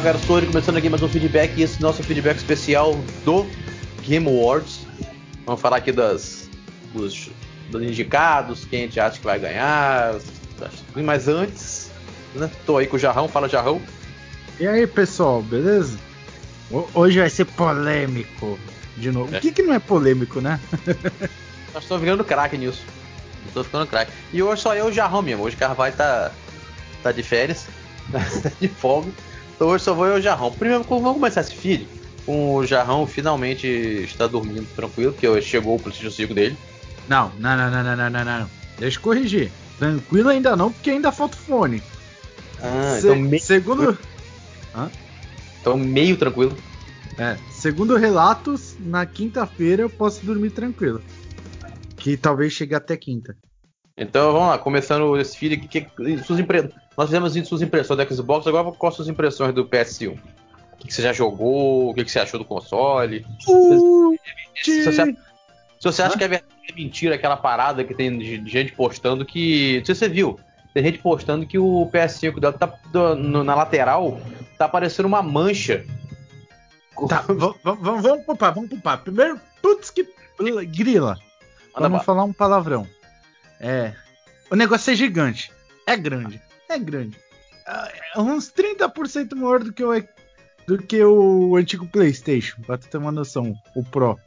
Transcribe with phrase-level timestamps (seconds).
[0.00, 3.46] Estou começando aqui mais um feedback e esse nosso feedback especial do
[4.02, 4.86] Game Awards.
[5.44, 6.48] Vamos falar aqui das,
[6.94, 7.28] dos,
[7.68, 10.14] dos indicados, quem a gente acha que vai ganhar.
[10.96, 11.90] Mas antes,
[12.34, 13.78] né, tô aí com o Jarrão, fala Jarrão.
[14.58, 15.98] E aí pessoal, beleza?
[16.94, 18.58] Hoje vai ser polêmico
[18.96, 19.34] de novo.
[19.34, 19.38] É.
[19.38, 20.58] O que, que não é polêmico, né?
[21.74, 22.82] Nós estamos virando craque nisso.
[23.46, 24.12] Estou ficando craque.
[24.32, 25.44] E hoje só eu e o Jarrão mesmo.
[25.44, 26.32] Hoje o Carvalho tá,
[27.02, 27.66] tá de férias,
[28.10, 29.12] tá de folga.
[29.60, 30.50] Então hoje só vou eu e o Jarrão.
[30.50, 31.86] Primeiro, vamos começar esse feed.
[32.24, 36.56] Com o Jarrão finalmente está dormindo tranquilo, porque chegou o PlayStation 5 dele.
[37.06, 38.50] Não, não, não, não, não, não, não.
[38.78, 39.52] Deixa eu corrigir.
[39.78, 41.82] Tranquilo ainda não, porque ainda falta o fone.
[42.58, 43.42] Ah, Se então meio...
[43.42, 43.98] Segundo.
[44.74, 44.90] Hã?
[45.60, 46.56] Então meio tranquilo.
[47.18, 51.02] É, segundo relatos, na quinta-feira eu posso dormir tranquilo.
[51.98, 53.36] Que talvez chegue até quinta.
[54.00, 55.82] Então vamos lá, começando esse feed aqui.
[55.82, 56.72] Que, suas impre...
[56.96, 60.18] Nós fizemos suas impressões do Xbox, agora quais suas impressões do PS1?
[60.72, 61.90] O que, você já jogou?
[61.90, 63.26] O que, você achou do console?
[63.46, 64.16] Uh,
[64.56, 65.16] se, você, se
[65.82, 66.42] você acha que é, é
[66.74, 69.80] mentira aquela parada que tem de gente postando que.
[69.80, 70.40] Não sei se você viu.
[70.72, 72.72] Tem gente postando que o PS5 dela tá
[73.18, 74.18] na lateral,
[74.56, 75.84] tá aparecendo uma mancha.
[77.06, 79.02] Tá, vamos, vamos, vamos poupar, vamos poupar.
[79.02, 80.08] Primeiro, putz que
[80.68, 81.18] grila.
[81.76, 82.86] Vamos falar um palavrão.
[83.60, 83.92] É.
[84.50, 85.52] O negócio é gigante.
[85.86, 86.40] É grande.
[86.68, 87.16] É grande.
[88.14, 89.92] É uns 30% maior do que o,
[90.66, 93.54] do que o antigo PlayStation, pra tu ter uma noção.
[93.74, 94.18] O Pro.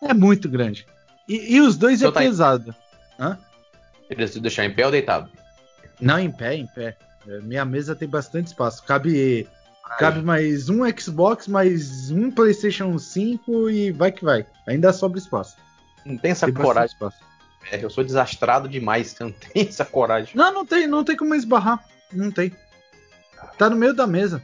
[0.00, 0.86] É muito grande.
[1.28, 2.74] E, e os dois é tá pesado.
[3.18, 3.22] Em...
[3.22, 3.38] Hã?
[4.16, 5.30] Decidiu deixar em pé ou deitado?
[6.00, 6.96] Não, em pé, em pé.
[7.26, 8.82] É, minha mesa tem bastante espaço.
[8.84, 9.46] Cabe,
[9.98, 14.46] cabe mais um Xbox, mais um PlayStation 5 e vai que vai.
[14.66, 15.56] Ainda sobra espaço.
[16.06, 16.94] Não tem essa tem coragem.
[16.94, 17.18] Espaço.
[17.70, 20.30] É, eu sou desastrado demais, você não tem essa coragem.
[20.34, 21.84] Não, não tem, não tem como esbarrar.
[22.12, 22.52] Não tem.
[23.56, 24.42] Tá no meio da mesa.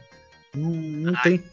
[0.53, 1.43] Não, não ah, tem.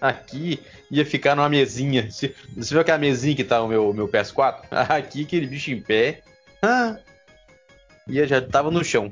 [0.00, 0.60] Aqui
[0.90, 2.10] ia ficar numa mesinha.
[2.10, 4.62] Você, você viu aquela mesinha que tá o meu, meu PS4?
[4.90, 6.22] Aqui, aquele bicho em pé.
[6.60, 6.96] Ah,
[8.06, 9.10] ia, já tava no chão.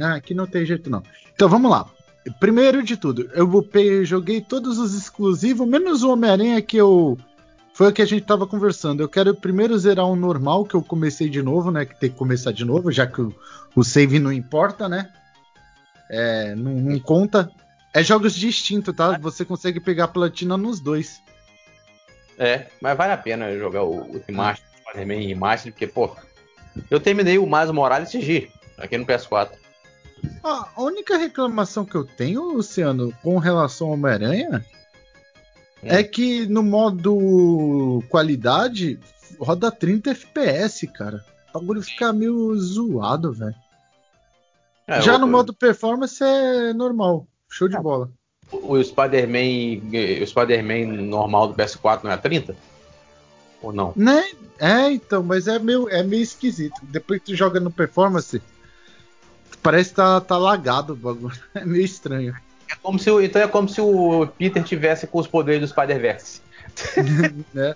[0.00, 1.02] Ah, aqui não tem jeito não.
[1.34, 1.86] Então vamos lá.
[2.38, 3.48] Primeiro de tudo, eu
[4.04, 7.18] joguei todos os exclusivos, menos o Homem-Aranha que eu
[7.72, 9.02] foi o que a gente tava conversando.
[9.02, 11.86] Eu quero primeiro zerar um normal, que eu comecei de novo, né?
[11.86, 13.34] Que tem que começar de novo, já que o,
[13.74, 15.10] o save não importa, né?
[16.10, 17.50] É, não, não, conta.
[17.94, 19.18] É jogos distintos, tá?
[19.18, 21.22] Você consegue pegar platina nos dois.
[22.38, 26.14] É, mas vale a pena jogar o, o Remaster, o Spider-Man Remaster, porque, pô,
[26.90, 29.50] eu terminei o Mais Morales CG aqui no PS4.
[30.44, 34.64] Ah, a única reclamação que eu tenho, Luciano, com relação ao Homem-Aranha
[35.82, 36.00] é.
[36.00, 38.98] é que no modo qualidade
[39.38, 41.24] roda 30 FPS, cara.
[41.50, 43.54] O bagulho fica meio zoado, velho.
[44.86, 47.26] É, Já no modo performance é normal.
[47.48, 47.80] Show de é.
[47.80, 48.10] bola.
[48.50, 49.80] O Spider-Man
[50.22, 52.54] o Spider-Man normal do PS4 não é 30?
[53.62, 53.92] Ou não?
[53.96, 54.24] Né?
[54.58, 56.80] É, então, mas é meio, é meio esquisito.
[56.82, 58.42] Depois que tu joga no performance,
[59.62, 61.36] parece que tá, tá lagado o bagulho.
[61.54, 62.34] É meio estranho.
[62.72, 66.40] É como se, então é como se o Peter tivesse com os poderes do Spider-Verse.
[67.52, 67.74] né?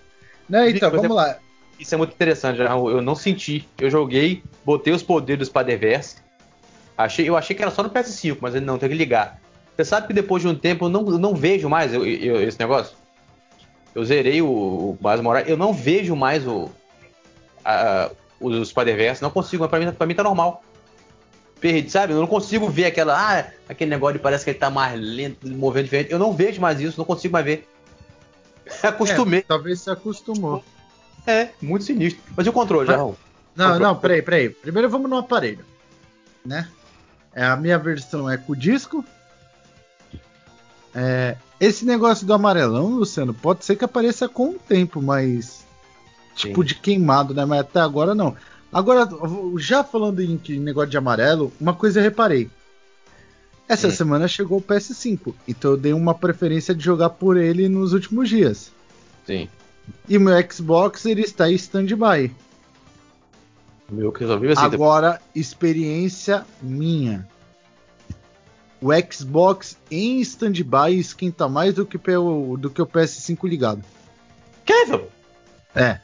[0.49, 0.71] né?
[0.71, 1.37] Então, vamos lá.
[1.79, 3.69] Isso é muito interessante, eu não senti.
[3.79, 6.17] Eu joguei, botei os poderes do Spider-Verse.
[6.97, 9.39] Achei, eu achei que era só no PS5, mas ele não, tem que ligar.
[9.77, 12.41] Você sabe que depois de um tempo eu não, eu não vejo mais eu, eu,
[12.41, 12.97] esse negócio?
[13.95, 16.71] Eu zerei o, o Miles Morales, eu não vejo mais o,
[17.63, 18.11] a,
[18.41, 20.63] o Spider-Verse, não consigo, mas pra mim, pra mim tá normal
[21.61, 22.13] perdi, sabe?
[22.13, 25.47] Eu não consigo ver aquela, ah, aquele negócio de parece que ele tá mais lento,
[25.49, 26.13] movendo diferente.
[26.13, 27.69] Eu não vejo mais isso, não consigo mais ver.
[28.83, 29.41] Acostumei.
[29.41, 30.65] É, talvez se acostumou.
[31.27, 32.23] É, muito sinistro.
[32.37, 32.97] Mas e o controle, já?
[32.97, 33.17] Não,
[33.57, 33.81] controle.
[33.81, 34.51] não, peraí, peraí.
[34.51, 35.65] Primeiro vamos no aparelho,
[36.45, 36.69] né?
[37.35, 39.05] É, a minha versão é com disco.
[40.95, 45.65] É, esse negócio do amarelão, Luciano, pode ser que apareça com o tempo, mas
[46.35, 46.67] tipo Sim.
[46.67, 47.45] de queimado, né?
[47.45, 48.37] Mas até agora não.
[48.73, 49.09] Agora,
[49.59, 52.51] já falando em negócio de amarelo, uma coisa eu reparei.
[53.69, 53.93] Essa hum.
[53.93, 58.29] semana chegou o PS5, então eu dei uma preferência de jogar por ele nos últimos
[58.29, 58.71] dias.
[59.27, 59.49] Sim.
[60.09, 62.33] E meu Xbox ele está em stand-by.
[63.89, 64.63] Meu que resolveu assim.
[64.63, 67.27] Agora, experiência minha.
[68.81, 73.83] O Xbox em stand-by esquenta mais do que, o, do que o PS5 ligado.
[74.65, 75.05] Kevin?
[75.75, 76.01] É.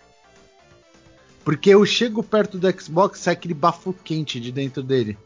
[1.44, 5.18] Porque eu chego perto do Xbox sai aquele bafo quente de dentro dele.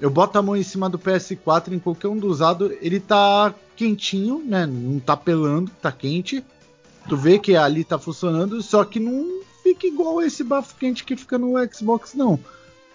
[0.00, 3.54] Eu boto a mão em cima do PS4 em qualquer um dos lados, ele tá
[3.76, 4.66] quentinho, né?
[4.66, 6.44] Não tá pelando, tá quente.
[7.08, 11.16] Tu vê que ali tá funcionando, só que não fica igual esse bafo quente que
[11.16, 12.38] fica no Xbox, não.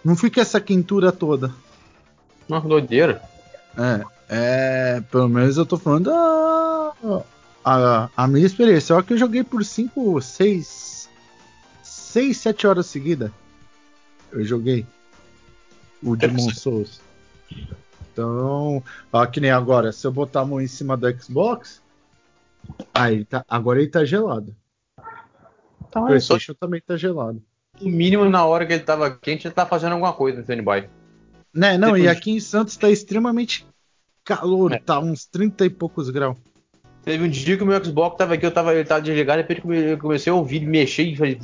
[0.03, 1.53] Não fica essa quentura toda.
[2.47, 3.21] Uma doideira.
[3.77, 4.03] É.
[4.31, 6.93] É, pelo menos eu tô falando a,
[7.65, 8.95] a, a minha experiência.
[8.95, 10.67] Só que eu joguei por 5, 6,
[12.09, 13.31] 6, 7 horas seguidas.
[14.31, 14.83] Eu joguei
[16.01, 16.99] o Demon Souls.
[18.11, 18.83] Então,
[19.13, 21.83] ó, que nem agora, se eu botar a mão em cima do Xbox,
[22.91, 24.55] aí tá, agora ele tá gelado.
[25.87, 26.57] Então, o PlayStation só...
[26.59, 27.43] também tá gelado.
[27.79, 30.89] O mínimo na hora que ele tava quente, ele tá fazendo alguma coisa no standby.
[31.53, 32.03] Né, não, Depois...
[32.05, 33.67] e aqui em Santos tá extremamente
[34.23, 34.79] calor, é.
[34.79, 36.35] tá uns 30 e poucos graus.
[37.03, 39.47] Teve um dia que o meu Xbox tava aqui, eu tava, ele tava desligado, de
[39.47, 41.39] repente eu comecei a ouvir, mexer e falei.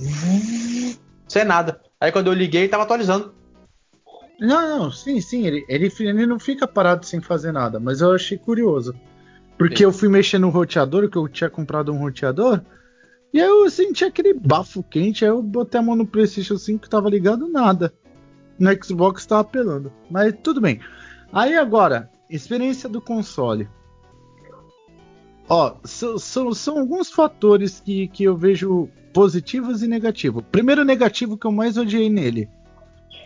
[1.28, 1.82] Sem nada.
[2.00, 3.34] Aí quando eu liguei, tava atualizando.
[4.40, 8.12] Não, não, sim, sim, ele, ele, ele não fica parado sem fazer nada, mas eu
[8.12, 8.94] achei curioso.
[9.58, 9.84] Porque sim.
[9.84, 12.62] eu fui mexer no roteador, que eu tinha comprado um roteador,
[13.34, 16.84] e aí eu senti aquele bafo quente, aí eu botei a mão no PlayStation 5
[16.84, 17.94] que tava ligado, nada.
[18.58, 19.92] No Xbox tava apelando.
[20.10, 20.80] Mas tudo bem.
[21.34, 23.68] Aí agora, experiência do console.
[25.48, 30.44] Ó, são, são alguns fatores que, que eu vejo positivos e negativos.
[30.52, 32.50] Primeiro negativo que eu mais odiei nele.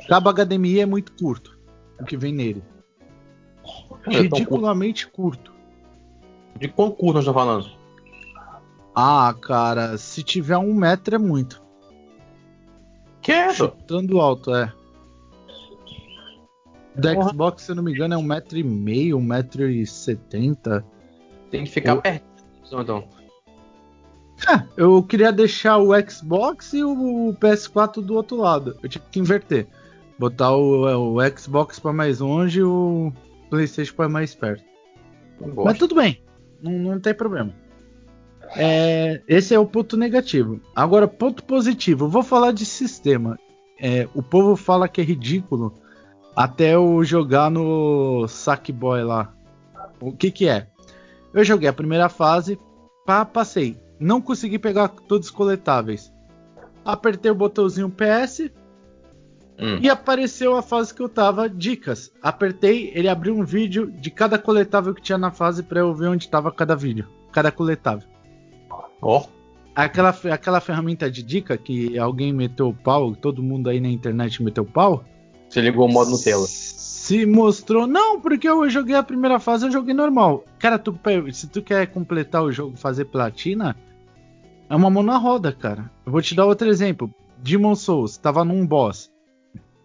[0.08, 1.58] Cabo HDMI é muito curto.
[2.00, 2.64] O que vem nele.
[4.08, 5.54] É Ridiculamente curto.
[6.58, 7.80] De quão curto nós estamos falando?
[8.94, 11.62] Ah, cara, se tiver um metro é muito.
[13.22, 13.54] Que?
[13.54, 14.74] Chutando alto, é.
[16.96, 19.86] Da Xbox, se eu não me engano, é um metro e meio, um metro e
[19.86, 20.86] setenta.
[21.50, 22.24] Tem que ficar perto,
[22.72, 23.08] então.
[24.48, 28.78] É, eu queria deixar o Xbox e o PS4 do outro lado.
[28.82, 29.68] Eu tive que inverter.
[30.18, 33.12] Botar o, o Xbox para mais longe e o
[33.50, 34.64] PlayStation para mais perto.
[35.56, 36.22] Mas tudo bem,
[36.62, 37.54] não, não tem problema.
[38.56, 40.60] É, esse é o ponto negativo.
[40.76, 42.08] Agora, ponto positivo.
[42.08, 43.38] vou falar de sistema.
[43.80, 45.80] É, o povo fala que é ridículo
[46.36, 49.34] até eu jogar no Sackboy lá.
[50.00, 50.68] O que que é?
[51.34, 52.60] Eu joguei a primeira fase,
[53.06, 53.80] pá, passei.
[54.00, 56.12] Não consegui pegar todos os coletáveis.
[56.86, 58.50] Apertei o botãozinho PS,
[59.60, 59.78] Hum.
[59.82, 62.12] E apareceu a fase que eu tava, dicas.
[62.22, 66.08] Apertei, ele abriu um vídeo de cada coletável que tinha na fase para eu ver
[66.08, 68.08] onde tava cada vídeo, cada coletável.
[69.02, 69.20] Ó.
[69.20, 69.40] Oh.
[69.76, 74.42] Aquela, aquela ferramenta de dica que alguém meteu o pau, todo mundo aí na internet
[74.44, 75.06] meteu o pau.
[75.48, 76.46] Você ligou o modo Nutella.
[77.10, 77.88] Se mostrou.
[77.88, 80.46] Não, porque eu joguei a primeira fase, eu joguei normal.
[80.60, 80.94] Cara, tu,
[81.34, 83.76] se tu quer completar o jogo, fazer platina,
[84.70, 85.90] é uma mão na roda, cara.
[86.06, 87.12] Eu vou te dar outro exemplo.
[87.40, 89.12] Demon Souls, tava num boss.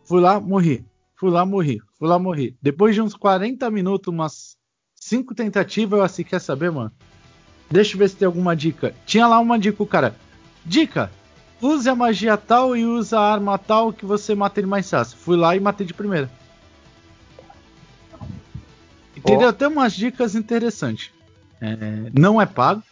[0.05, 0.85] Fui lá, morri.
[1.17, 1.81] Fui lá, morri.
[1.99, 2.59] Fui lá, morri.
[2.61, 4.59] Depois de uns 40 minutos, umas
[4.95, 6.93] 5 tentativas, eu assim, quer saber, mano?
[7.71, 8.95] Deixa eu ver se tem alguma dica.
[9.07, 10.15] Tinha lá uma dica, o cara.
[10.63, 11.11] Dica!
[11.63, 15.17] Use a magia tal e use a arma tal que você mata ele mais fácil.
[15.17, 16.31] Fui lá e matei de primeira.
[19.25, 19.49] Entendeu?
[19.49, 19.53] Oh.
[19.53, 21.11] Tem umas dicas interessantes.
[21.61, 22.83] É, não é pago,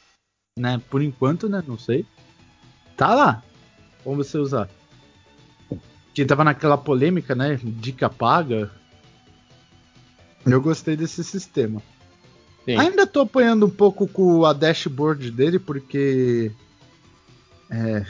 [0.58, 0.80] né?
[0.90, 1.62] Por enquanto, né?
[1.66, 2.06] Não sei.
[2.96, 3.42] Tá lá.
[4.02, 4.68] Como você usar
[6.14, 7.58] que tava naquela polêmica, né?
[7.62, 8.70] Dica paga.
[10.44, 11.82] Eu gostei desse sistema.
[12.64, 12.76] Sim.
[12.78, 16.52] Ainda tô apanhando um pouco com a dashboard dele, porque
[17.70, 18.04] é,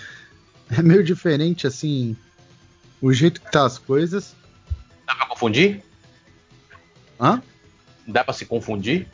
[0.78, 2.16] é meio diferente, assim,
[3.00, 4.34] o jeito que tá as coisas.
[5.06, 5.82] Dá pra confundir?
[7.20, 7.42] Hã?
[8.06, 9.06] Dá pra se confundir?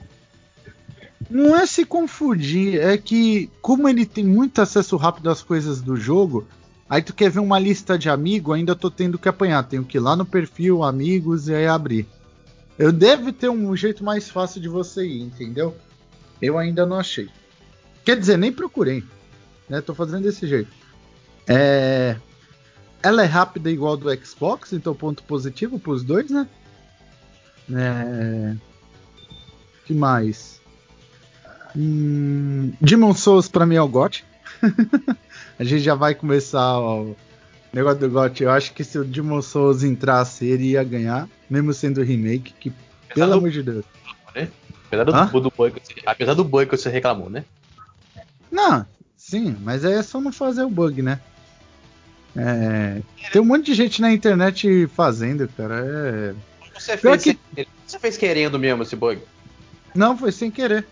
[1.28, 5.94] Não é se confundir, é que como ele tem muito acesso rápido às coisas do
[5.96, 6.46] jogo,
[6.88, 9.62] Aí tu quer ver uma lista de amigos, ainda tô tendo que apanhar.
[9.64, 12.06] Tenho que ir lá no perfil, amigos, e aí abrir.
[12.78, 15.76] Eu devo ter um jeito mais fácil de você ir, entendeu?
[16.40, 17.28] Eu ainda não achei.
[18.04, 19.04] Quer dizer, nem procurei.
[19.68, 19.82] Né?
[19.82, 20.70] Tô fazendo desse jeito.
[21.46, 22.16] É...
[23.02, 26.48] Ela é rápida igual do Xbox, então ponto positivo pros dois, né?
[27.70, 28.56] É...
[29.88, 30.60] que mais?
[31.74, 32.72] Hum...
[32.78, 34.22] Demon Souls pra mim é o GOT.
[35.58, 37.16] a gente já vai começar o
[37.72, 38.42] negócio do GOT.
[38.42, 42.70] Eu acho que se o Demon Souls entrasse, ele ia ganhar, mesmo sendo remake, que
[43.14, 43.84] pelo amor de Deus.
[44.34, 44.48] Né?
[44.86, 47.44] Apesar do, do bug, apesar do bug que você reclamou, né?
[48.50, 48.84] Não,
[49.16, 51.18] sim, mas é só não fazer o bug, né?
[52.36, 53.00] É,
[53.32, 55.82] tem um monte de gente na internet fazendo, cara.
[55.82, 56.34] É...
[56.78, 57.38] Você, fez que...
[57.86, 59.20] você fez querendo mesmo esse bug?
[59.98, 60.86] Não, foi sem querer.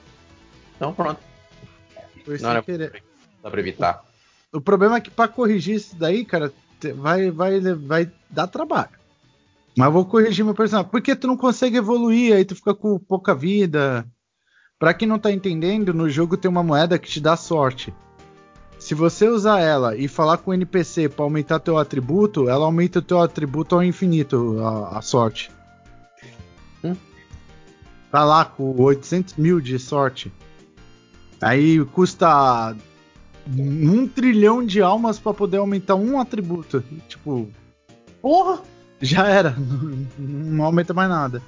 [0.74, 1.20] Então pronto.
[2.24, 3.04] Foi não sem querer.
[3.40, 4.04] Dá pra evitar.
[4.52, 6.52] O problema é que para corrigir isso daí, cara,
[6.96, 8.90] vai, vai, vai dar trabalho.
[9.78, 10.90] Mas vou corrigir meu personagem.
[10.90, 14.04] Porque tu não consegue evoluir, aí tu fica com pouca vida.
[14.76, 17.94] Pra quem não tá entendendo, no jogo tem uma moeda que te dá sorte.
[18.76, 22.98] Se você usar ela e falar com o NPC para aumentar teu atributo, ela aumenta
[22.98, 25.50] o teu atributo ao infinito, a, a sorte.
[26.82, 26.96] Hum?
[28.16, 30.32] Tá lá com 800 mil de sorte.
[31.38, 32.74] Aí custa
[33.46, 36.82] um trilhão de almas para poder aumentar um atributo.
[37.06, 37.46] Tipo.
[38.22, 38.62] Porra!
[39.02, 39.54] Já era.
[40.18, 41.42] Não, aumenta mais nada.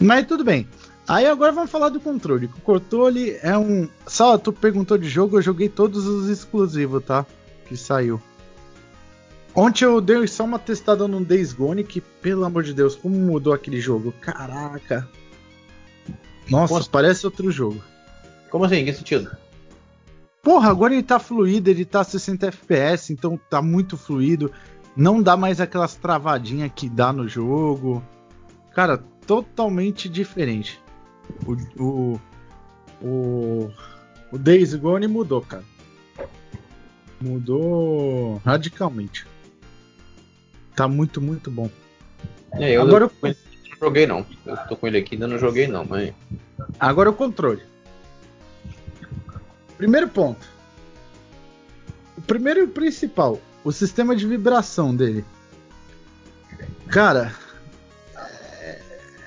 [0.00, 0.66] Mas tudo bem.
[1.06, 2.46] Aí agora vamos falar do controle.
[2.46, 3.88] O controle é um.
[4.08, 7.24] Só tu perguntou de jogo, eu joguei todos os exclusivos, tá?
[7.68, 8.20] Que saiu.
[9.54, 13.14] Ontem eu dei só uma testada no Days Gone, que, pelo amor de Deus, como
[13.14, 14.12] mudou aquele jogo.
[14.20, 15.08] Caraca.
[16.48, 16.90] Nossa, Posso...
[16.90, 17.82] parece outro jogo.
[18.50, 18.76] Como assim?
[18.76, 19.36] Em que sentido?
[20.42, 24.52] Porra, agora ele tá fluido, ele tá 60 FPS, então tá muito fluido.
[24.96, 28.02] Não dá mais aquelas travadinhas que dá no jogo.
[28.72, 30.80] Cara, totalmente diferente.
[31.44, 32.20] O, o,
[33.02, 33.70] o,
[34.32, 35.64] o Days Gone mudou, cara.
[37.20, 39.26] Mudou radicalmente.
[40.76, 41.68] Tá muito, muito bom.
[42.52, 43.36] É, eu Agora eu...
[43.80, 44.26] joguei não.
[44.44, 46.12] Eu tô com ele aqui, ainda não joguei não, mas.
[46.78, 47.62] Agora o controle.
[49.76, 50.46] Primeiro ponto.
[52.16, 55.24] O primeiro e o principal, o sistema de vibração dele.
[56.88, 57.34] Cara,
[58.16, 58.80] é,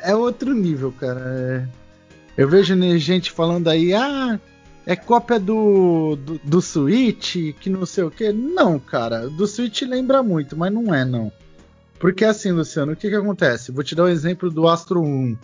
[0.04, 1.22] é outro nível, cara.
[1.22, 1.80] É...
[2.36, 4.40] Eu vejo gente falando aí, ah,
[4.86, 8.32] é cópia do, do, do Switch, que não sei o que.
[8.32, 11.32] Não, cara, do Switch lembra muito, mas não é, não.
[12.00, 13.72] Porque assim, Luciano, o que que acontece?
[13.72, 15.38] Vou te dar um exemplo do Astro 1.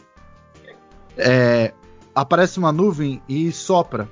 [1.17, 1.73] É,
[2.13, 4.09] aparece uma nuvem e sopra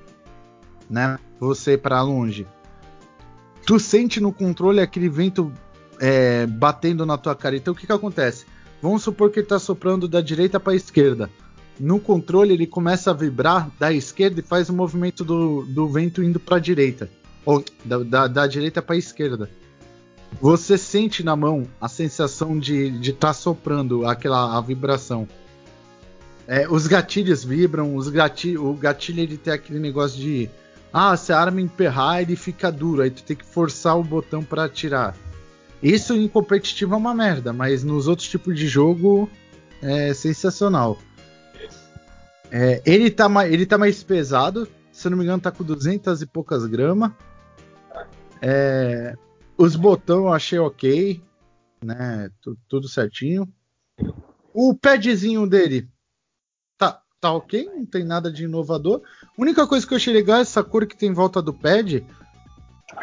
[0.90, 1.18] né?
[1.40, 2.48] Você para longe.
[3.66, 5.52] Tu sente no controle aquele vento
[6.00, 7.56] é, batendo na tua cara.
[7.56, 8.46] Então o que, que acontece?
[8.82, 11.30] Vamos supor que ele está soprando da direita para a esquerda.
[11.80, 16.22] No controle ele começa a vibrar da esquerda e faz o movimento do, do vento
[16.22, 17.10] indo para a direita.
[17.46, 19.50] Ou da, da, da direita para a esquerda.
[20.42, 25.28] Você sente na mão a sensação de estar tá soprando aquela a vibração.
[26.48, 30.50] É, os gatilhos vibram, os gatilho, o gatilho ele tem aquele negócio de
[30.92, 34.44] ah, se a arma emperrar, ele fica duro, aí tu tem que forçar o botão
[34.44, 35.16] para atirar.
[35.82, 39.30] Isso em competitivo é uma merda, mas nos outros tipos de jogo
[39.82, 40.98] é sensacional.
[42.52, 46.26] É, ele, tá ele tá mais pesado, se não me engano, tá com 200 e
[46.28, 47.12] poucas gramas.
[48.40, 49.16] É,
[49.58, 51.22] os botões eu achei ok,
[51.84, 52.30] né?
[52.68, 53.48] tudo certinho.
[54.54, 55.90] O padzinho dele
[57.24, 59.02] tá ok, não tem nada de inovador.
[59.24, 61.54] A única coisa que eu achei legal é essa cor que tem em volta do
[61.54, 62.06] pad.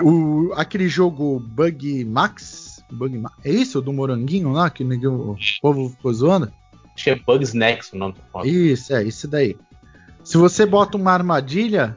[0.03, 2.85] O, aquele jogo Bug Max.
[2.93, 3.81] Bug Max é isso?
[3.81, 6.53] Do moranguinho lá que o povo ficou zoando?
[6.95, 9.57] Acho que é Bugs Next o nome do Isso, é, isso daí.
[10.23, 11.97] Se você bota uma armadilha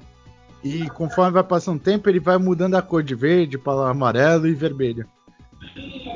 [0.64, 4.48] e conforme vai passando o tempo, ele vai mudando a cor de verde para amarelo
[4.48, 5.06] e vermelho.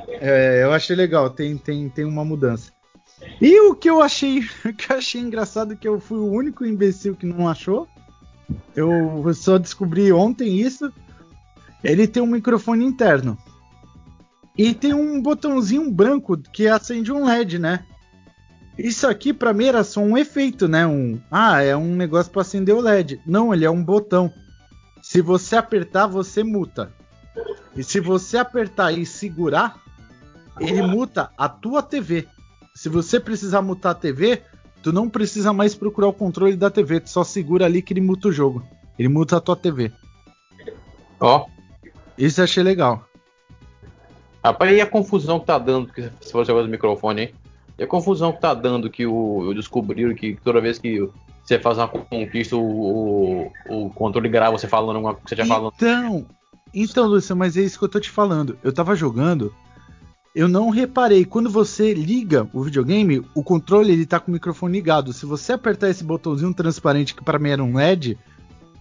[0.08, 2.72] É, eu achei legal, tem, tem, tem uma mudança.
[3.42, 4.42] E o que eu achei,
[4.78, 7.88] que eu achei engraçado que eu fui o único imbecil que não achou.
[8.76, 10.92] Eu só descobri ontem isso.
[11.84, 13.38] Ele tem um microfone interno.
[14.58, 17.86] E tem um botãozinho branco que acende um LED, né?
[18.78, 20.86] Isso aqui para mim era só um efeito, né?
[20.86, 23.20] Um, ah, é um negócio para acender o LED.
[23.26, 24.32] Não, ele é um botão.
[25.02, 26.92] Se você apertar, você muta.
[27.76, 29.82] E se você apertar e segurar,
[30.60, 32.28] ele muta a tua TV.
[32.76, 34.42] Se você precisar mutar a TV,
[34.84, 38.02] tu não precisa mais procurar o controle da TV, tu só segura ali que ele
[38.02, 38.64] muta o jogo.
[38.98, 39.92] Ele muta a tua TV.
[41.20, 41.46] Ó.
[41.46, 41.58] Oh.
[42.18, 43.08] Isso eu achei legal.
[44.44, 47.36] Rapaz, e a confusão que tá dando, que se você gosta do microfone, hein?
[47.78, 51.08] E a confusão que tá dando que o, descobriram que toda vez que
[51.44, 55.36] você faz uma conquista, o, o, o controle grava você falando alguma coisa que você
[55.36, 55.74] já falando.
[55.76, 56.26] Então,
[56.74, 58.58] então, Lúcio, mas é isso que eu tô te falando.
[58.64, 59.54] Eu tava jogando
[60.38, 61.26] eu não reparei.
[61.26, 65.12] Quando você liga o videogame, o controle ele tá com o microfone ligado.
[65.12, 68.16] Se você apertar esse botãozinho transparente que para mim era um LED,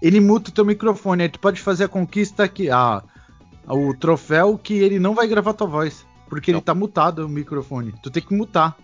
[0.02, 1.22] ele muta o teu microfone.
[1.22, 3.02] Aí tu pode fazer a conquista aqui, a,
[3.66, 6.58] o troféu que ele não vai gravar tua voz, porque não.
[6.58, 7.94] ele tá mutado o microfone.
[8.02, 8.76] Tu tem que mutar.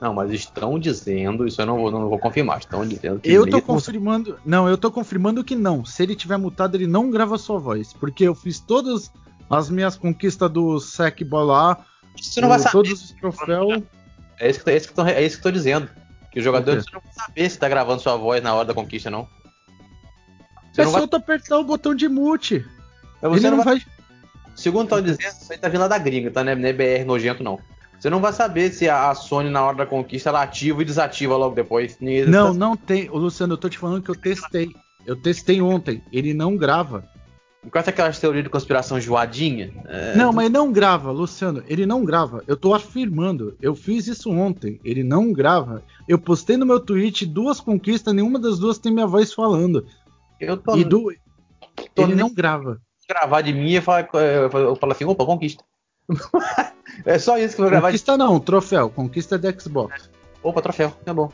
[0.00, 2.58] Não, mas estão dizendo, isso eu não vou, não vou confirmar.
[2.58, 3.62] Estão dizendo que Eu tô mesmo...
[3.62, 5.84] confirmando, não, eu tô confirmando que não.
[5.84, 9.12] Se ele tiver mutado, ele não grava sua voz, porque eu fiz todas
[9.48, 11.84] as minhas conquistas do Sackball lá
[12.20, 12.72] você não vai saber.
[12.72, 13.82] Todos os troféus.
[14.38, 15.88] É isso que, é isso que, tô, é isso que eu tô dizendo.
[16.30, 19.10] Que o jogador não vai saber se tá gravando sua voz na hora da conquista,
[19.10, 19.28] não.
[20.72, 21.08] Você é não só vai...
[21.08, 22.64] tu apertar o botão de mute.
[23.20, 23.78] Você Ele não, não vai...
[23.78, 23.86] vai...
[24.54, 26.44] Segundo estão dizendo, isso aí tá vindo lá da gringa, tá?
[26.44, 27.58] Não é BR nojento, não.
[28.02, 31.36] Você não vai saber se a Sony, na hora da conquista, ela ativa e desativa
[31.36, 31.96] logo depois.
[32.26, 33.08] Não, não tem.
[33.08, 34.74] Ô, Luciano, eu tô te falando que eu testei.
[35.06, 36.02] Eu testei ontem.
[36.12, 37.08] Ele não grava.
[37.70, 39.72] Com aquelas teorias de conspiração joadinha.
[39.86, 40.16] É...
[40.16, 41.62] Não, mas não grava, Luciano.
[41.68, 42.42] Ele não grava.
[42.48, 43.56] Eu tô afirmando.
[43.62, 44.80] Eu fiz isso ontem.
[44.84, 45.84] Ele não grava.
[46.08, 49.86] Eu postei no meu tweet duas conquistas, nenhuma das duas tem minha voz falando.
[50.40, 50.76] Eu tô.
[50.76, 51.14] E do...
[51.94, 52.80] tô ele não grava.
[53.12, 55.62] Gravar de mim e falar, eu falo assim, opa, conquista.
[57.04, 57.88] é só isso que eu vou gravar.
[57.88, 58.88] Conquista não, troféu.
[58.88, 60.10] Conquista de Xbox.
[60.42, 61.30] Opa, troféu, tá bom.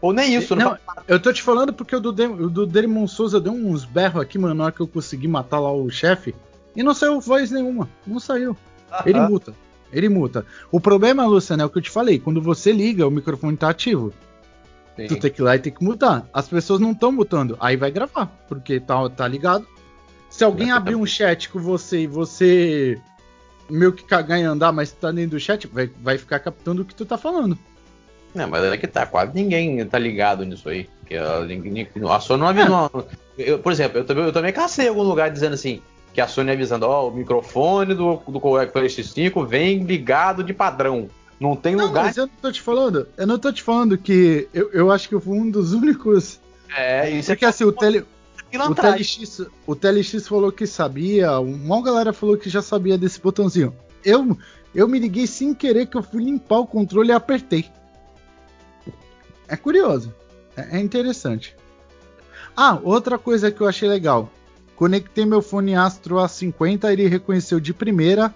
[0.00, 0.70] Ou nem isso, não.
[0.70, 3.84] não eu tô te falando porque o do, De o do Demon Souza deu uns
[3.84, 6.34] berros aqui, mano, na hora que eu consegui matar lá o chefe.
[6.74, 7.88] E não saiu voz nenhuma.
[8.06, 8.56] Não saiu.
[9.04, 9.52] Ele muta.
[9.92, 10.46] Ele muta.
[10.70, 12.18] O problema, Luciano, é o que eu te falei.
[12.18, 14.14] Quando você liga, o microfone tá ativo.
[14.96, 15.08] Sim.
[15.08, 16.26] Tu tem que ir lá e tem que mutar.
[16.32, 17.56] As pessoas não estão mutando.
[17.60, 19.66] Aí vai gravar, porque tá, tá ligado.
[20.30, 22.98] Se alguém abrir um chat com você e você
[23.68, 26.84] meio que cagar e andar, mas tá dentro do chat, vai, vai ficar captando o
[26.84, 27.58] que tu tá falando.
[28.34, 30.88] Não, mas é que tá, quase ninguém tá ligado nisso aí.
[31.06, 31.40] Que a,
[32.14, 33.06] a Sony não avisou.
[33.36, 33.50] É.
[33.50, 35.82] Eu, por exemplo, eu também, eu também cacei em algum lugar dizendo assim,
[36.12, 40.52] que a Sony avisando, ó, oh, o microfone do, do PlayStation 5 vem ligado de
[40.52, 41.08] padrão.
[41.40, 42.04] Não tem não, lugar.
[42.04, 45.08] Mas eu não tô te falando, eu não tô te falando que eu, eu acho
[45.08, 46.38] que eu fui um dos únicos.
[46.76, 48.04] É, isso Porque é assim, o tele.
[48.52, 53.74] O TLX, o TLX falou que sabia, uma galera falou que já sabia desse botãozinho.
[54.04, 54.36] Eu,
[54.74, 57.70] eu me liguei sem querer que eu fui limpar o controle e apertei.
[59.46, 60.12] É curioso.
[60.56, 61.56] É, é interessante.
[62.56, 64.28] Ah, outra coisa que eu achei legal.
[64.74, 68.34] Conectei meu fone Astro A50, ele reconheceu de primeira,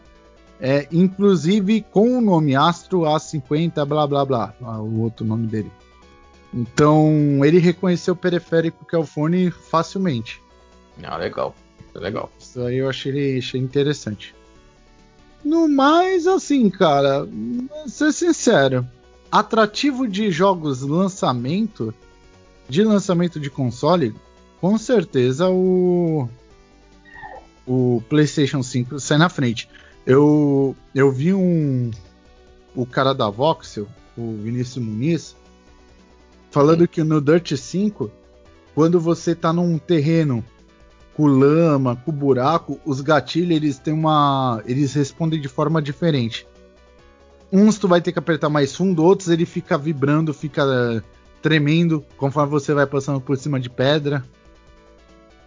[0.60, 5.72] é, inclusive com o nome Astro A50, blá blá blá, o outro nome dele.
[6.54, 10.40] Então ele reconheceu o periférico que é o fone facilmente.
[11.02, 11.52] Ah, legal,
[11.92, 12.30] legal.
[12.38, 14.32] Isso aí eu achei, achei interessante.
[15.44, 17.28] No mais, assim, cara,
[17.88, 18.86] ser sincero,
[19.30, 21.92] atrativo de jogos lançamento,
[22.68, 24.14] de lançamento de console,
[24.60, 26.28] com certeza o
[27.66, 29.68] o PlayStation 5 sai na frente.
[30.06, 31.90] Eu eu vi um
[32.76, 35.36] o cara da Voxel, o Vinícius Muniz,
[36.54, 38.08] falando que no Dirt 5,
[38.76, 40.44] quando você tá num terreno
[41.12, 46.46] com lama, com buraco, os gatilhos eles têm uma, eles respondem de forma diferente.
[47.52, 51.02] Uns tu vai ter que apertar mais fundo, outros ele fica vibrando, fica uh,
[51.42, 54.24] tremendo conforme você vai passando por cima de pedra.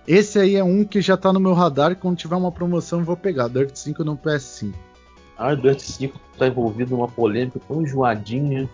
[0.06, 1.96] Esse aí é um que já tá no meu radar.
[1.96, 3.48] Quando tiver uma promoção, eu vou pegar.
[3.48, 4.74] Dirt 5 no PS5.
[5.38, 8.70] Ah, Dirt 5 tá envolvido numa polêmica tão enjoadinha.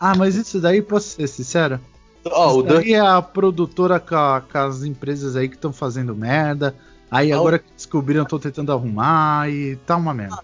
[0.00, 1.80] Ah, mas isso daí, posso ser sincero?
[2.24, 2.96] Oh, isso daí Dirt...
[2.96, 6.74] é a produtora com, a, com as empresas aí que estão fazendo merda.
[7.10, 7.38] Aí oh.
[7.38, 10.38] agora que descobriram, estão tentando arrumar e tá uma merda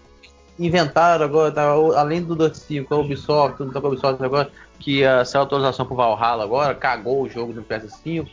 [0.57, 4.49] inventaram agora, tá, além do Dust 5, a Ubisoft, não tá com a Ubisoft agora,
[4.79, 8.27] que uh, saiu atualização pro Valhalla agora, cagou o jogo no PS5.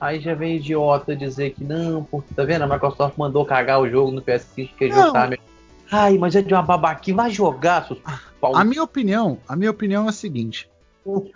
[0.00, 2.62] Aí já vem idiota dizer que não, porque tá vendo?
[2.62, 5.28] A Microsoft mandou cagar o jogo no PS5 porque o jogo tá
[5.90, 7.98] Ai, mas é de uma babaquinha, vai jogar, seus
[8.54, 10.68] A minha opinião, a minha opinião é a seguinte.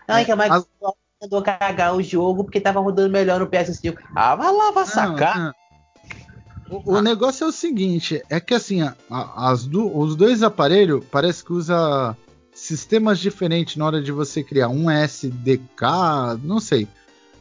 [0.06, 0.92] Ai, que a Microsoft as...
[1.22, 3.96] mandou cagar o jogo porque tava rodando melhor no PS5.
[4.14, 5.38] Ah, vai lá, vai sacar.
[5.38, 6.82] Não, não.
[6.86, 11.04] O, o, negócio é o seguinte, é que assim, a, a, do, os dois aparelhos
[11.10, 12.16] parece que usa
[12.54, 14.68] sistemas diferentes na hora de você criar.
[14.68, 16.88] Um é SDK, não sei.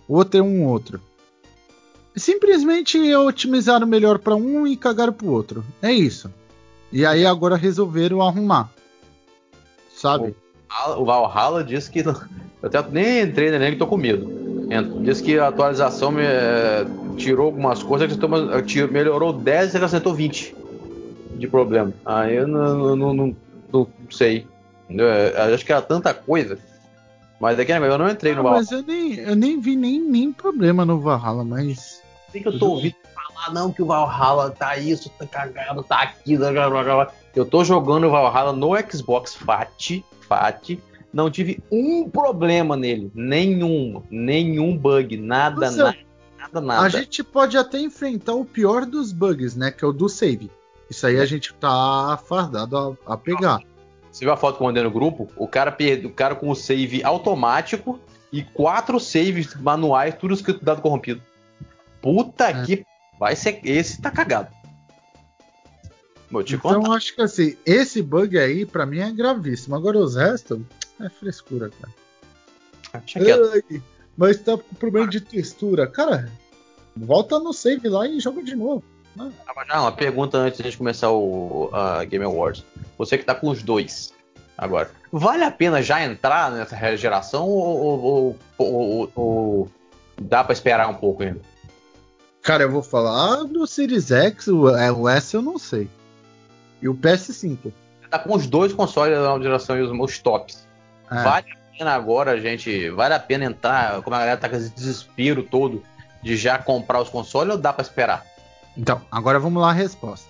[0.08, 1.02] O outro é um outro.
[2.14, 5.64] Simplesmente otimizaram melhor para um e cagaram pro outro.
[5.82, 6.30] É isso.
[6.92, 8.70] E aí agora resolveram arrumar.
[9.96, 10.36] Sabe?
[10.88, 12.00] O, o Valhalla disse que.
[12.00, 12.16] Eu
[12.64, 14.42] até nem entrei nele, que tô com medo.
[15.02, 16.86] Diz que a atualização me, é,
[17.18, 18.10] tirou algumas coisas,
[18.66, 20.56] que melhorou 10 e acrescentou 20
[21.36, 21.94] de problema.
[22.06, 23.36] Aí eu não, não, não,
[23.74, 24.48] não sei.
[24.90, 26.58] Eu acho que era tanta coisa.
[27.40, 28.60] Mas aqui eu não entrei no Valhalla.
[28.60, 32.02] Mas eu nem, eu nem vi nem, nem problema no Valhalla, mas.
[32.32, 32.96] Sei que eu tô ouvindo
[33.42, 36.46] falar, não, que o Valhalla tá isso, tá cagado, tá aquilo.
[37.36, 40.78] Eu tô jogando o Valhalla no Xbox Fat, Fat
[41.14, 43.12] não tive um problema nele.
[43.14, 44.02] Nenhum.
[44.10, 45.18] Nenhum bug.
[45.18, 45.98] Nada, nada,
[46.38, 46.86] nada, nada.
[46.86, 49.72] A gente pode até enfrentar o pior dos bugs, né?
[49.72, 50.50] Que é o do save.
[50.90, 53.60] Isso aí a gente tá fardado a, a pegar.
[54.12, 55.30] Você viu a foto que eu mandei no grupo?
[55.38, 58.00] O cara, perde, o cara com o save automático
[58.32, 61.22] e quatro saves manuais, tudo escrito dado corrompido.
[62.02, 62.66] Puta é.
[62.66, 62.86] que.
[63.22, 63.60] Vai ser.
[63.64, 64.48] Esse tá cagado.
[66.32, 66.96] Vou te então contar.
[66.96, 69.76] acho que assim, esse bug aí, pra mim, é gravíssimo.
[69.76, 70.60] Agora os restos.
[71.00, 71.94] É frescura, cara.
[72.96, 73.82] Ai,
[74.18, 75.86] mas tá com problema de textura.
[75.86, 76.32] Cara,
[76.98, 78.84] volta no save lá e joga de novo.
[79.16, 82.66] Não, ah, uma pergunta antes de começar o uh, Game Awards.
[82.98, 84.14] Você que tá com os dois
[84.58, 84.90] agora.
[85.12, 89.72] Vale a pena já entrar nessa geração ou, ou, ou, ou
[90.20, 91.51] dá para esperar um pouco ainda?
[92.42, 95.88] Cara, eu vou falar do Series X, o, é, o S eu não sei.
[96.82, 97.72] E o PS5.
[98.10, 100.68] Tá com os dois consoles da nova geração e os, os tops.
[101.10, 101.24] É.
[101.24, 102.90] Vale a pena agora, gente.
[102.90, 105.84] Vale a pena entrar, como a galera tá com esse desespero todo
[106.24, 108.26] de já comprar os consoles ou dá pra esperar?
[108.76, 110.28] Então, agora vamos lá a resposta.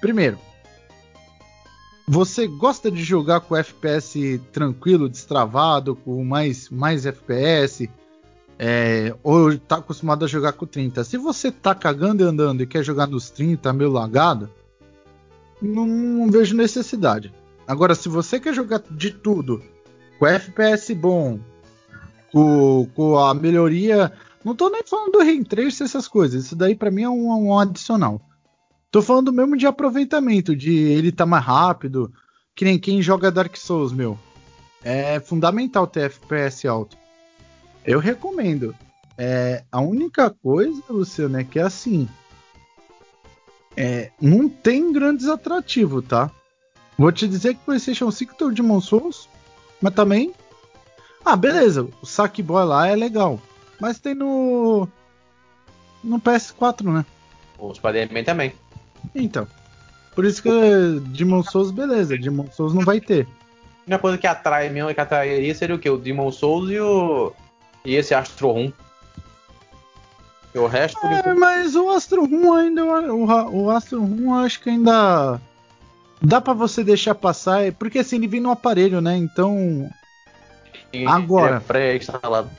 [0.00, 0.38] Primeiro,
[2.06, 7.88] você gosta de jogar com FPS tranquilo, destravado, com mais, mais FPS?
[8.58, 11.02] É, ou tá acostumado a jogar com 30?
[11.04, 14.48] Se você tá cagando e andando e quer jogar nos 30, meio lagado,
[15.60, 17.32] não, não vejo necessidade.
[17.66, 19.62] Agora, se você quer jogar de tudo,
[20.18, 21.40] com FPS bom,
[22.34, 24.12] com, com a melhoria.
[24.44, 26.46] Não tô nem falando do Ray Trace essas coisas.
[26.46, 28.20] Isso daí para mim é um, um adicional.
[28.90, 32.12] Tô falando mesmo de aproveitamento, de ele tá mais rápido.
[32.54, 34.18] Que nem quem joga Dark Souls, meu.
[34.82, 36.96] É fundamental ter FPS alto.
[37.84, 38.74] Eu recomendo.
[39.16, 42.08] É, a única coisa, Luciano, é que é assim.
[43.76, 46.30] É, não tem grandes atrativos, tá?
[46.96, 49.28] Vou te dizer que o PlayStation 5 tem o Demon Souls,
[49.80, 50.32] mas também.
[51.24, 53.40] Ah, beleza, o Sackboy lá é legal.
[53.80, 54.88] Mas tem no.
[56.02, 57.04] No PS4, né?
[57.58, 58.52] O Spider-Man também.
[59.14, 59.46] Então.
[60.14, 60.50] Por isso que
[61.08, 62.16] Demon Souls, beleza.
[62.16, 63.26] Demon Souls não vai ter.
[63.26, 65.90] A única coisa que atrai mesmo que atrairia seria o quê?
[65.90, 67.32] O Demon Souls e o.
[67.84, 68.72] E esse Astro 1.
[70.54, 72.84] E o resto, É, mas o Astro 1 ainda.
[72.84, 75.40] O, o Astro 1 eu acho que ainda.
[76.22, 77.72] Dá pra você deixar passar.
[77.72, 79.16] Porque assim, ele vem no aparelho, né?
[79.16, 79.90] Então.
[81.06, 81.56] agora.
[81.56, 82.50] É pré-instalado.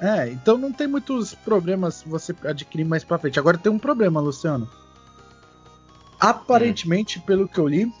[0.00, 3.38] É, então não tem muitos problemas se você adquirir mais pra frente.
[3.38, 4.66] Agora tem um problema, Luciano.
[6.18, 7.92] Aparentemente, pelo que eu li,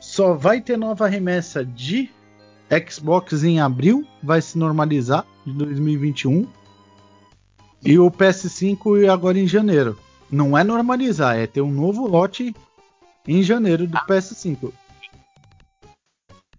[0.00, 2.10] só vai ter nova remessa de
[2.88, 6.46] Xbox em abril, vai se normalizar de 2021.
[7.84, 9.98] E o PS5 agora em janeiro.
[10.30, 12.54] Não é normalizar, é ter um novo lote
[13.28, 14.72] em janeiro do PS5.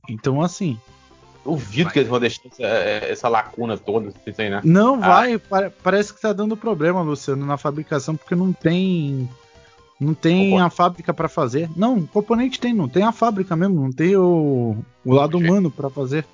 [0.09, 0.79] Então, assim,
[1.45, 4.61] Duvido que eles vão deixar essa, essa lacuna toda, isso aí, né?
[4.63, 5.07] Não Ah.
[5.07, 9.27] vai, pa- parece que tá dando problema, Luciano, na fabricação, porque não tem.
[10.03, 10.67] Não tem Componente.
[10.67, 11.69] a fábrica pra fazer.
[11.75, 15.89] Não, componente tem, não tem a fábrica mesmo, não tem o, o lado humano pra
[15.89, 16.25] fazer.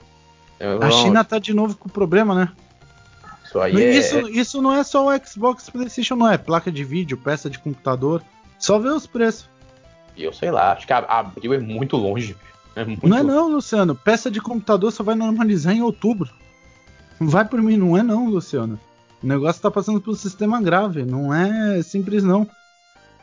[0.59, 2.49] Eu A não- China tá de novo com problema, né?
[3.45, 3.89] Isso aí é.
[4.31, 8.21] Isso, não é só o Xbox PlayStation, não é placa de vídeo, peça de computador.
[8.57, 9.49] Só vê os preços.
[10.17, 12.35] Eu sei lá, acho que a- abril é muito longe.
[12.75, 13.93] É muito Não é não, Luciano.
[13.95, 16.29] Peça de computador só vai normalizar em outubro.
[17.19, 18.79] Vai por mim, não é não, Luciano.
[19.21, 22.47] O negócio tá passando por um sistema grave, não é simples não.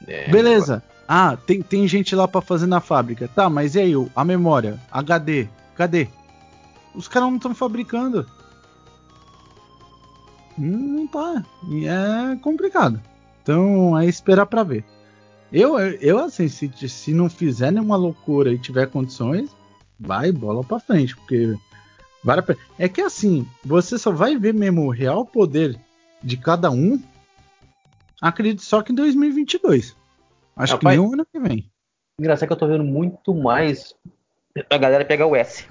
[0.07, 0.83] É, Beleza.
[1.09, 3.29] Ah, tem, tem gente lá pra fazer na fábrica.
[3.29, 4.81] Tá, mas e aí, a memória?
[4.91, 5.49] HD?
[5.77, 6.09] Cadê?
[6.95, 8.27] Os caras não estão fabricando.
[10.59, 11.45] Hum, Não tá.
[11.85, 13.01] É complicado.
[13.43, 14.85] Então é esperar pra ver.
[15.53, 19.51] Eu, eu, assim, se, se não fizer nenhuma loucura e tiver condições,
[19.99, 21.55] vai bola pra frente, porque
[22.25, 22.59] vale a pena.
[22.79, 25.79] É que assim, você só vai ver mesmo o real poder
[26.23, 27.01] de cada um,
[28.21, 29.97] acredito só que em 2022.
[30.57, 31.71] Acho Rapaz, que nem o ano que vem.
[32.19, 33.95] Engraçado que eu tô vendo muito mais
[34.71, 35.65] a galera pegar o S.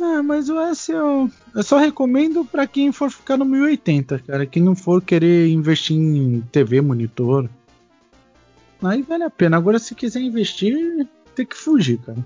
[0.00, 4.46] É, mas o S eu, eu só recomendo pra quem for ficar no 1080, cara.
[4.46, 7.48] Quem não for querer investir em TV, monitor.
[8.82, 9.56] Aí vale a pena.
[9.56, 12.18] Agora, se quiser investir, tem que fugir, cara.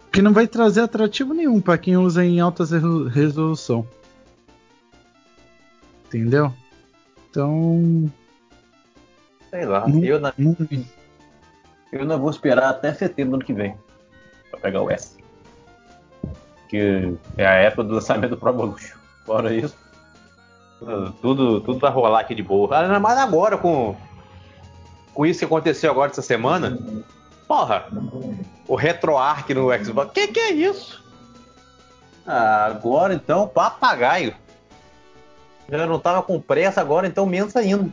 [0.00, 3.86] Porque não vai trazer atrativo nenhum pra quem usa em alta resolu- resolução.
[6.14, 6.52] Entendeu?
[7.30, 8.10] Então.
[9.50, 9.86] Sei lá.
[9.86, 10.56] Não- Eu, não, não-
[11.92, 13.74] eu não vou esperar até setembro do ano que vem
[14.50, 15.16] pra pegar o S.
[16.68, 18.96] Que é a época do lançamento do Pro Evolution.
[19.24, 19.76] Fora isso,
[21.20, 22.80] tudo, tudo vai rolar aqui de boa.
[22.80, 23.94] Ainda mais agora com,
[25.14, 26.78] com isso que aconteceu agora essa semana.
[27.46, 27.86] Porra,
[28.68, 30.12] o RetroArch no Xbox.
[30.12, 31.02] Que que é isso?
[32.26, 34.34] Ah, agora então, papagaio.
[35.70, 37.88] Eu não tava com pressa agora, então menos ainda.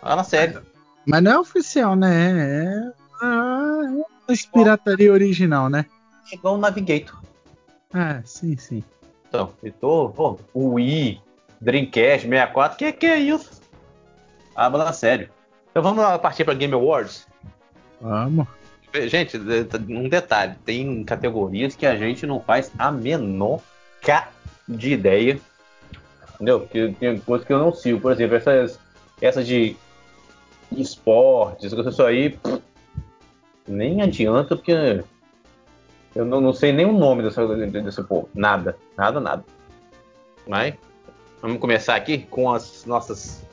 [0.00, 0.62] Fala sério.
[1.06, 2.92] Mas não é oficial, né?
[3.22, 5.86] É, é, é pirataria original, né?
[6.30, 7.20] É igual o Navigator.
[7.94, 8.84] Ah, sim, sim.
[9.28, 11.20] Então, eu tô, pô, o Wii,
[11.60, 13.60] Dreamcast, 64, que que é isso?
[14.54, 15.30] Habla sério.
[15.70, 17.26] Então vamos lá partir para Game Awards.
[18.00, 18.46] Vamos.
[19.06, 19.36] Gente,
[19.88, 23.60] um detalhe, tem categorias que a gente não faz a menor
[24.68, 25.38] de ideia.
[26.36, 26.60] Entendeu?
[26.60, 28.00] Porque tem coisas que eu não sigo.
[28.00, 28.78] Por exemplo, essas,
[29.20, 29.76] essas de
[30.72, 32.62] esportes, isso aí, pff,
[33.66, 35.02] nem adianta, porque
[36.14, 38.28] eu não, não sei nem o nome dessa, desse povo.
[38.34, 39.44] Nada, nada, nada.
[40.46, 40.74] Mas
[41.40, 43.44] vamos começar aqui com as nossas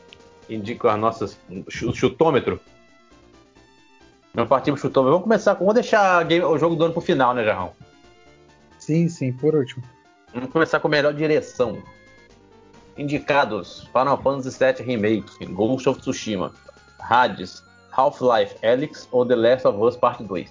[0.49, 2.59] indico as nossas chutômetro.
[4.33, 5.11] Vamos partir pro chutômetro.
[5.11, 5.65] Vamos começar com.
[5.65, 7.71] Vamos deixar game, o jogo do ano pro final, né, Jarrão?
[8.79, 9.83] Sim, sim, por último.
[10.33, 11.81] Vamos começar com a melhor direção.
[12.97, 16.51] Indicados: Final Fantasy VII Remake, Ghost of Tsushima,
[16.99, 20.49] Hades, Half-Life Alyx ou The Last of Us Part 2.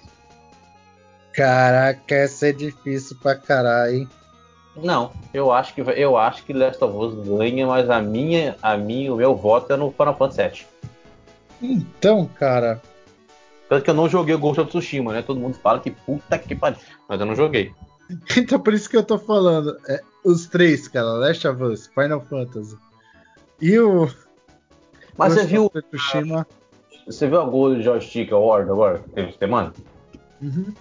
[1.33, 4.09] Caraca, essa é difícil pra caralho, hein?
[4.75, 8.75] Não, eu acho que eu acho que Last of Us ganha, mas a minha, a
[8.75, 10.73] minha, o meu voto é no Final Fantasy VII.
[11.61, 12.81] Então, cara.
[13.69, 15.21] Tanto que eu não joguei o Ghost of Tsushima, né?
[15.21, 17.71] Todo mundo fala que puta que pariu, mas eu não joguei.
[18.37, 19.77] Então por isso que eu tô falando.
[19.87, 22.77] É, os três, cara, Last of Us, Final Fantasy.
[23.61, 24.09] E o.
[25.17, 25.69] Mas você viu.
[25.69, 26.47] Tsushima.
[27.05, 29.03] Você viu a Gold Joystick Award agora?
[29.13, 29.73] Teve semana?
[30.41, 30.73] Uhum.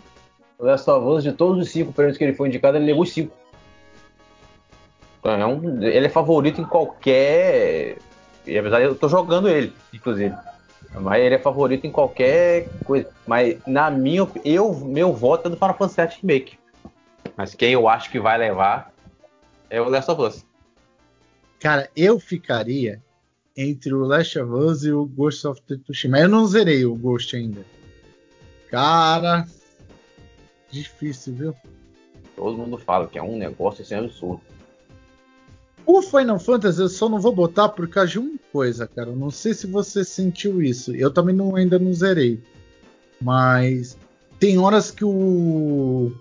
[0.59, 3.05] O Last of Us, de todos os cinco prêmios que ele foi indicado, ele levou
[3.05, 3.35] cinco.
[5.25, 7.99] É um, ele é favorito em qualquer.
[8.47, 10.35] E, apesar de eu tô jogando ele, inclusive.
[10.95, 13.09] Mas ele é favorito em qualquer coisa.
[13.27, 16.59] Mas na minha eu meu voto é do Final Fantasy VII Remake.
[17.37, 18.92] Mas quem eu acho que vai levar
[19.73, 20.47] é o Last of Us.
[21.59, 23.03] Cara, eu ficaria
[23.57, 26.21] entre o Last of Us e o Ghost of Tsushima.
[26.21, 27.65] Eu não zerei o Ghost ainda.
[28.71, 29.47] Cara,
[30.71, 31.55] difícil, viu?
[32.37, 34.43] Todo mundo fala que é um negócio assim absurdo.
[35.87, 39.11] O Final Fantasy eu só não vou botar por causa de uma coisa, cara.
[39.13, 40.95] não sei se você sentiu isso.
[40.95, 42.41] Eu também não, ainda não zerei.
[43.21, 43.97] Mas
[44.39, 46.13] tem horas que o.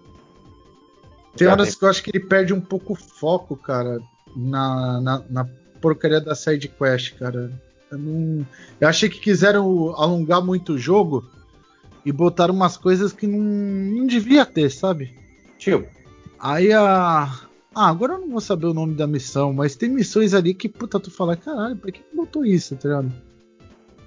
[1.36, 1.78] Tem horas tem.
[1.78, 4.00] que eu acho que ele perde um pouco o foco, cara,
[4.36, 5.48] na, na, na
[5.80, 7.52] porcaria da side quest, cara.
[7.92, 8.46] Eu, não...
[8.80, 11.30] eu achei que quiseram alongar muito o jogo
[12.06, 15.16] e botaram umas coisas que não, não devia ter, sabe?
[15.58, 15.88] Tipo.
[16.40, 17.30] Aí a
[17.74, 20.68] ah, agora eu não vou saber o nome da missão, mas tem missões ali que,
[20.68, 23.14] puta, tu fala, caralho, pra que botou isso, tá ligado?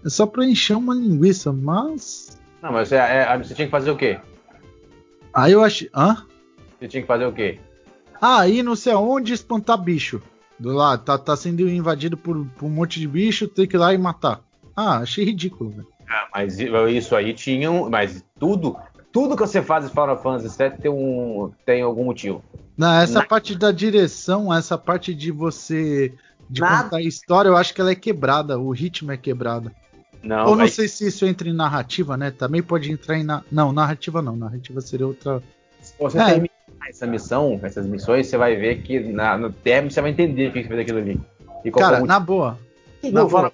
[0.04, 2.38] É só pra encher uma linguiça, mas.
[2.62, 4.20] Não, mas você, é, você tinha que fazer o quê?
[5.32, 5.88] Aí eu acho.
[5.94, 6.26] Hã?
[6.84, 7.58] Você tinha que fazer o quê?
[8.20, 10.20] Ah, aí não sei aonde espantar bicho.
[10.58, 13.78] Do lado, tá, tá sendo invadido por, por um monte de bicho, tem que ir
[13.78, 14.42] lá e matar.
[14.76, 15.88] Ah, achei ridículo, velho.
[16.06, 17.70] Ah, mas isso aí tinha.
[17.88, 18.76] Mas tudo,
[19.10, 22.44] tudo que você faz em Final Fantasy VII tem, um, tem algum motivo.
[22.76, 23.26] Não, essa Na...
[23.26, 26.12] parte da direção, essa parte de você
[26.50, 26.84] de Nada.
[26.84, 29.72] contar a história, eu acho que ela é quebrada, o ritmo é quebrado.
[30.22, 32.30] Não, Ou não sei se isso entra em narrativa, né?
[32.30, 33.24] Também pode entrar em.
[33.24, 33.42] Na...
[33.50, 34.36] Não, narrativa não.
[34.36, 35.42] Narrativa seria outra.
[35.96, 36.24] Se você é.
[36.24, 36.50] terminar
[36.88, 40.52] essa missão, essas missões, você vai ver que na, no término você vai entender o
[40.52, 41.20] que fez aquilo ali.
[41.72, 42.58] Cara, na boa.
[43.02, 43.52] Na boa.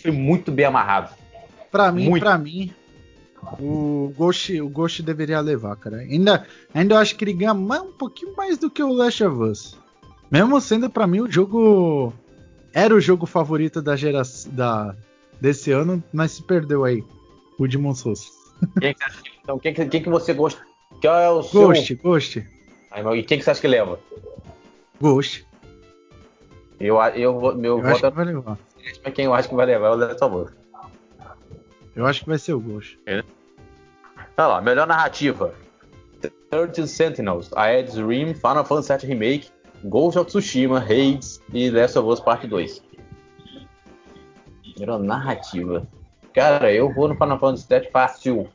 [0.00, 1.14] Foi muito bem amarrado.
[1.70, 2.22] Pra mim, muito.
[2.22, 2.72] pra mim,
[3.58, 5.98] o Ghost, o Ghost deveria levar, cara.
[5.98, 9.24] Ainda, ainda eu acho que ele ganha mais, um pouquinho mais do que o Last
[9.24, 9.78] of Us.
[10.30, 12.12] Mesmo sendo para mim o jogo
[12.72, 14.94] era o jogo favorito da geração da
[15.40, 17.04] desse ano, mas se perdeu aí.
[17.58, 18.30] O Demon Souls.
[18.80, 19.04] Quem que,
[19.42, 20.62] então, quem que, quem que você gosta?
[21.02, 21.66] Qual é o seu...
[21.66, 22.46] Ghost, Ghost.
[23.16, 23.98] e quem que você acha que leva?
[25.00, 25.44] Ghost.
[26.78, 28.58] Eu, eu, meu eu voto acho é que vai levar.
[29.04, 30.50] Mas quem eu acho que vai levar é o Last of Us.
[31.96, 32.98] Eu acho que vai ser o Ghost.
[33.04, 33.22] É.
[34.36, 35.54] Olha lá, melhor narrativa.
[36.50, 39.50] 13 Sentinels, Aedes Rim, Final Fantasy VII Remake,
[39.84, 42.82] Ghost of Tsushima, Hades e Last of Us Part 2.
[44.78, 45.86] Melhor narrativa.
[46.32, 48.48] Cara, eu vou no Final Fantasy VII fácil.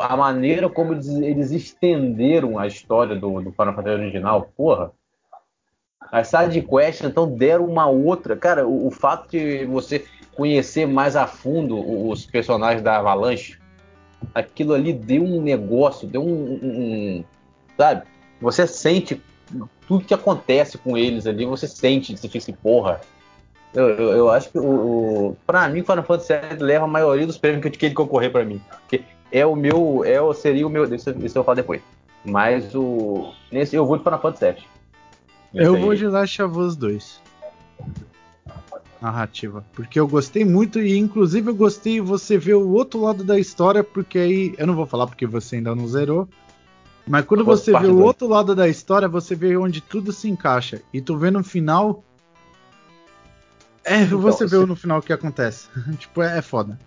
[0.00, 4.90] A maneira como eles, estenderam a história do, do Final Fantasy original, porra.
[6.10, 8.36] As side quests então deram uma outra.
[8.36, 13.58] Cara, o, o fato de você conhecer mais a fundo os personagens da Avalanche,
[14.34, 17.24] aquilo ali deu um negócio, deu um, um, um
[17.76, 18.02] sabe?
[18.40, 19.22] Você sente
[19.86, 23.00] tudo que acontece com eles ali, você sente, você fica assim, porra.
[23.72, 24.64] Eu, eu, eu acho que o,
[25.30, 28.44] o para mim Final Fantasy VII leva a maioria dos prêmios que ele concorrer para
[28.44, 31.80] mim, porque é o meu, é o seria o meu, isso, isso eu falo depois.
[32.24, 34.64] Mas o nesse eu vou de Final Fantasy VII.
[35.54, 37.26] Eu vou de Last of Us 2
[39.00, 39.64] narrativa.
[39.72, 43.82] Porque eu gostei muito e, inclusive, eu gostei você ver o outro lado da história,
[43.84, 44.54] porque aí.
[44.58, 46.28] Eu não vou falar porque você ainda não zerou.
[47.06, 50.82] Mas quando você vê o outro lado da história, você vê onde tudo se encaixa.
[50.92, 52.02] E tu vê no final.
[53.84, 55.68] É, então, você vê no final o que acontece.
[55.98, 56.78] tipo, é, é, foda.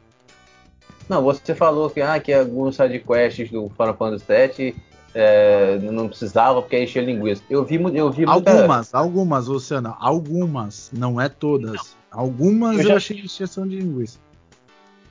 [1.09, 4.75] Não, você falou que, ah, que alguns sidequests do Final Fantasy VII
[5.15, 7.41] é, não precisava porque enchia linguiça.
[7.49, 8.97] Eu vi, eu vi Algumas, muita...
[8.97, 11.97] algumas, Luciana, algumas, não é todas.
[12.11, 12.89] Algumas eu, já...
[12.91, 14.19] eu achei exceção de linguiça.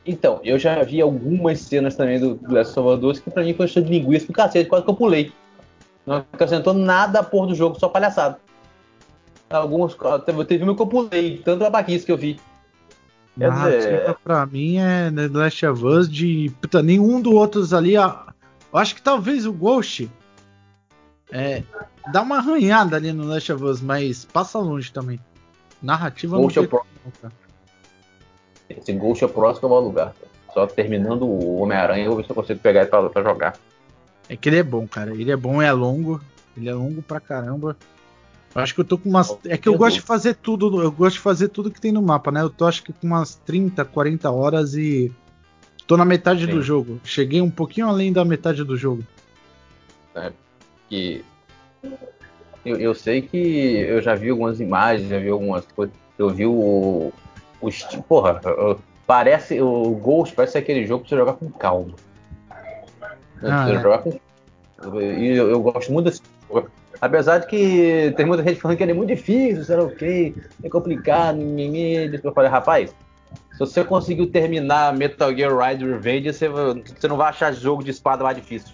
[0.07, 3.67] Então, eu já vi algumas cenas também do, Last of Us que pra mim foi
[3.67, 5.33] cheio de linguiça do cacete, quase que eu pulei.
[6.07, 8.39] Não acrescentou nada a porra do jogo, só palhaçada.
[10.25, 12.41] Teve, teve uma que eu pulei, tanto a baquice que eu vi.
[13.39, 16.53] Narrativa pra mim é The Last of Us de.
[16.61, 17.95] Puta, nenhum dos outros ali.
[17.95, 18.13] Eu
[18.73, 20.11] acho que talvez o Ghost.
[21.31, 21.63] É,
[22.11, 25.21] dá uma arranhada ali no Last of Us, mas passa longe também.
[25.83, 27.33] Narrativa Ghost não é o próximo.
[28.69, 30.15] Esse Ghost é o próximo ao lugar.
[30.53, 33.57] Só terminando o Homem-Aranha, eu vou ver se eu consigo pegar ele pra, pra jogar.
[34.29, 35.13] É que ele é bom, cara.
[35.13, 36.21] Ele é bom, é longo.
[36.57, 37.77] Ele é longo pra caramba.
[38.55, 39.37] Eu acho que eu tô com umas.
[39.47, 40.83] É que eu gosto de fazer tudo.
[40.83, 42.43] Eu gosto de fazer tudo que tem no mapa, né?
[42.43, 45.13] Eu tô acho que com umas 30, 40 horas e.
[45.87, 46.51] Tô na metade Sim.
[46.51, 47.01] do jogo.
[47.05, 49.05] Cheguei um pouquinho além da metade do jogo.
[50.15, 50.33] É,
[50.89, 51.25] que.
[52.65, 55.95] Eu, eu sei que eu já vi algumas imagens, já vi algumas coisas.
[56.19, 57.13] Eu vi o.
[57.61, 58.41] o porra,
[59.07, 59.61] parece.
[59.61, 61.95] O Ghost parece aquele jogo pra você jogar com calma.
[63.43, 63.81] Ah, você é.
[63.81, 64.19] jogar com.
[65.01, 68.83] E eu, eu gosto muito desse jogo Apesar de que tem muita gente falando que
[68.83, 72.21] ele é muito difícil, sei lá o que, é complicado, mimimi.
[72.23, 72.95] Eu falei, rapaz,
[73.53, 77.91] se você conseguiu terminar Metal Gear Ride Revenge, você, você não vai achar jogo de
[77.91, 78.73] espada mais difícil.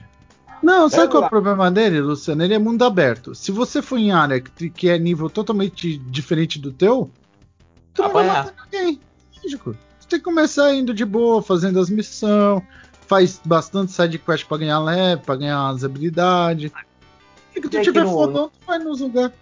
[0.62, 2.42] Não, sabe qual é o problema dele, Luciano?
[2.42, 3.34] Ele é mundo aberto.
[3.34, 7.10] Se você for em área que, que é nível totalmente diferente do teu,
[7.92, 8.98] tu não vai matar ninguém.
[9.42, 9.76] Lógico.
[10.00, 12.62] Você tem que começar indo de boa, fazendo as missões,
[13.06, 16.72] faz bastante side quest pra ganhar leve, pra ganhar as habilidades.
[17.54, 18.10] Se tu tiver no...
[18.10, 19.32] fodão, tu vai nos lugares.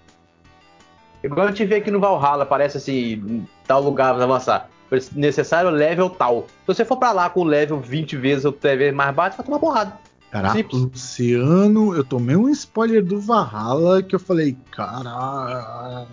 [1.25, 4.69] Igual eu te vi aqui no Valhalla, parece assim, tal lugar pra avançar.
[5.15, 6.47] Necessário level tal.
[6.61, 9.47] Se você for pra lá com o level 20 vezes ou level mais baixo, vai
[9.47, 9.99] tomar porrada.
[10.31, 16.09] Caraca, Luciano, eu tomei um spoiler do Valhalla que eu falei, caralho.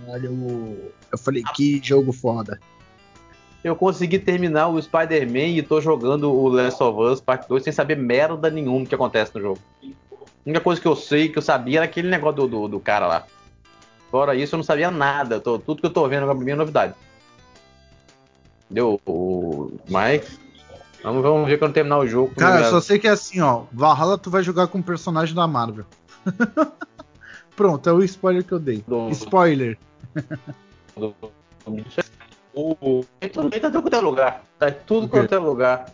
[1.12, 2.60] Eu falei, que jogo foda.
[3.64, 7.74] Eu consegui terminar o Spider-Man e tô jogando o Last of Us Part 2 sem
[7.74, 9.60] saber merda nenhuma que acontece no jogo.
[10.50, 12.80] A única coisa que eu sei, que eu sabia, era aquele negócio do, do, do
[12.80, 13.28] cara lá.
[14.10, 15.40] Fora isso, eu não sabia nada.
[15.40, 16.96] Tô, tudo que eu tô vendo agora pra mim é novidade.
[18.68, 19.00] Deu.
[19.88, 20.40] Mas.
[21.04, 22.34] Vamos, vamos ver quando terminar o jogo.
[22.34, 23.66] Cara, eu só sei que é assim, ó.
[23.72, 25.86] Valhalla tu vai jogar com um personagem da Marvel.
[27.56, 28.84] Pronto, é o spoiler que eu dei.
[28.88, 29.10] Do...
[29.10, 29.78] Spoiler.
[30.98, 31.14] Do...
[32.56, 33.06] O...
[33.20, 33.52] Tá tudo
[33.84, 34.44] quanto é lugar.
[34.58, 35.94] Tá tudo quanto é lugar.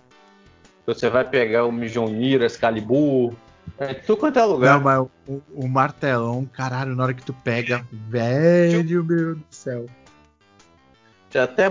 [0.86, 3.34] Você vai pegar o Mjolnir, Excalibur,
[3.78, 4.76] é, tu quanto é lugar.
[4.76, 9.86] Não, mas o, o, martelão, caralho, na hora que tu pega, velho, meu do céu.
[11.30, 11.70] Já até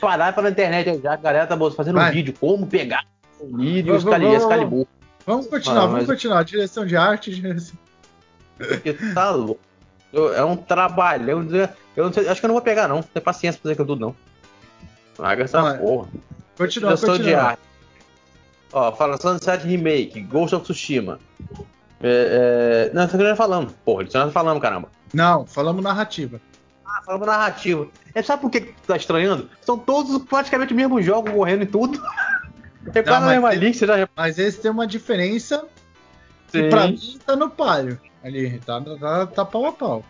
[0.00, 2.10] parar pela internet já, a galera tá fazendo Vai.
[2.10, 3.06] um vídeo como pegar
[3.40, 4.86] o vídeo e Excalibur.
[5.26, 6.44] Vamos continuar, ah, vamos continuar.
[6.44, 7.78] Direção de arte, direção.
[8.58, 9.60] Porque tá louco.
[10.12, 11.46] É um trabalhão.
[11.96, 13.02] Eu não sei, acho que eu não vou pegar, não.
[13.02, 14.16] Tem paciência pra fazer aquilo tudo, não.
[15.18, 16.08] Larga essa não, porra.
[16.56, 17.30] Continua, Direção continua.
[17.30, 17.62] de arte.
[18.74, 21.20] Ó, fala Sunset Remake, Ghost of Tsushima.
[22.02, 22.92] É, é...
[22.92, 23.72] Não, isso que já falamos.
[23.84, 24.88] Porra, isso nós falamos, caramba.
[25.12, 26.40] Não, falamos narrativa.
[26.84, 27.86] Ah, falamos narrativa.
[28.12, 29.48] É, sabe por que tu tá estranhando?
[29.60, 32.02] São todos praticamente o mesmo jogo, morrendo e tudo.
[32.92, 34.08] É quase mesma você já...
[34.16, 35.66] Mas esse tem uma diferença
[36.48, 36.62] Sim.
[36.62, 37.98] que pra mim tá no palio.
[38.24, 40.04] Ali, tá, tá, tá pau a pau.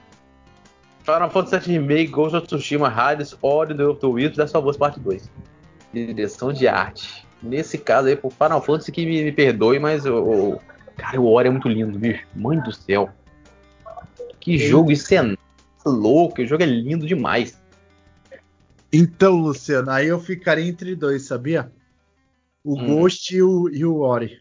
[1.04, 4.98] Final Fantasy VII Remake, Ghost of Tsushima, Hades, Order of the da Sua Voz Parte
[5.00, 5.30] 2.
[5.92, 7.26] Direção de arte.
[7.44, 10.58] Nesse caso aí, pro Final Fantasy que me, me perdoe, mas o,
[10.96, 12.26] Cara, o Ori é muito lindo, bicho.
[12.34, 13.10] Mãe do céu.
[14.40, 15.36] Que jogo, isso é
[15.84, 17.60] louco, o jogo é lindo demais.
[18.92, 21.72] Então, Luciano, aí eu ficaria entre dois, sabia?
[22.62, 22.86] O hum.
[22.86, 24.40] Ghost e o, e o Ori.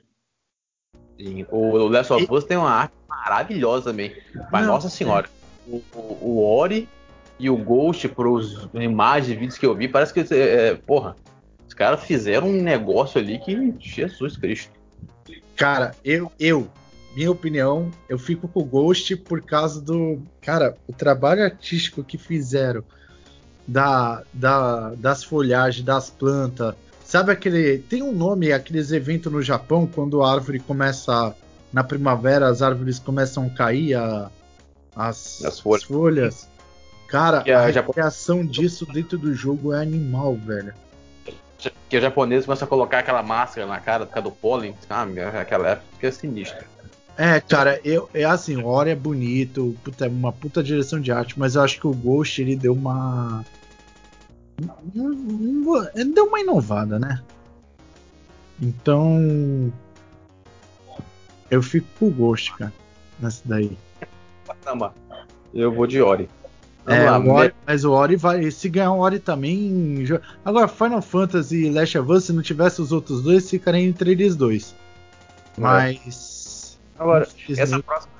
[1.17, 4.15] Sim, o Last of Us tem uma arte maravilhosa também.
[4.51, 5.71] Mas, Não, nossa senhora, é.
[5.71, 6.87] o, o, o, Ori
[7.39, 11.15] e o Ghost, pros imagens e vídeos que eu vi, parece que, é, é porra,
[11.73, 13.73] os caras fizeram um negócio ali que.
[13.79, 14.71] Jesus Cristo.
[15.55, 16.69] Cara, eu, eu,
[17.15, 20.21] minha opinião, eu fico com o Ghost por causa do.
[20.39, 22.83] Cara, o trabalho artístico que fizeram
[23.67, 26.75] da, da, das folhagens, das plantas.
[27.03, 27.79] Sabe aquele.
[27.79, 31.35] Tem um nome, aqueles eventos no Japão, quando a árvore começa.
[31.71, 34.29] Na primavera, as árvores começam a cair, a,
[34.95, 35.81] as, as, folhas.
[35.81, 36.49] As folhas.
[37.07, 40.71] Cara, a, a criação disso dentro do jogo é animal, velho
[41.89, 44.75] que o japonês começa a colocar aquela máscara na cara por causa do pólen.
[44.89, 45.05] Ah,
[45.39, 46.65] aquela época é sinistra.
[47.17, 51.11] É, cara, eu, é assim, o Ori é bonito, puta, é uma puta direção de
[51.11, 53.45] arte, mas eu acho que o Ghost ele deu uma.
[55.95, 57.21] Ele deu uma inovada, né?
[58.61, 59.71] Então.
[61.51, 62.73] Eu fico com o Ghost, cara,
[63.19, 63.77] nessa daí.
[64.63, 64.93] Caramba,
[65.53, 66.27] eu vou de Ori.
[66.85, 68.51] É, lá, o Ori, mas o Ori vai.
[68.51, 70.05] Se ganhar o Ori também.
[70.43, 74.11] Agora, Final Fantasy e Last of Us, se não tivesse os outros dois, ficaria entre
[74.11, 74.75] eles dois.
[75.57, 76.77] Mas.
[76.99, 78.13] Agora, essa próxima,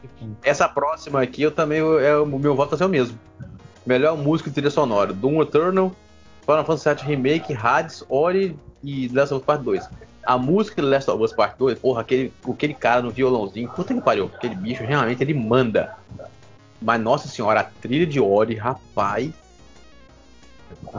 [0.43, 1.79] essa próxima aqui, eu também.
[1.79, 3.19] É, o meu voto vai ser o mesmo.
[3.85, 5.93] Melhor música e trilha sonora: Doom Eternal,
[6.41, 9.89] Final Fantasy VII Remake, Hades, Ori e Last of Us Part 2.
[10.25, 13.93] A música de Last of Us Part 2, porra, aquele, aquele cara no violãozinho, puta
[13.93, 15.97] que pariu, aquele bicho realmente ele manda.
[16.83, 19.31] Mas nossa senhora, a trilha de Ori, rapaz.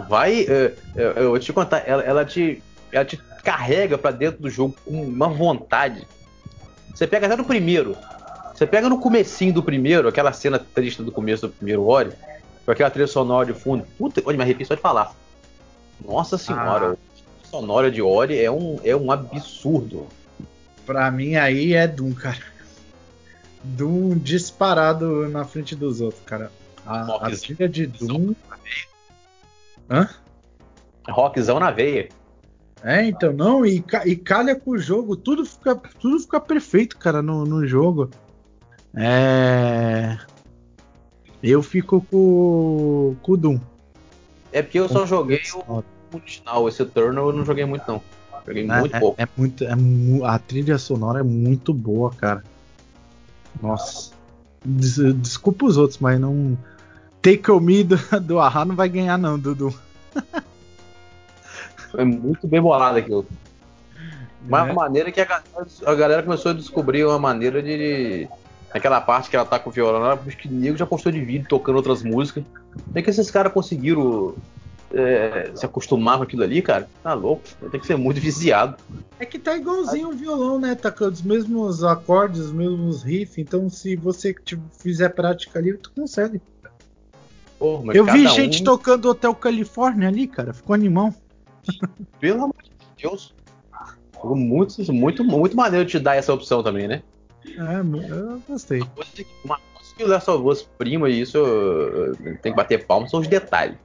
[0.09, 0.45] Vai.
[0.45, 4.75] Uh, eu vou te contar, ela, ela, te, ela te carrega para dentro do jogo
[4.83, 6.07] com uma vontade.
[6.95, 7.95] Você pega até no primeiro.
[8.55, 12.13] Você pega no comecinho do primeiro, aquela cena triste do começo do primeiro Ori,
[12.65, 13.85] com aquela trilha sonora de fundo.
[13.99, 15.15] Puta, olha, me arrepio só de falar.
[16.03, 17.45] Nossa senhora, ah.
[17.45, 20.07] a sonora de Ori é um, é um absurdo.
[20.87, 22.54] Pra mim aí é Doom, cara.
[23.65, 26.53] Doom disparado na frente dos outros, cara.
[26.87, 28.35] A, a trilha de Doom.
[29.91, 30.09] Hã?
[31.09, 32.09] Rockzão na veia.
[32.83, 37.23] É, então, não, e, e calha com o jogo, tudo fica, tudo fica perfeito, cara,
[37.23, 38.11] no, no jogo.
[38.95, 40.19] É.
[41.43, 43.59] Eu fico com, com o Doom.
[44.53, 48.03] É porque eu só joguei o original, esse Eternal eu não joguei muito não.
[48.47, 49.21] Joguei é, muito pouco.
[49.21, 49.73] É, muito, é,
[50.25, 52.45] a trilha sonora é muito boa, cara.
[53.61, 54.13] Nossa.
[54.65, 56.57] Des, desculpa os outros, mas não.
[57.21, 59.75] Take Me do, do Ahá não vai ganhar, não, Dudu.
[61.91, 63.27] Foi muito bem bolado aquilo.
[64.47, 64.73] Uma é.
[64.73, 68.29] maneira que a galera, a galera, começou a descobrir uma maneira de.
[68.73, 71.21] Aquela parte que ela tá com o violão, acho que o nego já postou de
[71.21, 72.43] vídeo tocando outras músicas.
[72.73, 74.35] Como é que esses caras conseguiram
[74.95, 76.89] é, se acostumar com aquilo ali, cara?
[77.03, 78.77] Tá louco, tem que ser muito viciado.
[79.19, 80.75] É que tá igualzinho o violão, né?
[80.75, 83.39] Tá com os mesmos acordes, os mesmos riffs.
[83.39, 86.41] Então, se você tipo, fizer prática ali, tu consegue.
[87.93, 88.65] Eu vi gente um...
[88.65, 90.53] tocando Hotel Califórnia ali, cara.
[90.53, 91.15] Ficou animão.
[92.21, 92.71] Pelo amor de
[93.03, 93.35] Deus.
[94.13, 97.03] Ficou muito, muito, muito maneiro te dar essa opção também, né?
[97.47, 98.81] É, eu gostei.
[98.81, 101.39] Uma coisa que, uma coisa que o Last of Us prima, e isso
[102.43, 103.77] tem que bater palmas, são os detalhes.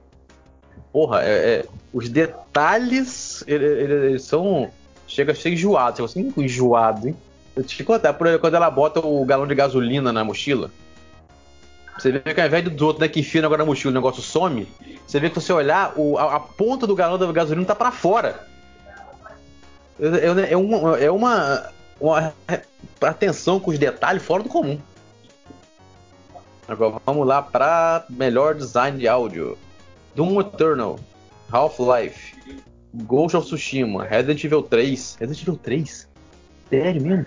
[0.92, 4.70] Porra, é, é, os detalhes, eles, eles, são.
[5.06, 5.96] Chega a ser enjoado.
[5.96, 7.16] Você assim, enjoado, hein?
[7.54, 10.70] Eu te contar, quando ela bota o galão de gasolina na mochila,
[11.98, 14.22] você vê que ao invés do outro, né, que enfia agora na mochila o negócio
[14.22, 14.66] some,
[15.06, 17.74] você vê que se você olhar, o, a, a, ponta do galão da gasolina tá
[17.74, 18.46] para fora.
[20.00, 21.70] É, é, uma, é uma,
[22.00, 22.32] uma
[23.02, 24.80] atenção com os detalhes fora do comum.
[26.66, 29.58] Agora vamos lá para melhor design de áudio.
[30.14, 30.98] Doom Eternal,
[31.52, 32.34] Half-Life,
[32.94, 35.16] Ghost of Tsushima, Resident Evil 3.
[35.20, 36.08] Resident Evil 3?
[36.68, 37.26] Sério mesmo?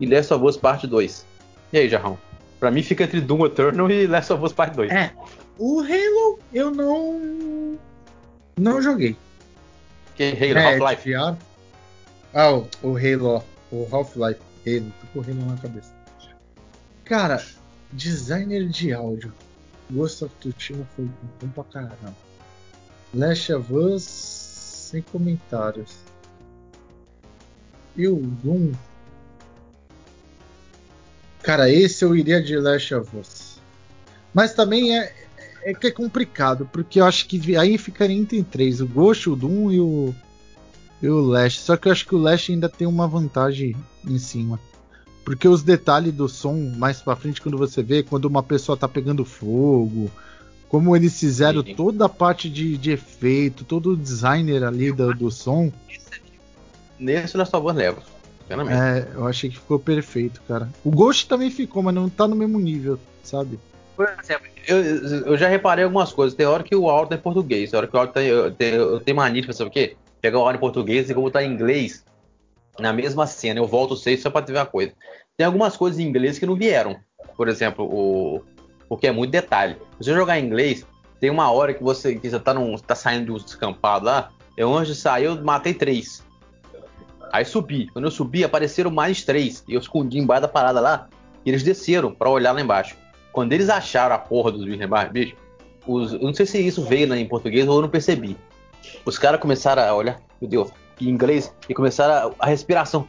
[0.00, 1.24] E Last of Us Parte 2.
[1.72, 2.18] E aí, Jarrão?
[2.58, 4.90] Pra mim fica entre Doom Eternal e Last of Us Part 2.
[4.90, 5.12] É.
[5.58, 7.78] O Halo eu não.
[8.58, 9.16] Não joguei.
[10.16, 10.58] Que Halo?
[10.58, 11.14] É, Half-Life?
[11.14, 14.40] Ah, o, o Halo, o Half-Life.
[14.66, 15.92] Halo, tô com o Halo na cabeça.
[17.04, 17.44] Cara,
[17.92, 19.32] designer de áudio.
[19.90, 21.08] Ghost of Tsushima foi
[21.40, 22.16] bom pra caramba.
[23.12, 25.94] Last of Us, sem comentários.
[27.96, 28.72] E o Doom,
[31.44, 33.58] Cara, esse eu iria de Last of Us.
[34.32, 35.12] Mas também é,
[35.62, 39.36] é que é complicado, porque eu acho que aí ficaria entre três: o Ghost, o
[39.36, 40.14] Doom e o,
[41.02, 41.60] e o Last.
[41.60, 43.76] Só que eu acho que o Last ainda tem uma vantagem
[44.08, 44.58] em cima.
[45.24, 48.86] Porque os detalhes do som mais pra frente, quando você vê, quando uma pessoa tá
[48.86, 50.10] pegando fogo,
[50.68, 51.74] como eles fizeram Sim.
[51.74, 55.72] toda a parte de, de efeito, todo o designer ali do, do som.
[56.98, 58.02] Nesse of Us leva.
[58.48, 60.68] É, eu achei que ficou perfeito, cara.
[60.84, 63.58] O Ghost também ficou, mas não tá no mesmo nível, sabe?
[63.96, 66.36] Por exemplo, eu, eu já reparei algumas coisas.
[66.36, 68.22] Tem hora que o áudio em português, tem hora que o áudio tá.
[68.22, 69.96] Eu, tenho, eu tenho mania de sabe o quê?
[70.20, 72.04] Pegar o áudio em português e como tá em inglês,
[72.78, 74.92] na mesma cena, eu volto seis só pra ter uma coisa.
[75.36, 76.96] Tem algumas coisas em inglês que não vieram.
[77.36, 78.42] Por exemplo, o.
[78.88, 79.76] Porque é muito detalhe.
[79.98, 80.86] Se você jogar em inglês,
[81.20, 84.30] tem uma hora que você, que você tá, num, tá saindo do descampado lá.
[84.56, 86.24] Eu antes eu matei três.
[87.32, 87.88] Aí subi.
[87.88, 89.64] Quando eu subi, apareceram mais três.
[89.66, 91.08] E eu escondi embaixo da parada lá.
[91.44, 92.96] E eles desceram para olhar lá embaixo.
[93.32, 95.36] Quando eles acharam a porra dos bichos embaixo, bicho,
[95.86, 98.36] os, eu não sei se isso veio né, em português ou eu não percebi.
[99.04, 100.70] Os caras começaram a olhar, meu Deus,
[101.00, 103.08] em inglês, e começaram a, a respiração.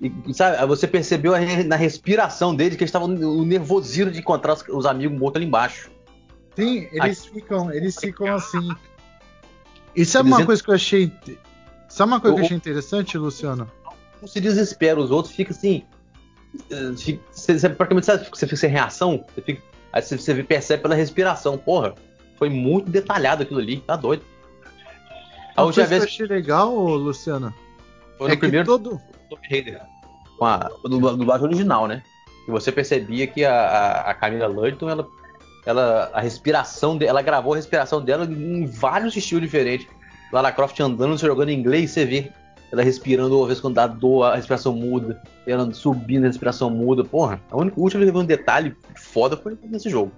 [0.00, 4.52] E, sabe, você percebeu a, na respiração deles que eles estavam o nervosismo de encontrar
[4.52, 5.90] os, os, amigos mortos ali embaixo.
[6.54, 8.68] Sim, eles ficam, eles ficam assim.
[9.94, 11.10] Isso é uma coisa que eu achei
[11.96, 13.70] Sabe uma coisa o, que eu achei interessante, Luciano?
[14.20, 15.82] Não se desespera, os outros ficam assim.
[16.68, 19.62] Você, você praticamente sabe, você fica sem reação, você fica,
[19.92, 21.56] aí você, você percebe pela respiração.
[21.56, 21.94] Porra,
[22.36, 24.22] foi muito detalhado aquilo ali, tá doido.
[25.56, 27.54] A última vez que eu achei legal, Luciano.
[28.18, 29.00] Foi no é primeiro todo...
[29.30, 29.80] Tomb Raider.
[30.38, 32.02] Com a dublagem original, né?
[32.46, 35.08] E você percebia que a, a, a Camila Ludington, ela
[35.66, 39.88] ela, a respiração dela, ela gravou a respiração dela em vários estilos diferentes.
[40.32, 42.32] Lara Croft andando, jogando em inglês, você vê
[42.72, 47.04] ela respirando, uma vez quando dá dor, a respiração muda, ela subindo, a respiração muda.
[47.04, 50.12] Porra, a única última que teve um detalhe foda foi nesse jogo.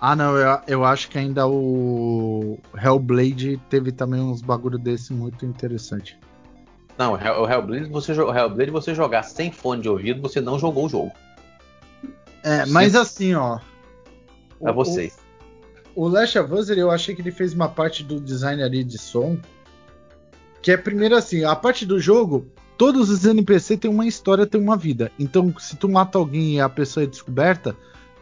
[0.00, 5.46] Ah, não, eu, eu acho que ainda o Hellblade teve também uns bagulho desse muito
[5.46, 6.18] interessante.
[6.98, 10.86] Não, o Hellblade você, o Hellblade, você jogar sem fone de ouvido, você não jogou
[10.86, 11.12] o jogo.
[12.42, 13.58] É, mas assim, ó.
[14.60, 15.18] Pra vocês.
[15.94, 18.84] O, o Last of Us, eu achei que ele fez uma parte do design ali
[18.84, 19.38] de som.
[20.62, 24.60] Que é primeiro assim, a parte do jogo, todos os NPC têm uma história, têm
[24.60, 25.10] uma vida.
[25.18, 27.76] Então, se tu mata alguém e a pessoa é descoberta,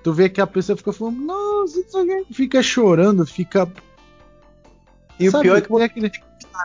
[0.04, 1.80] tu vê que a pessoa fica falando, nossa,
[2.30, 3.66] fica chorando, fica.
[5.18, 6.12] E Sabe, o pior é que você aquele...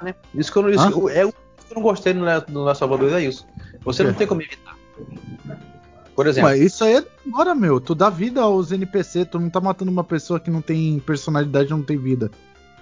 [0.03, 0.13] né?
[0.35, 3.03] Isso que eu não, isso, é o que eu não gostei no, no Last of
[3.03, 3.47] Us é isso.
[3.81, 4.77] Você não tem como evitar.
[6.15, 6.49] Por exemplo.
[6.49, 7.79] Mas isso aí é agora, meu.
[7.79, 11.69] Tu dá vida aos NPC, tu não tá matando uma pessoa que não tem personalidade,
[11.69, 12.29] não tem vida.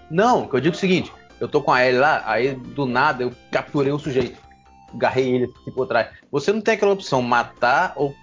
[0.09, 3.23] Não, que eu digo o seguinte, eu tô com a Ellie lá, aí do nada
[3.23, 4.39] eu capturei o sujeito.
[4.91, 6.07] Agarrei ele assim por trás.
[6.31, 8.15] Você não tem aquela opção matar ou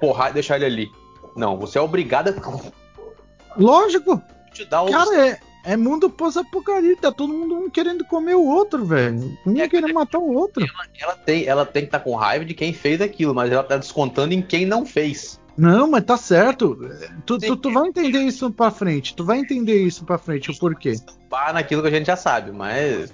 [0.00, 1.01] porrar e deixar ele ali.
[1.36, 3.60] Não, você é obrigado a.
[3.60, 4.20] Lógico!
[4.52, 8.84] Te dá Cara, é, é mundo pós-apocalipse, tá todo mundo um querendo comer o outro,
[8.84, 9.36] velho.
[9.46, 10.62] Um é, querendo matar o outro.
[10.62, 13.50] Ela, ela, tem, ela tem que estar tá com raiva de quem fez aquilo, mas
[13.50, 15.40] ela tá descontando em quem não fez.
[15.56, 16.78] Não, mas tá certo.
[17.26, 19.14] Tu, tu, tu, vai entender isso pra frente.
[19.14, 20.96] Tu vai entender isso pra frente, o porquê.
[21.28, 23.12] Pá naquilo que a gente já sabe, mas.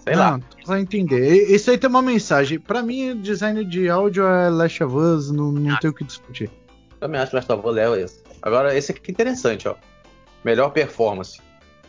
[0.00, 0.40] Sei não, lá.
[0.60, 1.50] Tu vai entender.
[1.50, 2.58] Isso aí tem uma mensagem.
[2.58, 6.04] Pra mim, design de áudio é Last of Us, não, não ah, tem o que
[6.04, 6.50] discutir.
[6.98, 8.22] Também acho que Last of Us é esse.
[8.40, 9.76] Agora, esse aqui é interessante, ó.
[10.44, 11.40] Melhor performance.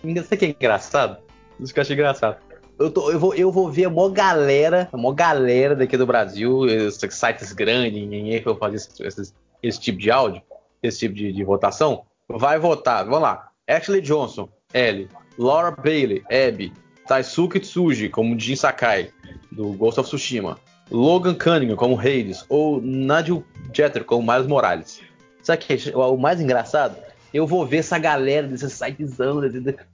[0.03, 1.17] Isso aqui é engraçado.
[1.59, 2.38] Isso que eu acho engraçado.
[2.77, 7.13] Eu, tô, eu, vou, eu vou ver uma galera, uma galera daqui do Brasil, esses
[7.13, 10.41] sites grandes, ninguém que eu fazer esse, esse, esse, tipo de áudio,
[10.81, 13.05] esse tipo de, de, votação, vai votar.
[13.05, 13.49] Vamos lá.
[13.67, 15.07] Ashley Johnson, L.
[15.38, 16.73] Laura Bailey, Abby.
[17.08, 19.10] Taisuke Tsuji, como Jin Sakai,
[19.51, 20.58] do Ghost of Tsushima.
[20.91, 22.45] Logan Cunningham, como Hades.
[22.49, 23.43] Ou Nigel
[23.74, 25.01] Jeter, como Miles Morales.
[25.41, 26.95] Sabe que é o mais engraçado?
[27.34, 29.18] eu vou ver essa galera desses sites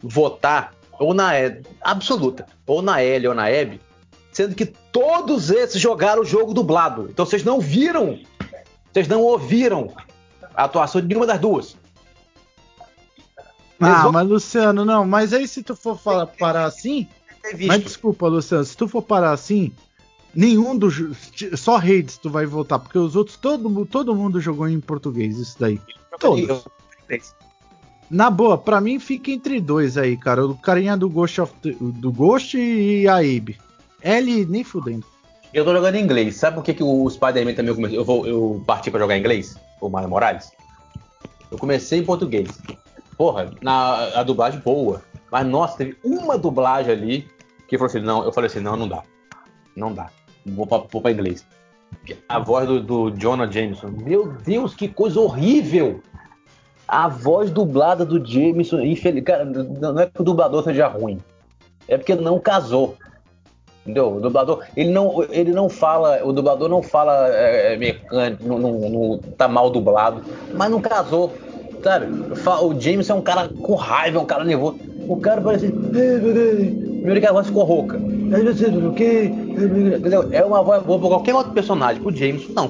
[0.03, 3.79] votar ou na e, absoluta, ou na L ou na EB,
[4.33, 7.07] sendo que todos esses jogaram o jogo dublado.
[7.09, 8.19] Então vocês não viram,
[8.91, 9.93] vocês não ouviram
[10.53, 11.77] a atuação de nenhuma das duas.
[13.79, 14.11] Ah, vão...
[14.11, 17.07] mas Luciano, não, mas aí se tu for falar, parar assim.
[17.65, 19.71] Mas desculpa, Luciano, se tu for parar assim,
[20.35, 20.95] nenhum dos.
[21.55, 25.55] Só Hades tu vai votar, porque os outros, todo, todo mundo jogou em português, isso
[25.59, 25.79] daí.
[26.19, 26.65] Todos.
[28.09, 30.45] Na boa, pra mim fica entre dois aí, cara.
[30.45, 33.57] O carinha do Ghost, of the, do Ghost e a Abe.
[34.01, 35.05] L nem fudendo.
[35.53, 36.35] Eu tô jogando em inglês.
[36.35, 37.97] Sabe por que, que o Spider-Man também começou?
[37.97, 39.55] Eu, vou, eu parti pra jogar em inglês?
[39.79, 40.51] O Mario Morales?
[41.51, 42.49] Eu comecei em português.
[43.19, 45.01] Porra, na, a dublagem boa.
[45.29, 47.27] Mas nossa, teve uma dublagem ali
[47.67, 49.03] que falou assim: não, eu falei assim, não, não dá.
[49.75, 50.09] Não dá.
[50.45, 51.45] Vou pra, vou pra inglês.
[52.29, 53.89] A voz do, do Jonah Jameson.
[53.89, 56.01] Meu Deus, que coisa horrível!
[56.87, 59.23] A voz dublada do Jameson, infeliz...
[59.81, 61.19] Não é que o dublador seja ruim,
[61.89, 62.95] é porque não casou.
[63.81, 64.15] Entendeu?
[64.15, 68.57] O dublador, ele não, ele não fala, o dublador não fala é, é mecânico, não,
[68.57, 71.33] não, não, tá mal dublado, mas não casou,
[71.83, 72.07] sabe?
[72.61, 74.79] O Jameson é um cara com raiva, é um cara nervoso.
[75.07, 75.71] O cara parece.
[75.71, 77.97] Primeiro que a voz ficou rouca.
[77.97, 80.29] Entendeu?
[80.31, 82.01] É uma voz boa pra qualquer outro personagem.
[82.01, 82.67] Pro Jameson, não.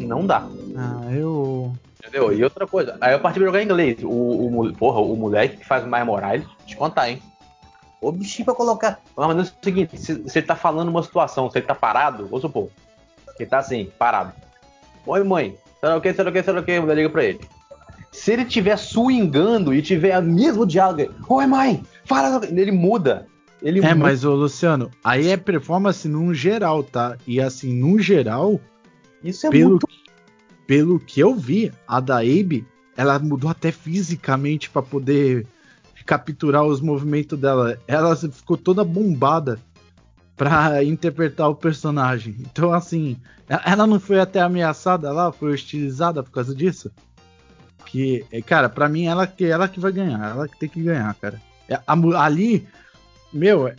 [0.00, 0.46] Não dá.
[0.76, 1.72] Ah, eu.
[1.98, 2.32] Entendeu?
[2.32, 3.98] E outra coisa, aí eu parti pra jogar em inglês.
[4.02, 7.22] O, o, porra, o moleque que faz o Maia Morales, te contar, hein?
[8.00, 9.00] O bichinho pra colocar.
[9.16, 12.68] Mas é o seguinte, se você tá falando uma situação, você tá parado, vou supor.
[13.36, 14.32] Que tá assim, parado.
[15.06, 16.72] Oi, mãe, será o que, será o que, será o que?
[16.72, 17.40] Eu liga pra ele.
[18.14, 23.26] Se ele tiver swingando e tiver o mesmo diálogo, oi, mãe, fala, ele muda.
[23.60, 23.96] Ele é, muda.
[23.96, 27.18] mas, ô, Luciano, aí é performance num geral, tá?
[27.26, 28.60] E assim, num geral,
[29.22, 29.88] isso é pelo muito
[30.64, 32.64] pelo que eu vi, a da Abe,
[32.96, 35.44] ela mudou até fisicamente para poder
[36.06, 37.76] capturar os movimentos dela.
[37.86, 39.58] Ela ficou toda bombada
[40.36, 42.36] para interpretar o personagem.
[42.38, 43.16] Então, assim,
[43.66, 46.92] ela não foi até ameaçada lá, foi hostilizada por causa disso.
[47.94, 51.14] Que, cara, para mim ela que ela que vai ganhar, ela que tem que ganhar,
[51.14, 51.40] cara.
[51.68, 51.78] É,
[52.16, 52.66] ali,
[53.32, 53.72] meu,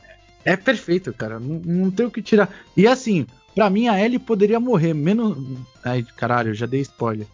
[0.46, 1.38] é perfeito, cara.
[1.38, 2.50] Não, não tem o que tirar.
[2.78, 5.38] E assim, Pra mim, a Ellie poderia morrer, menos.
[5.84, 7.26] Ai, caralho, já dei spoiler.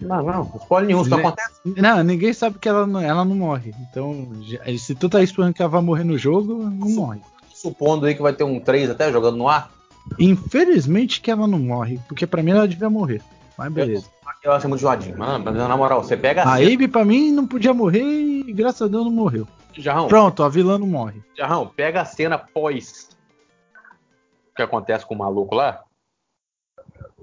[0.00, 1.60] Não, não, spoiler nenhum, só acontece.
[1.64, 3.72] Não, ninguém sabe que ela não, ela não morre.
[3.88, 4.28] Então,
[4.76, 7.20] se tu tá esperando que ela vai morrer no jogo, não morre.
[7.54, 9.70] Supondo aí que vai ter um 3 até jogando no ar?
[10.18, 13.22] Infelizmente que ela não morre, porque para mim ela devia morrer.
[13.56, 14.06] Mas beleza.
[14.42, 15.18] Eu, eu acho muito joadinho.
[15.18, 18.82] Mano, mas na moral, você pega a Abe pra mim não podia morrer e graças
[18.82, 19.46] a Deus não morreu.
[19.72, 20.08] Jarrão.
[20.08, 21.22] Pronto, a vilã não morre.
[21.36, 23.08] Jarrão, pega a cena pós
[24.50, 25.82] o que acontece com o maluco lá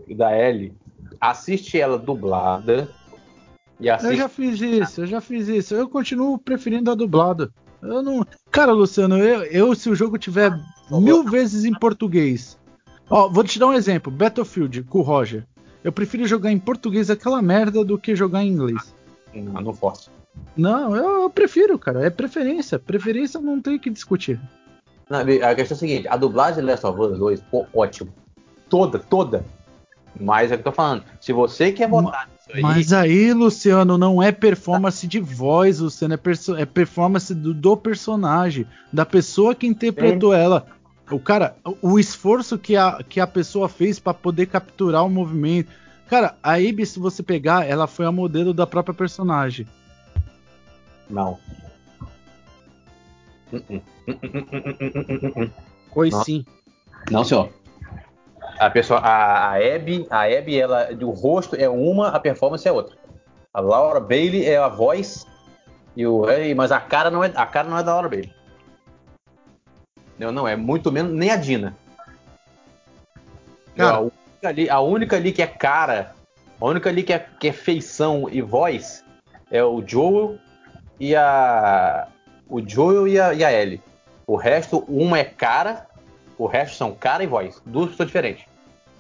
[0.08, 0.76] e da Ellie.
[1.20, 2.90] Assiste ela dublada
[3.80, 4.12] e assiste...
[4.12, 5.76] Eu já fiz isso, eu já fiz isso.
[5.76, 7.52] Eu continuo preferindo a dublada.
[7.82, 8.26] Eu não.
[8.52, 10.52] Cara, Luciano, eu, eu se o jogo tiver
[10.90, 12.60] mil vezes em português.
[13.10, 15.48] Ó, vou te dar um exemplo: Battlefield com o Roger.
[15.84, 18.94] Eu prefiro jogar em português aquela merda do que jogar em inglês.
[19.34, 20.12] Não, não posso.
[20.56, 22.06] Não, eu, eu prefiro, cara.
[22.06, 22.78] É preferência.
[22.78, 24.40] Preferência não tem que discutir.
[25.10, 28.14] Não, a questão é a seguinte: a dublagem de Last of Us 2 ficou ótimo.
[28.70, 29.46] Toda, toda.
[30.20, 31.04] Mas é o que eu tô falando.
[31.20, 32.62] Se você quer votar nisso aí.
[32.62, 36.14] Mas aí, Luciano, não é performance de voz, Luciano.
[36.14, 40.44] É, é performance do, do, personagem, da pessoa que interpretou é.
[40.44, 40.66] ela.
[41.12, 45.70] O cara, o esforço que a, que a pessoa fez para poder capturar o movimento.
[46.08, 49.68] Cara, a Ibi, se você pegar, ela foi a modelo da própria personagem.
[51.10, 51.38] Não.
[55.94, 56.46] Foi sim.
[57.10, 57.50] Não, senhor.
[58.60, 62.72] A pessoa, a, a Abby, a Abby, ela, o rosto é uma, a performance é
[62.72, 62.96] outra.
[63.54, 65.26] A Laura Bailey é a voz
[65.96, 66.24] e o,
[66.56, 68.34] mas a cara não é, a cara não é da Laura Bailey.
[70.22, 71.76] Não, não é muito menos nem a Dina.
[73.76, 76.14] Cara, a, única ali, a única ali que é cara,
[76.60, 79.04] a única ali que é, que é feição e voz
[79.50, 80.38] é o Joel
[81.00, 82.08] e a
[82.48, 83.82] o Joel e a, e a Ellie.
[84.28, 85.88] O resto, uma é cara,
[86.38, 87.60] o resto são cara e voz.
[87.66, 88.46] Duas pessoas diferentes.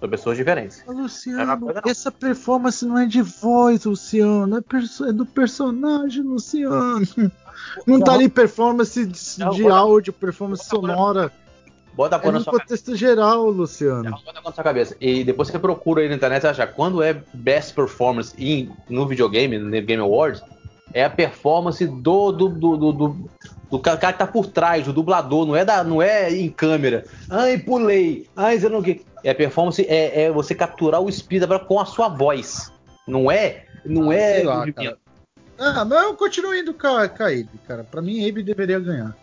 [0.02, 0.84] São pessoas diferentes.
[0.88, 4.58] Luciano, é essa performance não é de voz, Luciano.
[4.58, 7.06] É, perso é do personagem, Luciano.
[7.86, 11.32] Não tá ali performance de, não, de áudio, performance bota sonora.
[11.93, 12.95] Bota a é no contexto cabeça.
[12.95, 14.10] geral, Luciano.
[14.10, 14.97] Bota na sua cabeça.
[14.99, 19.06] E depois você procura aí na internet, você acha quando é best performance in, no
[19.06, 20.41] videogame, no Game Awards,
[20.94, 23.30] é a performance do, do, do, do,
[23.70, 27.06] do cara que tá por trás, do dublador, não é, da, não é em câmera.
[27.30, 28.28] Ai, pulei.
[28.36, 29.06] Ai, você não que.
[29.24, 32.72] É a performance, é, é, você capturar o espírito com a sua voz.
[33.08, 33.66] Não é.
[33.86, 34.44] Não ah, é.
[34.44, 34.66] Lá,
[35.60, 37.84] ah, mas eu continuo indo com a, com a Abe, cara.
[37.84, 39.16] Pra mim, Abe deveria ganhar.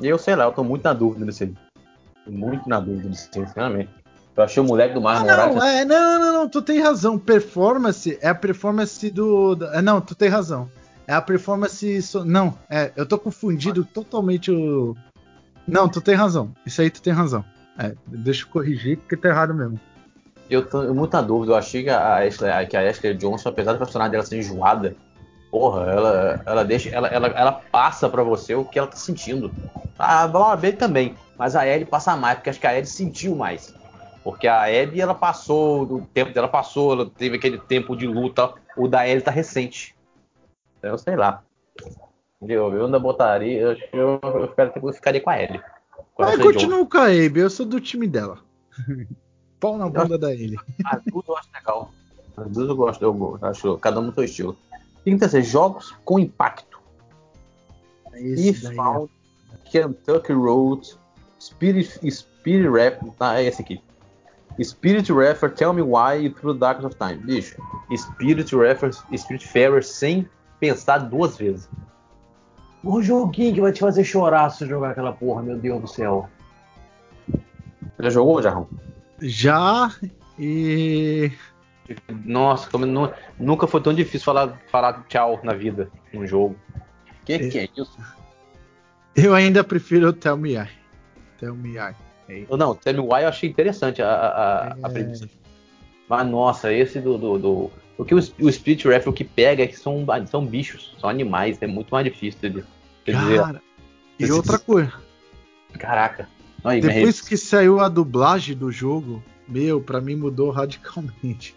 [0.00, 1.54] Eu sei lá, eu tô muito na dúvida desse aí.
[2.26, 3.90] Muito na dúvida desse, sinceramente.
[4.36, 7.18] Eu achei o moleque do Mar ah, não, é, não, não, não, tu tem razão.
[7.18, 9.58] Performance é a performance do.
[9.72, 10.70] É, não, tu tem razão.
[11.06, 12.00] É a performance.
[12.02, 14.96] So, não, é, eu tô confundido totalmente o.
[15.66, 16.52] Não, tu tem razão.
[16.64, 17.44] Isso aí tu tem razão.
[17.78, 19.78] É, deixa eu corrigir porque tá errado mesmo.
[20.48, 21.52] Eu tô muito na dúvida.
[21.52, 24.96] Eu achei que a Ashley, que a Ashley Johnson, apesar do personagem dela ser enjoada,
[25.50, 29.52] porra, ela, ela deixa, ela, ela, ela passa para você o que ela tá sentindo.
[29.98, 33.36] A Laura B também, mas a Ellie passa mais, porque acho que a Ellie sentiu
[33.36, 33.74] mais.
[34.22, 38.52] Porque a Abby, ela passou, o tempo dela passou, ela teve aquele tempo de luta.
[38.76, 39.94] O da Ellie tá recente.
[40.78, 41.42] Então, sei lá.
[42.42, 43.60] Eu, eu ainda botaria.
[43.60, 45.62] Eu, eu, eu, eu ficaria com a Ellie.
[46.18, 48.38] Mas continua com a Abby, eu sou do time dela.
[49.58, 50.58] Pau na bunda da Ellie.
[50.86, 51.90] As duas eu acho legal.
[52.36, 53.78] As duas eu gosto, eu acho.
[53.78, 54.56] Cada um no seu estilo.
[55.04, 56.80] Tem que ter jogos com impacto.
[58.14, 59.10] Esse If Found,
[59.70, 60.94] Kentucky Road,
[61.38, 63.00] Spirit, Spirit Rap.
[63.18, 63.82] Ah, é esse aqui.
[64.64, 67.16] Spirit Refer, Tell Me Why e Through the Darkness of Time.
[67.24, 67.56] Bicho,
[67.96, 71.68] Spirit Refer, Spirit Fairer sem pensar duas vezes.
[72.84, 76.28] Um joguinho que vai te fazer chorar se jogar aquela porra, meu Deus do céu.
[77.98, 78.68] Já jogou, Jarrão?
[79.20, 79.92] Já,
[80.38, 81.30] e.
[82.24, 82.86] Nossa, como,
[83.38, 86.56] nunca foi tão difícil falar, falar tchau na vida num jogo.
[87.24, 87.98] Que que é isso?
[89.14, 90.68] Eu ainda prefiro o Tell Me Why.
[91.38, 91.94] Tell Me Why.
[92.48, 94.92] Ou não, Tell Me Why eu achei interessante a, a, a é.
[94.92, 95.28] premissa.
[96.08, 97.16] Mas nossa, esse do.
[97.16, 97.70] do, do...
[97.96, 101.58] O que o, o Spirit Raffle que pega é que são, são bichos, são animais,
[101.60, 102.64] é muito mais difícil de,
[103.04, 103.62] quer Cara,
[104.18, 104.28] dizer.
[104.28, 104.92] E outra coisa.
[105.78, 106.28] Caraca.
[106.64, 111.54] Aí, Depois que saiu a dublagem do jogo, meu, pra mim mudou radicalmente.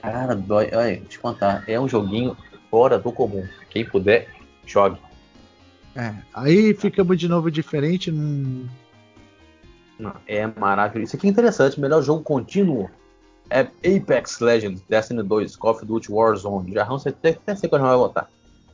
[0.00, 0.70] Cara, dói.
[0.72, 1.64] Olha, deixa eu contar.
[1.66, 2.36] É um joguinho
[2.70, 3.46] fora do comum.
[3.70, 4.28] Quem puder,
[4.66, 4.98] jogue.
[5.94, 8.10] É, aí ficamos de novo diferente.
[10.26, 11.08] É maravilhoso.
[11.08, 11.80] Isso aqui é interessante.
[11.80, 12.90] Melhor jogo contínuo
[13.50, 16.72] é Apex Legends, Destiny 2, Call of Duty Warzone.
[16.72, 18.28] Já você até sei quando vai votar.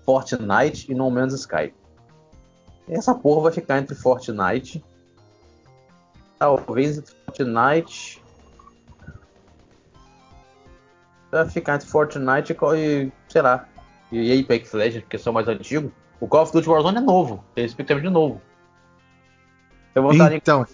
[0.04, 1.74] Fortnite e No Man's Sky.
[2.88, 4.82] Essa porra vai ficar entre Fortnite.
[6.38, 8.22] Talvez entre Fortnite.
[11.30, 13.68] Vai ficar entre Fortnite e, sei lá,
[14.10, 15.90] e Apex Legends, porque são mais antigos.
[16.20, 18.40] O Call of Duty Warzone é novo, tem expectativa de novo.
[19.94, 20.66] Eu votaria então,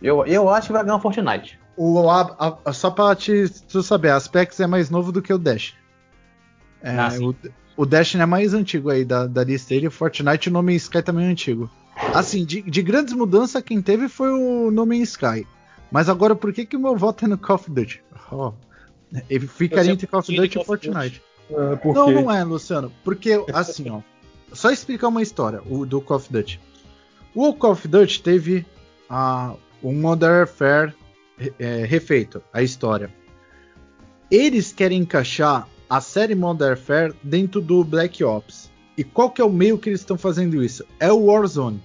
[0.00, 1.58] eu, eu acho que vai ganhar o Fortnite.
[1.76, 5.32] o, a, a, só pra te, tu saber, a Aspects é mais novo do que
[5.32, 5.74] o Dash.
[6.82, 7.34] É, ah, o,
[7.76, 9.88] o Dash é mais antigo aí da, da lista dele.
[9.88, 11.70] O Fortnite e o No Man's Sky também é antigo.
[12.14, 15.46] Assim, de, de grandes mudanças, quem teve foi o No Man's Sky.
[15.90, 18.02] Mas agora, por que, que o meu voto é no Call of Duty?
[18.30, 18.52] Oh,
[19.28, 21.22] ele ficaria entre Call of Duty e Fortnite.
[21.50, 22.92] Uh, não, não é, Luciano.
[23.02, 24.00] Porque, assim, ó.
[24.52, 26.60] Só explicar uma história o, do Call of Duty.
[27.34, 28.66] O Call of Duty teve
[29.08, 30.94] a, o Modern Warfare
[31.58, 33.12] é, refeito, a história.
[34.30, 38.70] Eles querem encaixar a série Modern Warfare dentro do Black Ops.
[38.96, 40.84] E qual que é o meio que eles estão fazendo isso?
[40.98, 41.80] É o Warzone.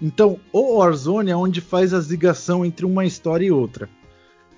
[0.00, 3.88] Então, o Warzone é onde faz a ligação entre uma história e outra.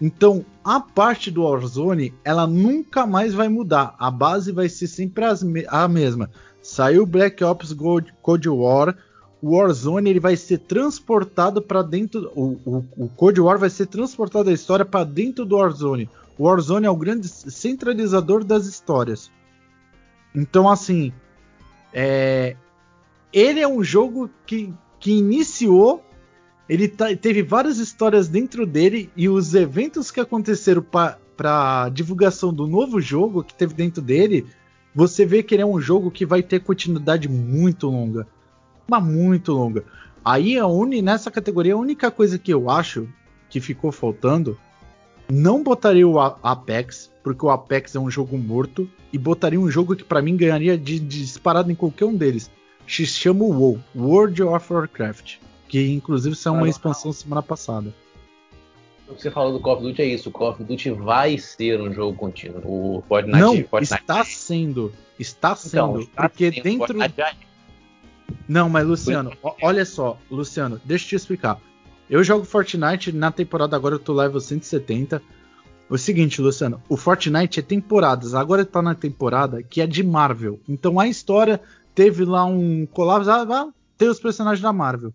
[0.00, 3.94] Então, a parte do Warzone, ela nunca mais vai mudar.
[3.98, 5.24] A base vai ser sempre
[5.68, 6.30] a mesma.
[6.62, 7.74] Saiu Black Ops
[8.22, 8.96] Cold War,
[9.42, 12.30] o Warzone ele vai ser transportado para dentro.
[12.36, 16.08] O, o, o, War vai ser transportado a história para dentro do Warzone.
[16.38, 19.32] O Warzone é o grande centralizador das histórias.
[20.32, 21.12] Então, assim,
[21.92, 22.56] é,
[23.32, 26.04] ele é um jogo que, que iniciou.
[26.68, 30.86] Ele tá, teve várias histórias dentro dele e os eventos que aconteceram
[31.36, 34.46] para divulgação do novo jogo que teve dentro dele,
[34.94, 38.24] você vê que ele é um jogo que vai ter continuidade muito longa
[38.92, 39.84] mas muito longa.
[40.22, 43.08] Aí a uni, nessa categoria, a única coisa que eu acho
[43.48, 44.58] que ficou faltando,
[45.30, 49.96] não botaria o Apex, porque o Apex é um jogo morto, e botaria um jogo
[49.96, 52.50] que para mim ganharia de, de, disparado em qualquer um deles.
[52.86, 55.36] Se chama WoW, World of Warcraft,
[55.68, 57.94] que inclusive saiu uma expansão semana passada.
[59.08, 61.38] O que você falou do Call of Duty é isso, o Call of Duty vai
[61.38, 62.62] ser um jogo contínuo.
[62.64, 63.94] O Fortnite, não, Fortnite...
[63.94, 66.62] está sendo, está então, sendo, então, está porque sendo.
[66.62, 67.51] dentro Fortnite
[68.48, 71.60] não, mas Luciano, olha só, Luciano, deixa eu te explicar.
[72.08, 75.22] Eu jogo Fortnite na temporada agora eu tô level 170.
[75.88, 78.34] O seguinte, Luciano, o Fortnite é temporadas.
[78.34, 80.60] Agora tá na temporada que é de Marvel.
[80.68, 81.60] Então a história
[81.94, 85.12] teve lá um colapso, ah, tem os personagens da Marvel.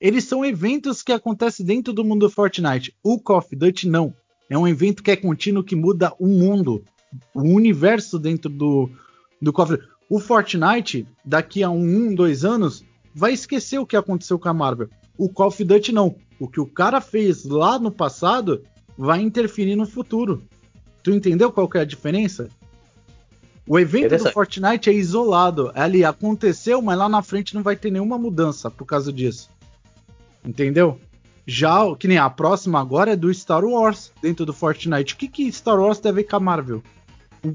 [0.00, 2.94] Eles são eventos que acontecem dentro do mundo do Fortnite.
[3.02, 4.14] O Call of Duty não.
[4.48, 6.82] É um evento que é contínuo que muda o mundo,
[7.34, 8.90] o universo dentro do,
[9.42, 9.89] do Call of Duty.
[10.10, 12.84] O Fortnite, daqui a um, um, dois anos,
[13.14, 14.88] vai esquecer o que aconteceu com a Marvel.
[15.16, 16.16] O Call of Duty não.
[16.40, 18.64] O que o cara fez lá no passado
[18.98, 20.42] vai interferir no futuro.
[21.00, 22.48] Tu entendeu qual que é a diferença?
[23.68, 25.70] O evento do Fortnite é isolado.
[25.76, 29.48] Ali aconteceu, mas lá na frente não vai ter nenhuma mudança por causa disso.
[30.44, 30.98] Entendeu?
[31.46, 35.14] Já, que nem a próxima agora é do Star Wars dentro do Fortnite.
[35.14, 36.82] O que, que Star Wars tem a ver com a Marvel?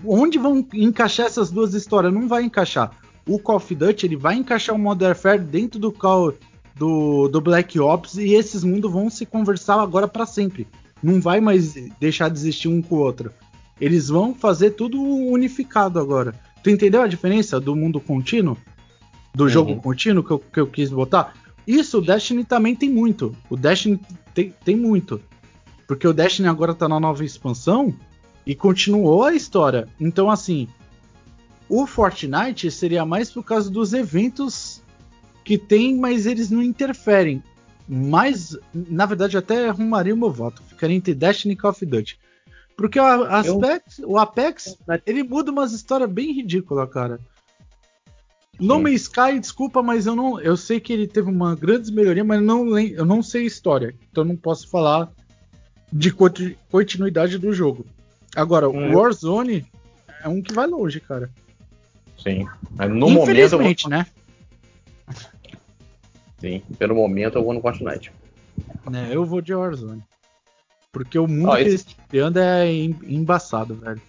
[0.06, 2.14] Onde vão encaixar essas duas histórias?
[2.14, 2.92] Não vai encaixar.
[3.28, 6.34] O Call of Duty ele vai encaixar o Modern Warfare dentro do Call
[6.76, 10.68] do, do Black Ops e esses mundos vão se conversar agora para sempre.
[11.02, 13.32] Não vai mais deixar de existir um com o outro.
[13.80, 16.34] Eles vão fazer tudo unificado agora.
[16.64, 18.58] Tu entendeu a diferença do mundo contínuo?
[19.34, 19.50] Do uhum.
[19.50, 21.34] jogo contínuo que eu, que eu quis botar?
[21.68, 23.36] Isso o Destiny também tem muito.
[23.50, 24.00] O Destiny
[24.34, 25.22] tem, tem muito.
[25.88, 27.94] Porque o Destiny agora tá na nova expansão
[28.46, 29.88] e continuou a história.
[30.00, 30.68] Então, assim,
[31.68, 34.82] o Fortnite seria mais por causa dos eventos
[35.43, 37.43] que tem, mas eles não interferem.
[37.88, 40.62] Mas, na verdade, até arrumaria o meu voto.
[40.64, 42.20] Ficaria entre Destiny e Call of Duty.
[42.76, 44.10] Porque o Apex, Eu...
[44.10, 47.20] o Apex ele muda umas histórias bem ridículas, cara.
[48.60, 52.24] No Man's Sky, desculpa, mas eu não, eu sei que ele teve uma grande melhoria,
[52.24, 55.12] mas não, eu não sei a história, então não posso falar
[55.91, 56.12] de
[56.72, 57.86] continuidade do jogo.
[58.36, 58.94] Agora, hum.
[58.94, 59.66] o Warzone
[60.24, 61.30] é um que vai longe, cara.
[62.18, 62.48] Sim.
[62.72, 63.90] Mas no Infelizmente, momento.
[63.90, 64.06] né?
[66.40, 68.12] Sim, pelo momento eu vou no Fortnite.
[68.94, 70.04] É, eu vou de Warzone.
[70.92, 71.64] Porque o mundo oh, esse...
[71.64, 74.02] que eles criando é embaçado, velho.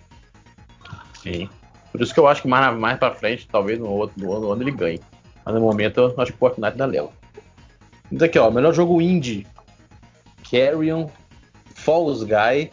[1.23, 1.49] Sim.
[1.91, 4.53] Por isso que eu acho que mais, mais pra frente, talvez no outro no ano,
[4.53, 5.01] ano ele ganhe.
[5.45, 7.11] Mas no momento eu acho que o Fortnite dá leva.
[8.11, 9.47] Mas aqui, ó, melhor jogo indie.
[10.49, 11.09] Carrion,
[11.75, 12.71] Falls Guy,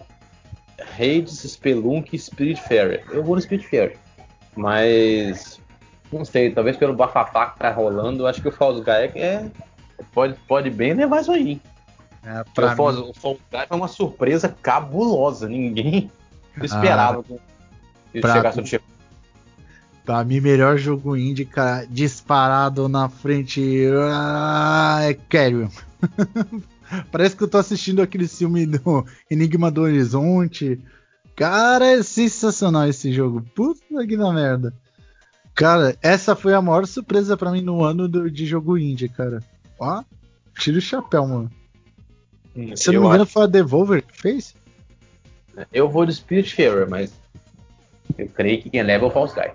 [0.97, 3.03] Hades, Spelunk e Spiritfarer.
[3.09, 3.97] Eu vou no Spiritfarer.
[4.55, 5.59] Mas.
[6.11, 9.49] Não sei, talvez pelo bafafá que tá rolando, acho que o Falls Guy é,
[10.13, 11.59] pode, pode bem levar isso aí.
[12.23, 13.09] É, o, Falls, mim...
[13.09, 15.49] o Falls Guy foi uma surpresa cabulosa.
[15.49, 16.11] Ninguém
[16.61, 17.39] esperava ah, que
[18.13, 18.33] ele pra...
[18.33, 18.93] chegasse no.
[20.05, 23.85] Pra mim, melhor jogo indie, cara, disparado na frente.
[24.11, 25.69] Ah, é Carrion.
[27.11, 30.79] Parece que eu tô assistindo aquele filme do Enigma do Horizonte.
[31.35, 33.41] Cara, é sensacional esse jogo.
[33.55, 34.73] Puta que da merda.
[35.55, 39.39] Cara, essa foi a maior surpresa para mim no ano do, de jogo indie, cara.
[39.79, 40.03] Ó,
[40.57, 41.51] tira o chapéu, mano.
[42.75, 44.55] Se eu não me engano, foi a Devolver que fez?
[45.71, 47.13] Eu vou de Spiritfarer, mas
[48.17, 49.51] eu creio que quem leva é o False Guy.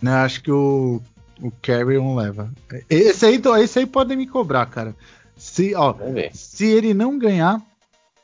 [0.00, 1.00] Não, acho que o,
[1.40, 2.52] o Carrion leva.
[2.88, 4.94] Esse aí, esse aí pode me cobrar, cara.
[5.38, 5.94] Se, ó,
[6.32, 7.62] se ele não ganhar,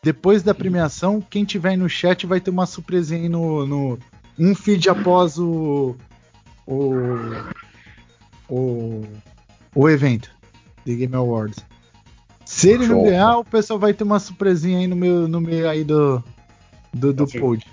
[0.03, 3.99] depois da premiação, quem tiver aí no chat vai ter uma surpresinha aí no, no
[4.39, 5.97] um feed após o,
[6.67, 6.93] o,
[8.49, 9.03] o,
[9.75, 10.31] o evento
[10.85, 11.65] de Game Awards.
[12.45, 12.97] Se ele Show.
[12.97, 16.23] não ganhar, o pessoal vai ter uma surpresinha aí no meio, no meio aí do,
[16.93, 17.65] do, do pod.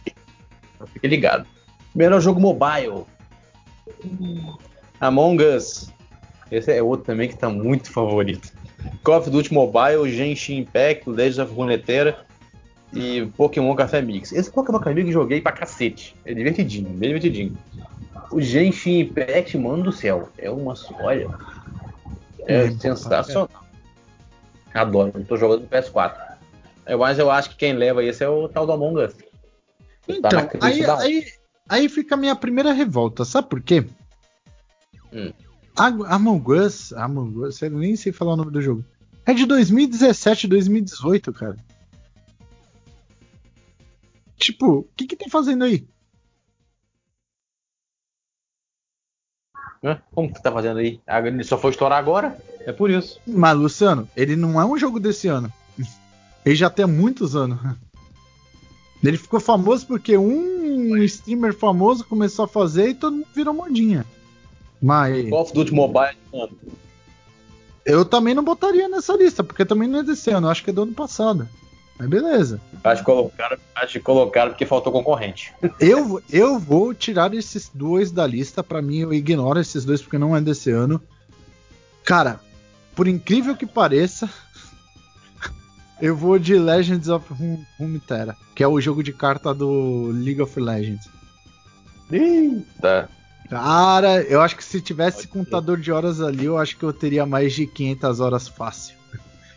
[0.93, 1.45] Fique ligado.
[1.93, 3.05] Melhor jogo mobile.
[4.99, 5.91] Among Us.
[6.49, 8.53] Esse é outro também que tá muito favorito.
[9.03, 12.25] Call of Duty Mobile, Genshin Impact, Legends of Runeterra
[12.93, 14.31] e Pokémon Café Mix.
[14.31, 16.15] Esse Pokémon Café Mix eu joguei pra cacete.
[16.25, 17.57] É divertidinho, bem divertidinho.
[18.31, 21.27] O Genshin Impact, mano do céu, é uma olha,
[22.47, 23.49] é, é sensacional.
[24.73, 26.31] Adoro, eu tô jogando no PS4.
[26.97, 29.13] Mas eu acho que quem leva esse é o tal do Among Us.
[29.13, 29.23] Tá
[30.07, 31.25] então, tá aí, aí,
[31.69, 33.85] aí, fica a minha primeira revolta, sabe por quê?
[35.13, 35.31] Hum.
[35.81, 38.85] Among Us, Among Us, eu nem sei falar o nome do jogo.
[39.25, 41.57] É de 2017, 2018, cara.
[44.37, 45.87] Tipo, o que que tá fazendo aí?
[50.13, 51.01] Como que tá fazendo aí?
[51.25, 52.37] Ele só foi estourar agora?
[52.59, 53.19] É por isso.
[53.25, 55.51] Mas, Luciano, ele não é um jogo desse ano.
[56.45, 57.59] Ele já tem muitos anos.
[59.03, 64.05] Ele ficou famoso porque um streamer famoso começou a fazer e todo mundo virou modinha.
[64.81, 65.29] Mas.
[65.29, 66.17] Call of Duty Mobile.
[67.85, 70.73] Eu também não botaria nessa lista, porque também não é desse ano, acho que é
[70.73, 71.47] do ano passado.
[71.97, 72.59] Mas beleza.
[72.83, 75.53] Acho que colocaram, acho que colocaram porque faltou concorrente.
[75.79, 78.63] eu, eu vou tirar esses dois da lista.
[78.63, 80.99] Para mim, eu ignoro esses dois porque não é desse ano.
[82.03, 82.39] Cara,
[82.95, 84.27] por incrível que pareça,
[86.01, 87.25] eu vou de Legends of
[87.79, 91.07] Runeterra, que é o jogo de carta do League of Legends.
[92.11, 93.09] Eita.
[93.49, 96.93] Cara, eu acho que se tivesse Pode contador de horas ali, eu acho que eu
[96.93, 98.95] teria mais de 500 horas fácil.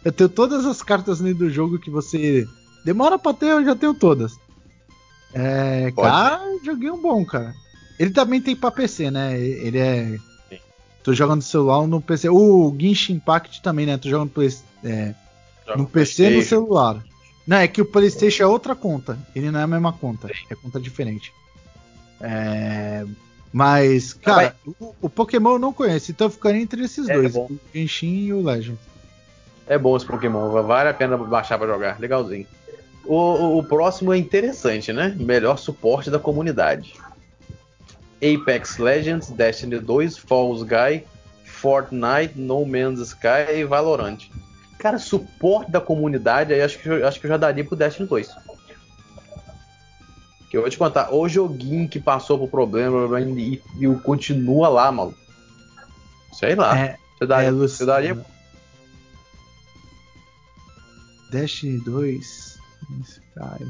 [0.04, 2.46] Eu tenho todas as cartas ali do jogo que você
[2.84, 4.38] demora pra ter, eu já tenho todas.
[5.32, 7.54] É, cara, joguinho bom, cara.
[7.98, 9.38] Ele também tem pra PC, né?
[9.40, 10.18] Ele é.
[10.48, 10.58] Sim.
[11.02, 12.28] Tô jogando no celular ou no PC.
[12.28, 13.96] O Genshin Impact também, né?
[13.96, 14.32] Tô jogando
[14.84, 15.14] é,
[15.76, 17.02] no PC e no celular.
[17.46, 19.18] Não, é que o PlayStation é outra conta.
[19.34, 20.30] Ele não é a mesma conta.
[20.50, 21.32] É conta diferente.
[22.20, 23.04] É...
[23.54, 27.36] Mas, cara, o, o, Pokémon eu não conheço, então eu ficaria entre esses é, dois:
[27.36, 28.76] é o Genshin e o Legend.
[29.68, 32.48] É bom esse Pokémon, vale a pena baixar para jogar, legalzinho.
[33.04, 35.14] O, o, o, próximo é interessante, né?
[35.16, 36.94] Melhor suporte da comunidade.
[38.16, 41.04] Apex Legends, Destiny 2, Falls Guy,
[41.44, 44.18] Fortnite, No Man's Sky e Valorant.
[44.80, 48.34] Cara, suporte da comunidade, aí acho que, acho que eu já daria pro Destiny 2.
[50.54, 54.92] Que eu vou te contar, o joguinho que passou por problema e, e, continua lá,
[54.92, 55.18] maluco.
[56.32, 56.78] Sei lá.
[56.78, 58.26] É, você daria, é, você daria
[61.28, 62.56] Destiny 2.
[63.02, 63.66] Sky.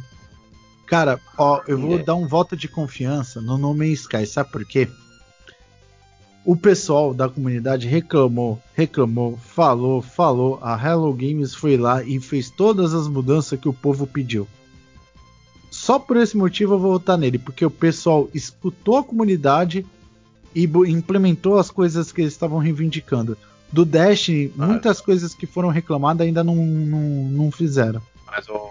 [0.86, 2.02] Cara, ó, eu vou é.
[2.02, 4.86] dar um voto de confiança no nome Sky, sabe por quê?
[6.44, 10.58] O pessoal da comunidade reclamou, reclamou, falou, falou.
[10.60, 14.46] A Hello Games foi lá e fez todas as mudanças que o povo pediu.
[15.84, 19.84] Só por esse motivo eu vou votar nele, porque o pessoal escutou a comunidade
[20.54, 23.36] e implementou as coisas que eles estavam reivindicando
[23.70, 28.00] do ah, muitas coisas que foram reclamadas ainda não, não, não fizeram.
[28.26, 28.70] Mas o.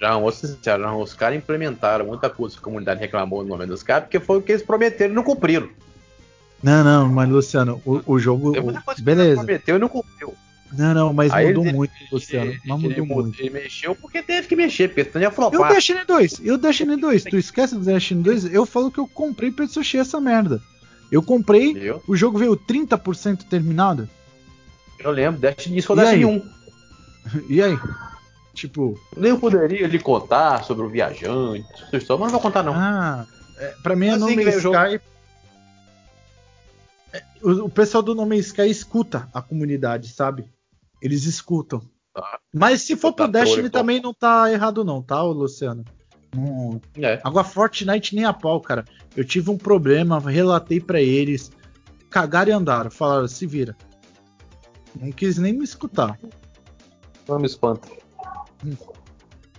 [0.00, 3.68] Já, vou ser sincero, os caras implementaram muita coisa que a comunidade reclamou no momento
[3.68, 5.68] dos caras, porque foi o que eles prometeram e não cumpriram.
[6.62, 8.58] Não, não, mas Luciano, o, o jogo.
[8.58, 9.42] O, beleza.
[9.42, 10.34] prometeu e não cumpriu.
[10.72, 12.50] Não, não, mas Aí mudou ele, muito, Luciano.
[12.50, 13.40] Ele, mas mudou ele, muito.
[13.40, 15.60] Ele mexeu porque teve que mexer, porque senão ia flopar.
[15.60, 16.32] E o Destiny 2?
[16.42, 17.24] E o Destiny 2?
[17.24, 18.52] Tu esquece do Destiny 2?
[18.52, 20.60] Eu falo que eu comprei pra assistir essa merda.
[21.10, 22.02] Eu comprei, Meu?
[22.06, 24.08] o jogo veio 30% terminado.
[24.98, 26.42] Eu lembro, Destiny só Destiny 1.
[27.48, 27.76] E aí?
[28.54, 28.98] Tipo.
[29.16, 32.72] Nem poderia lhe contar sobre o viajante, sua história, mas não vou contar, não.
[32.74, 33.26] Ah,
[33.58, 35.00] é, pra mim é No Man's Sky.
[37.12, 40.46] É, o, o, pessoal do No Man's Sky escuta a comunidade, sabe?
[41.00, 41.80] Eles escutam.
[42.14, 45.84] Ah, mas se for pro Destiny também não tá errado, não, tá, Luciano?
[46.36, 46.80] Hum.
[46.96, 47.20] É.
[47.22, 48.84] Agora, Fortnite nem a pau, cara.
[49.14, 51.50] Eu tive um problema, relatei para eles,
[52.10, 53.76] cagaram e andaram, falaram, se vira.
[54.98, 56.18] Não quis nem me escutar.
[57.28, 57.88] Não me espanta.
[58.64, 58.76] Hum.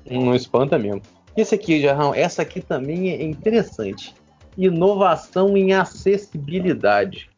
[0.09, 1.01] Não espanta mesmo.
[1.35, 4.15] Esse aqui, Jarrão, essa aqui também é interessante.
[4.57, 7.29] Inovação em acessibilidade.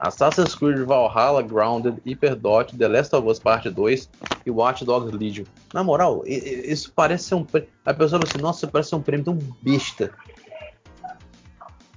[0.00, 4.08] Assassin's Creed Valhalla, Grounded, Hyperdot, The Last of Us Part 2
[4.46, 5.44] e Watch Dogs Legion.
[5.74, 7.46] Na moral, isso parece ser um.
[7.84, 10.10] A pessoa fala assim, nossa, parece ser um prêmio tão besta.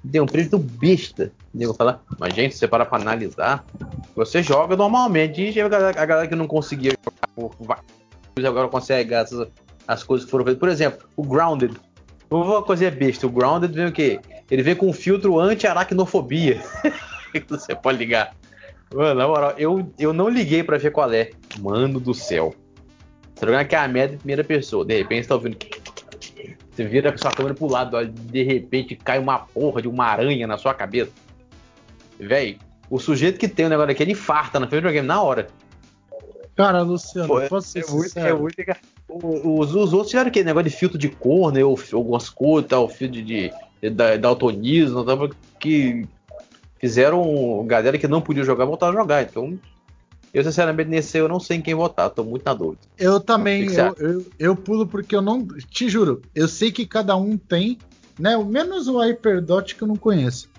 [0.03, 1.31] Deu um prêmio tão besta.
[1.53, 3.63] Vou falar, mas gente, você para pra analisar,
[4.13, 5.41] você joga normalmente.
[5.41, 6.93] E a galera que não conseguia
[7.57, 7.81] jogar,
[8.45, 9.31] agora consegue as,
[9.87, 10.59] as coisas que foram feitas.
[10.59, 11.73] Por exemplo, o Grounded.
[12.29, 13.27] Uma coisa besta.
[13.27, 14.19] O Grounded vem o quê?
[14.51, 16.61] Ele vem com um filtro anti-aracnofobia.
[17.47, 18.35] você pode ligar.
[18.93, 21.31] Mano, na moral, eu, eu não liguei pra ver qual é.
[21.59, 22.53] Mano do céu.
[23.33, 24.85] Você tá jogando aqui a merda em primeira pessoa.
[24.85, 25.57] De repente você tá ouvindo.
[26.73, 30.47] Você vira a sua câmera pro lado, de repente cai uma porra de uma aranha
[30.47, 31.11] na sua cabeça.
[32.19, 32.57] Véi,
[32.89, 35.47] o sujeito que tem o negócio aqui, ele infarta na frente do videogame na hora.
[36.55, 38.55] Cara, Luciano, Pô, posso ser é muito, é muito,
[39.07, 41.63] os, os outros tiveram aquele negócio de filtro de cor, né?
[41.63, 45.03] Ou algumas cores, tal, filtro de, de, de daltonismo,
[45.59, 46.07] que
[46.83, 49.23] fizeram galera que não podia jogar voltar a jogar.
[49.23, 49.57] Então,
[50.33, 52.81] eu sinceramente nesse eu não sei em quem votar, tô muito na dúvida.
[52.97, 55.47] Eu também, eu, eu, eu, pulo porque eu não.
[55.69, 57.77] Te juro, eu sei que cada um tem,
[58.19, 58.35] né?
[58.37, 60.49] Menos o Hyperdot que eu não conheço.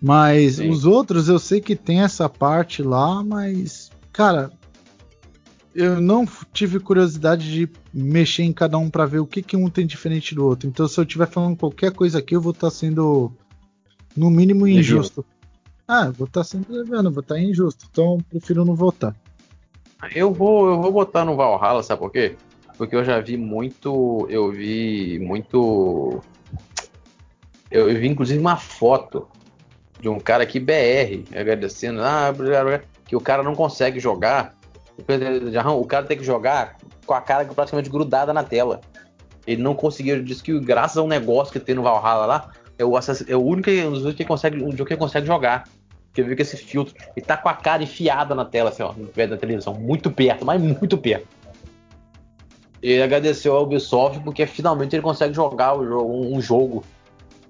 [0.00, 0.70] Mas Sim.
[0.70, 3.90] os outros eu sei que tem essa parte lá, mas.
[4.12, 4.52] Cara,
[5.74, 9.68] eu não tive curiosidade de mexer em cada um para ver o que, que um
[9.68, 10.68] tem diferente do outro.
[10.68, 13.32] Então, se eu estiver falando qualquer coisa aqui, eu vou estar tá sendo,
[14.16, 15.26] no mínimo, injusto.
[15.86, 19.14] Ah, vou estar tá sempre levando, vou estar tá injusto, então prefiro não votar.
[20.14, 22.36] Eu vou, eu vou botar no Valhalla, sabe por quê?
[22.76, 26.20] Porque eu já vi muito, eu vi muito,
[27.70, 29.28] eu, eu vi inclusive uma foto
[30.00, 32.32] de um cara aqui BR agradecendo, ah,
[33.06, 34.54] que o cara não consegue jogar,
[34.98, 36.76] o cara tem que jogar
[37.06, 38.80] com a cara praticamente grudada na tela.
[39.46, 42.50] Ele não conseguiu, ele disse que graças a um negócio que tem no Valhalla lá,
[42.78, 43.70] é o, é o único
[44.14, 45.64] que consegue, jogo que consegue jogar.
[46.14, 46.94] Porque viu que esse filtro.
[47.16, 49.74] Ele tá com a cara enfiada na tela, assim, ó, no pé da televisão.
[49.74, 51.26] Muito perto, mas muito perto.
[52.80, 56.84] Ele agradeceu ao Ubisoft porque finalmente ele consegue jogar o jogo, um jogo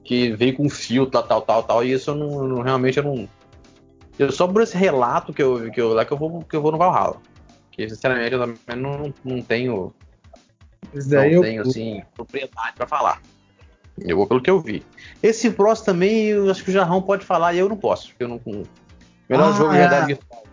[0.02, 3.28] que veio com filtro, tal, tal, tal, e isso eu não, não realmente eu não.
[4.18, 6.62] Eu só por esse relato que eu, que eu lá que eu vou que eu
[6.62, 7.20] vou no Valhalla.
[7.70, 9.92] Que sinceramente eu também não, não tenho.
[10.94, 11.42] não eu...
[11.42, 13.20] tenho assim, propriedade para falar.
[13.98, 14.82] Eu vou pelo que eu vi.
[15.22, 18.24] Esse próximo também, eu acho que o Jarrão pode falar e eu não posso, porque
[18.24, 18.40] eu não.
[19.28, 20.44] Melhor ah, jogo de realidade virtual.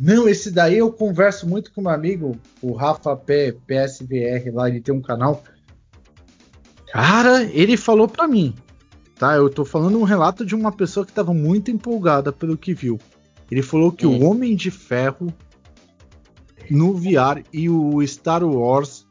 [0.00, 4.80] Não, esse daí eu converso muito com meu amigo, o Rafa P, PSVR, lá, ele
[4.80, 5.42] tem um canal.
[6.92, 8.54] Cara, ele falou para mim,
[9.16, 9.34] tá?
[9.34, 12.98] Eu tô falando um relato de uma pessoa que tava muito empolgada pelo que viu.
[13.50, 14.18] Ele falou que hum.
[14.18, 15.32] o Homem de Ferro
[16.70, 19.06] no VR e o Star Wars,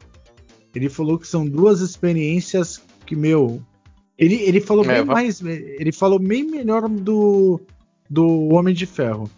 [0.73, 3.61] ele falou que são duas experiências que, meu.
[4.17, 5.41] Ele, ele falou é, bem mais.
[5.41, 7.59] Ele falou bem melhor do,
[8.09, 9.29] do Homem de Ferro.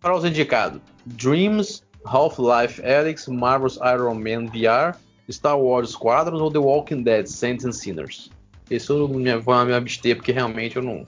[0.00, 4.96] Para os indicados: Dreams, Half-Life Alyx, Marvel's Iron Man VR,
[5.30, 8.30] Star Wars Squadrons ou The Walking Dead Saints and Sinners.
[8.70, 9.08] Isso eu
[9.40, 11.04] vou me abster porque realmente eu não.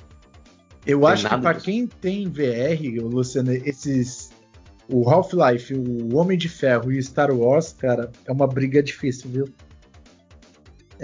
[0.85, 4.33] Eu acho que para quem tem VR, Luciano, esses.
[4.89, 9.49] O Half-Life, o Homem de Ferro e Star Wars, cara, é uma briga difícil, viu?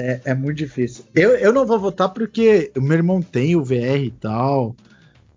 [0.01, 1.05] É, é muito difícil.
[1.13, 4.77] Eu, eu não vou votar porque o meu irmão tem o VR e tal.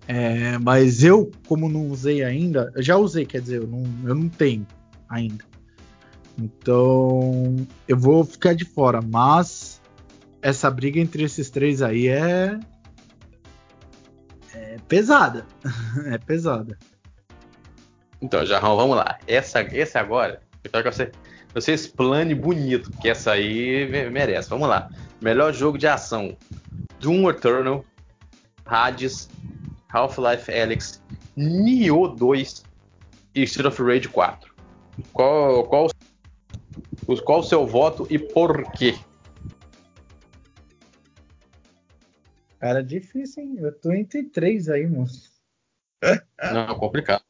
[0.07, 4.13] É, mas eu, como não usei ainda, eu já usei, quer dizer, eu não, eu
[4.13, 4.67] não tenho
[5.09, 5.43] ainda.
[6.37, 7.55] Então
[7.87, 9.01] eu vou ficar de fora.
[9.01, 9.81] Mas
[10.43, 12.59] essa briga entre esses três aí é.
[14.53, 15.43] É pesada.
[16.05, 16.77] é pesada.
[18.21, 19.17] Então, Jarrão, vamos lá.
[19.25, 21.11] Essa, esse agora, eu quero que você
[21.53, 24.49] você explane bonito, porque essa aí merece.
[24.49, 24.89] Vamos lá.
[25.21, 26.37] Melhor jogo de ação:
[26.99, 27.85] Doom Eternal,
[28.65, 29.29] Hades,
[29.89, 31.01] Half-Life Alyx,
[31.35, 32.63] Nioh 2
[33.35, 34.53] e Street of Rage 4.
[35.13, 35.89] Qual, qual,
[37.25, 38.95] qual o seu voto e por quê?
[42.59, 43.55] Cara, difícil, hein?
[43.57, 45.31] Eu tô entre três aí, moço.
[46.53, 47.23] Não, complicado.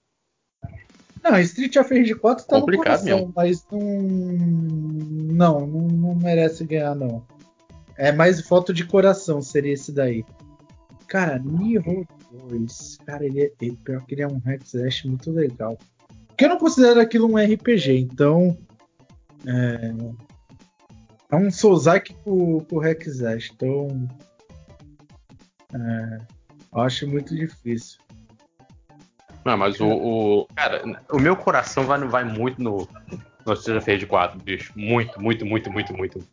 [1.23, 3.33] Não, Street of Rage 4 tá Complicado no coração, mesmo.
[3.35, 7.23] mas não, não, não, merece ganhar, não.
[7.95, 10.25] É mais foto de coração seria esse daí.
[11.07, 12.05] Cara, Nioh
[12.49, 15.77] 2, cara, ele é, ele, pior que ele é um hack slash muito legal.
[16.27, 18.57] Porque eu não considero aquilo um RPG, então
[19.45, 19.93] é,
[21.31, 24.09] é um Soulsike com, com hack slash, então
[25.73, 26.21] é,
[26.73, 27.99] eu acho muito difícil.
[29.43, 32.87] Não, mas o, o, Cara, o meu coração vai, vai muito no.
[33.45, 34.71] No Street of Rage 4, bicho.
[34.75, 36.27] Muito, muito, muito, muito, muito.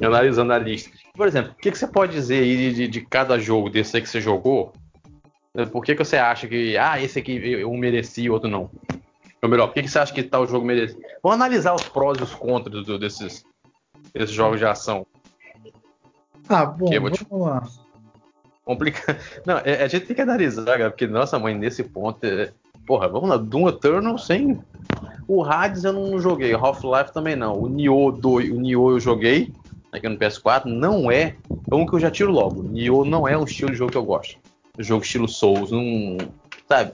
[0.00, 0.90] Analisando a lista.
[1.14, 4.02] Por exemplo, o que, que você pode dizer aí de, de, cada jogo desse aí
[4.02, 4.72] que você jogou?
[5.72, 6.76] Por que, que você acha que.
[6.76, 8.70] Ah, esse aqui eu mereci e outro não?
[9.42, 11.00] Ou melhor, por que, que você acha que o jogo merecido?
[11.22, 13.44] Vamos analisar os prós e os contras do, desses,
[14.12, 15.06] desses jogos de ação.
[16.48, 17.26] Ah, bom, vamos te...
[17.30, 17.66] lá.
[18.66, 19.16] Complicado.
[19.46, 22.22] Não, é, a gente tem que analisar, cara, porque, nossa mãe, nesse ponto.
[22.26, 22.50] É...
[22.84, 24.60] Porra, vamos lá, Doom Eternal sem.
[25.26, 27.60] O Hades eu não joguei, Half-Life também não.
[27.60, 29.52] O Nioh 2, o Nioh eu joguei
[29.90, 31.34] aqui no PS4, não é.
[31.68, 32.62] É um que eu já tiro logo.
[32.62, 34.38] Nioh não é um estilo de jogo que eu gosto.
[34.78, 36.16] Jogo estilo Souls, não.
[36.68, 36.92] Sabe?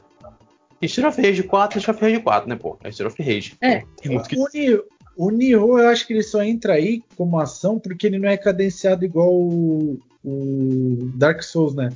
[0.80, 2.78] Street of Rage 4 Street of Rage 4, né, pô?
[2.82, 3.54] É Street of Rage.
[3.60, 8.06] É, o, Nioh, o Nioh eu acho que ele só entra aí como ação porque
[8.06, 11.90] ele não é cadenciado igual o, o Dark Souls, né?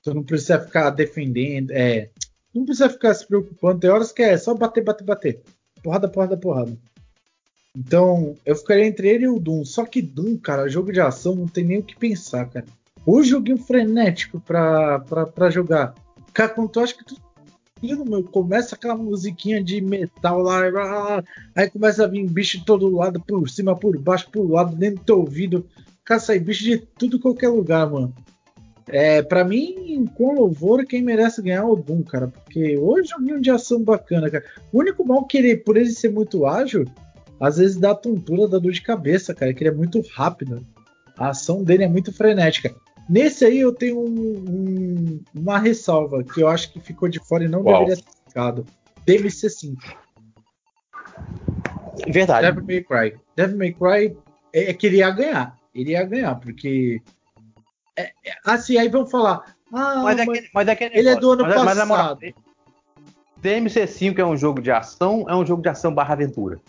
[0.00, 2.08] Então não precisa ficar defendendo, é,
[2.54, 3.80] não precisa ficar se preocupando.
[3.80, 5.40] Tem horas que é só bater, bater, bater.
[5.82, 6.76] Porrada, porrada, porrada.
[7.76, 9.64] Então, eu ficaria entre ele e o Doom.
[9.64, 12.66] Só que Doom, cara, jogo de ação não tem nem o que pensar, cara.
[13.06, 15.94] O joguinho frenético pra, pra, pra jogar.
[16.32, 17.16] Cara, quando tu acha que tu
[17.80, 21.22] meu, começa aquela musiquinha de metal lá,
[21.54, 24.98] aí começa a vir bicho de todo lado, por cima, por baixo, por lado, dentro
[24.98, 25.64] do teu ouvido.
[26.08, 28.14] Cara, sai bicho de tudo qualquer lugar, mano.
[28.86, 32.28] É, para mim, com louvor, quem merece ganhar é o Doom, cara.
[32.28, 34.42] Porque hoje é um joguinho de ação bacana, cara.
[34.72, 36.86] O único mal que ele, por ele ser muito ágil,
[37.38, 39.52] às vezes dá tontura, dá dor de cabeça, cara.
[39.52, 40.66] Que ele é muito rápido.
[41.18, 42.74] A ação dele é muito frenética.
[43.06, 47.44] Nesse aí eu tenho um, um, uma ressalva que eu acho que ficou de fora
[47.44, 47.80] e não Uau.
[47.80, 48.64] deveria ter ficado.
[49.06, 49.76] DMC5.
[52.08, 52.46] Verdade.
[52.46, 53.20] Devil May Cry.
[53.36, 54.16] Devil May Cry
[54.54, 55.57] é, é que ele ia ganhar.
[55.78, 57.00] Ele ia ganhar, porque.
[57.96, 59.56] É, é, assim, aí vão falar.
[59.72, 61.76] Ah, mas, é mas, que, mas é que ele é do ano mas, passado.
[61.76, 62.18] Mas, moral,
[63.42, 66.60] DMC5 é um jogo de ação, é um jogo de ação barra aventura.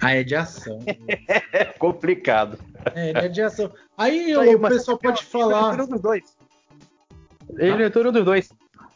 [0.00, 0.80] Ah, é de ação.
[1.52, 2.58] é complicado.
[2.94, 3.70] É, ele é de ação.
[3.96, 5.74] Aí, aí o pessoal pode falar.
[5.74, 6.36] Ele não entrou dos dois.
[7.56, 8.52] Ele não entrou nenhum dos dois.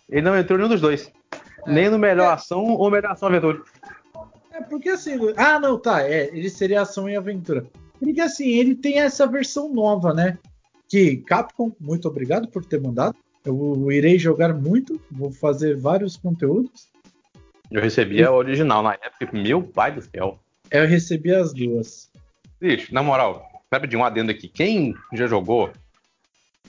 [0.08, 1.12] Ele não entrou nenhum dos dois.
[1.66, 1.70] É.
[1.70, 2.34] Nem no melhor é.
[2.34, 3.62] ação ou melhor ação aventura.
[4.50, 5.18] É porque assim.
[5.36, 6.02] Ah, não, tá.
[6.02, 7.66] É, ele seria ação e aventura.
[7.98, 10.38] Porque assim, ele tem essa versão nova, né?
[10.88, 13.16] Que Capcom, muito obrigado por ter mandado.
[13.44, 16.88] Eu irei jogar muito, vou fazer vários conteúdos.
[17.70, 20.38] Eu recebi a original na época, meu pai do céu.
[20.70, 22.10] Eu recebi as duas.
[22.60, 24.48] Bicho, na moral, sabe de um adendo aqui.
[24.48, 25.70] Quem já jogou,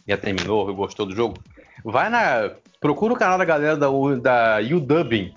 [0.07, 1.36] já terminou, gostou do jogo,
[1.84, 2.51] vai na.
[2.80, 3.88] Procura o canal da galera da,
[4.21, 5.34] da UDubbing.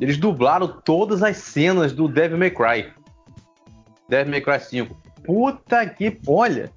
[0.00, 2.92] Eles dublaram todas as cenas do Devil May Cry.
[4.08, 4.96] Devil May Cry 5.
[5.24, 6.18] Puta que.
[6.26, 6.70] Olha!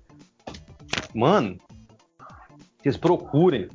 [1.14, 1.58] Mano,
[2.82, 3.70] vocês procurem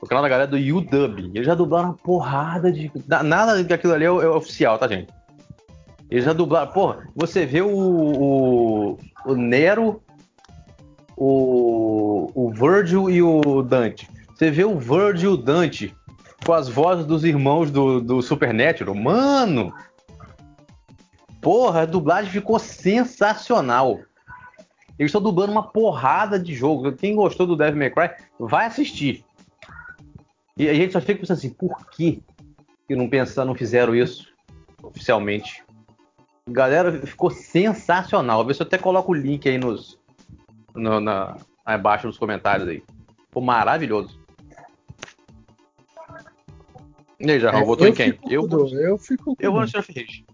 [0.00, 1.30] o canal da galera do UDub.
[1.34, 2.90] Eles já dublaram uma porrada de.
[3.06, 5.12] Nada daquilo ali é, é oficial, tá, gente?
[6.10, 6.72] Eles já dublaram.
[6.72, 10.02] Porra, você vê o, o, o Nero,
[11.16, 14.08] o, o Virgil e o Dante.
[14.34, 15.94] Você vê o Virgil e o Dante
[16.44, 18.94] com as vozes dos irmãos do, do Supernatural.
[18.94, 19.72] Mano!
[21.40, 24.00] Porra, a dublagem ficou sensacional.
[24.98, 26.92] Eles estão dublando uma porrada de jogo.
[26.92, 29.24] Quem gostou do Devil May Cry, vai assistir.
[30.56, 32.22] E a gente só fica pensando assim, por que,
[32.86, 34.30] que não pensaram, não fizeram isso
[34.82, 35.64] oficialmente?
[36.46, 38.44] Galera, ficou sensacional.
[38.44, 39.98] Vê se eu até coloco o link aí nos.
[40.74, 42.82] No, na, abaixo nos comentários aí.
[43.28, 44.20] Ficou maravilhoso.
[47.18, 48.18] E aí, Jarrão, é, votou em quem?
[48.28, 49.36] Eu, vou, eu fico.
[49.38, 50.24] Eu vou no Surf Rage.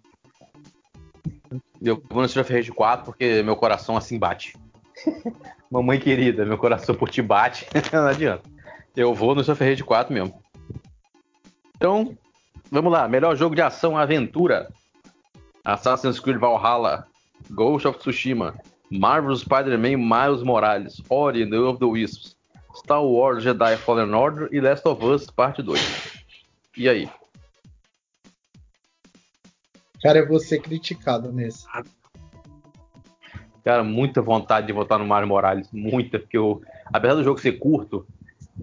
[1.86, 4.56] Eu vou no Surf Rage 4 porque meu coração assim bate.
[5.70, 7.66] Mamãe querida, meu coração por ti bate.
[7.92, 8.42] Não adianta.
[8.96, 10.42] Eu vou no Surf Rage 4 mesmo.
[11.76, 12.16] Então,
[12.70, 13.06] vamos lá.
[13.06, 14.68] Melhor jogo de ação aventura.
[15.64, 17.06] Assassin's Creed Valhalla,
[17.50, 18.54] Ghost of Tsushima,
[18.90, 22.36] Marvel Spider-Man Miles Morales, Ori and the Will of the Wisps,
[22.74, 25.80] Star Wars Jedi Fallen Order e Last of Us Parte 2.
[26.76, 27.08] E aí?
[30.02, 31.66] Cara, eu vou ser criticado nesse.
[33.64, 35.68] Cara, muita vontade de votar no Mario Morales.
[35.72, 36.62] Muita, porque eu,
[36.92, 38.06] apesar do jogo ser curto,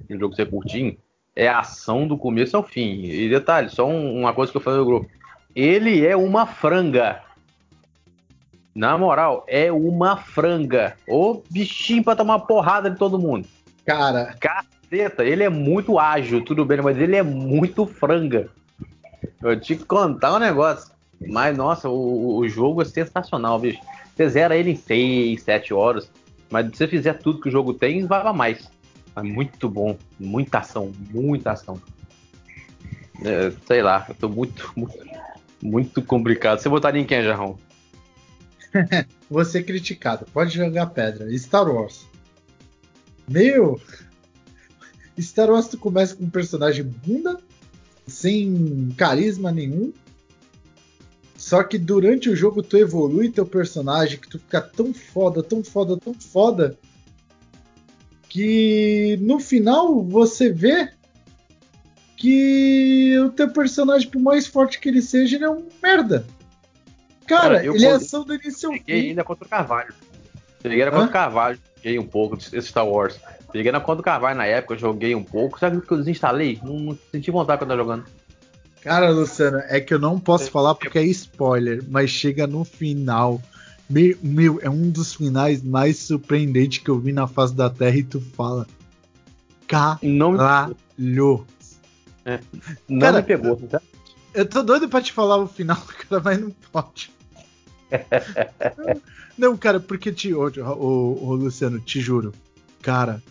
[0.10, 0.97] o jogo ser curtinho,
[1.35, 3.03] é ação do começo ao fim.
[3.03, 5.10] E detalhe, só um, uma coisa que eu falei no grupo.
[5.55, 7.22] Ele é uma franga.
[8.73, 10.95] Na moral, é uma franga.
[11.07, 13.47] Ô bichinho pra tomar porrada de todo mundo.
[13.85, 14.35] Cara.
[14.39, 18.49] Caceta, ele é muito ágil, tudo bem, mas ele é muito franga.
[19.41, 20.93] Eu te contar um negócio.
[21.28, 23.80] Mas, nossa, o, o jogo é sensacional, bicho.
[24.16, 26.10] Você zera ele em 6, 7 horas.
[26.50, 28.70] Mas se você fizer tudo que o jogo tem, vai mais.
[29.16, 29.98] É muito bom.
[30.20, 31.82] Muita ação, muita ação.
[33.24, 34.98] É, sei lá, eu tô muito, muito,
[35.62, 36.60] muito complicado.
[36.60, 37.58] Você botaria em quem, Jarrão?
[39.30, 40.26] Você criticado.
[40.34, 41.36] Pode jogar pedra.
[41.38, 42.06] Star Wars.
[43.28, 43.80] Meu!
[45.20, 47.40] Star Wars tu começa com um personagem bunda,
[48.08, 49.94] sem carisma nenhum.
[51.44, 55.61] Só que durante o jogo tu evolui teu personagem, que tu fica tão foda, tão
[55.61, 56.80] foda, tão foda,
[58.30, 60.90] que no final você vê
[62.15, 66.26] que o teu personagem, por mais forte que ele seja, ele é um merda.
[67.28, 68.84] Cara, Cara ele é ação do início ao fim.
[68.88, 69.94] ainda contra o Carvalho.
[70.61, 73.20] Peguei na conta do Carvalho, joguei um pouco desse Star Wars.
[73.52, 75.60] Peguei na conta do Carvalho na época, joguei um pouco.
[75.60, 76.57] Sabe o que eu desinstalei?
[76.64, 78.23] Não, não senti vontade quando eu tava jogando.
[78.84, 83.41] Cara, Luciano, é que eu não posso falar porque é spoiler, mas chega no final.
[83.89, 87.95] Meu, meu, é um dos finais mais surpreendentes que eu vi na face da Terra
[87.95, 88.68] e tu fala.
[89.68, 91.47] Caralho!
[92.26, 92.39] É,
[92.89, 93.81] não cara, me pegou, tá?
[94.34, 95.77] Eu tô doido pra te falar o final,
[96.10, 97.10] cara, mas não pode.
[99.38, 102.34] não, cara, porque te, o, o, o Luciano, te juro,
[102.81, 103.23] cara.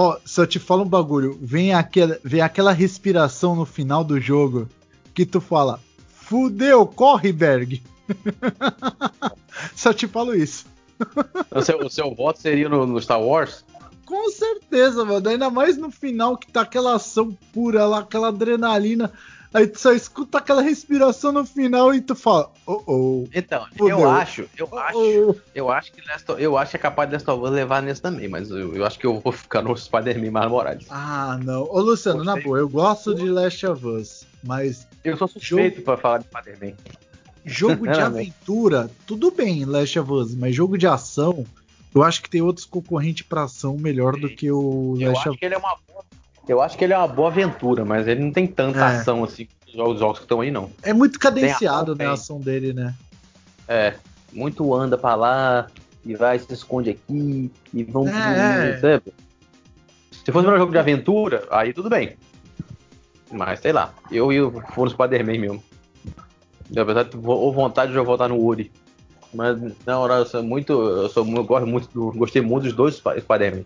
[0.00, 4.68] Ó, só te falo um bagulho, vem aquela, vem aquela respiração no final do jogo
[5.12, 7.82] que tu fala, fudeu, corre, Berg.
[9.74, 10.66] só te falo isso.
[11.50, 13.64] O seu, o seu voto seria no, no Star Wars?
[14.06, 15.28] Com certeza, mano.
[15.28, 19.12] Ainda mais no final que tá aquela ação pura lá, aquela adrenalina.
[19.52, 23.28] Aí tu só escuta aquela respiração no final e tu fala, oh oh.
[23.34, 24.00] Então, fudeu.
[24.00, 27.08] eu acho, eu oh, acho, eu acho que Last of, eu acho que é capaz
[27.08, 29.62] de Last of Us levar nesse também, mas eu, eu acho que eu vou ficar
[29.62, 30.86] no Spider-Man mais Morales.
[30.90, 31.62] Ah, não.
[31.62, 32.34] Ô Luciano, Gostei.
[32.34, 34.86] na boa, eu gosto de Last of Us, mas.
[35.02, 35.84] Eu sou suspeito jogo...
[35.84, 36.76] pra falar de Spider-Man.
[37.46, 41.46] Jogo de aventura, tudo bem, Last of Us, mas jogo de ação,
[41.94, 45.38] eu acho que tem outros concorrentes para ação melhor do que o eu Last acho
[45.38, 46.04] que ele é uma boa,
[46.48, 48.82] Eu acho que ele é uma boa aventura, mas ele não tem tanta é.
[48.82, 49.46] ação assim
[49.76, 50.70] os jogos que estão aí, não.
[50.82, 52.94] É muito cadenciado, né, a ação dele, né?
[53.68, 53.94] É,
[54.32, 55.66] muito anda pra lá
[56.04, 58.08] e vai, se esconde aqui e vão.
[58.08, 59.00] É, é.
[60.24, 62.16] Se fosse um jogo de aventura, aí tudo bem.
[63.30, 65.62] Mas sei lá, eu e o for no Spider-Man mesmo.
[66.76, 68.72] Apesar de ou vontade de eu voltar no Uri.
[69.34, 70.72] Mas na hora eu sou muito.
[70.72, 73.64] Eu sou eu gosto muito do, Gostei muito dos dois Spider-Man.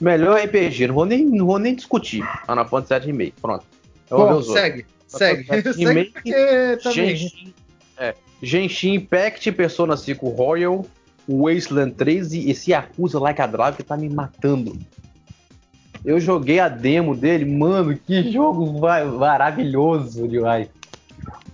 [0.00, 2.24] Melhor RPG, não vou nem, não vou nem discutir.
[2.46, 3.34] Final Fantasy 7 Remake.
[3.40, 3.64] Pronto.
[4.10, 4.86] Eu Bom, segue.
[5.06, 5.44] Segue.
[6.12, 7.16] porque também.
[7.16, 7.54] Genshin,
[7.98, 10.86] é, Genshin Impact, Persona 5 Royal,
[11.28, 14.76] Wasteland 3 e esse Yakuza Like a Drive que tá me matando.
[16.02, 18.80] Eu joguei a demo dele, mano, que jogo
[19.18, 20.68] maravilhoso demais.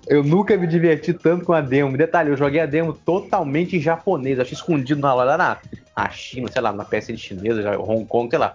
[0.06, 1.96] Eu nunca me diverti tanto com a demo.
[1.96, 4.38] Detalhe, eu joguei a demo totalmente em japonês.
[4.38, 5.58] Achei escondido na, lá na,
[5.96, 8.54] na China, sei lá, na PSN chinesa, Hong Kong, sei lá.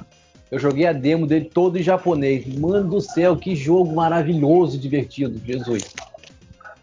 [0.52, 2.46] Eu joguei a demo dele todo em japonês.
[2.46, 5.94] Mano do céu, que jogo maravilhoso e divertido, Jesus.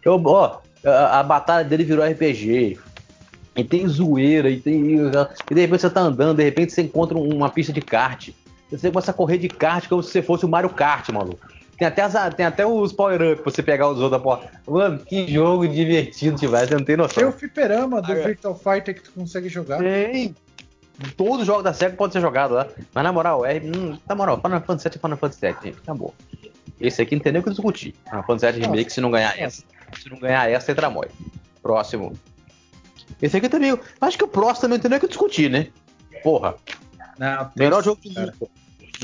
[0.03, 2.77] Eu, ó, a, a, batalha dele virou RPG.
[3.55, 4.95] E tem zoeira, e tem.
[4.95, 8.29] E de repente você tá andando, de repente você encontra uma pista de kart.
[8.71, 11.39] Você começa a correr de kart como se você fosse o Mario Kart, maluco.
[11.77, 14.49] Tem até, as, tem até os power-up pra você pegar os outros da porta.
[14.67, 17.23] Mano, que jogo divertido demais, você não tem noção.
[17.23, 19.79] Tem o fliperama do Virtual Fighter que tu consegue jogar.
[19.79, 20.35] Tem.
[21.15, 22.67] Todo jogo da SEGA pode ser jogado lá.
[22.93, 23.59] Mas na moral, é.
[23.59, 25.77] Hum, na moral, Final Fantasy VII é Final Fantasy VII, gente.
[25.79, 26.13] Acabou.
[26.79, 27.95] Esse aqui não tem nem o que discutir.
[28.05, 29.63] Final Fantasy VII Remake, se não ganhar essa.
[29.97, 31.07] Se não ganhar essa, entra mói.
[31.61, 32.13] Próximo.
[33.21, 33.77] Esse aqui também.
[33.99, 35.67] Acho que o próximo também não tem nem o que discutir, né?
[36.23, 36.55] Porra.
[37.17, 38.47] Não, Melhor jogo de luta.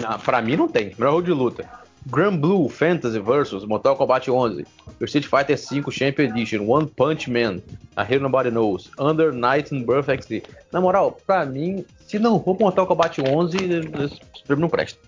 [0.01, 0.95] Não, pra mim não tem.
[0.97, 1.84] Melhor jogo de luta.
[2.07, 4.65] Grand Blue Fantasy vs Mortal Kombat 11,
[5.02, 7.61] Street Fighter V Champion Edition, One Punch Man,
[7.95, 10.44] A Hero Nobody Knows, Under Night and Birth XD.
[10.72, 14.99] Na moral, pra mim, se não for Mortal Kombat 11, esse prêmio não presta.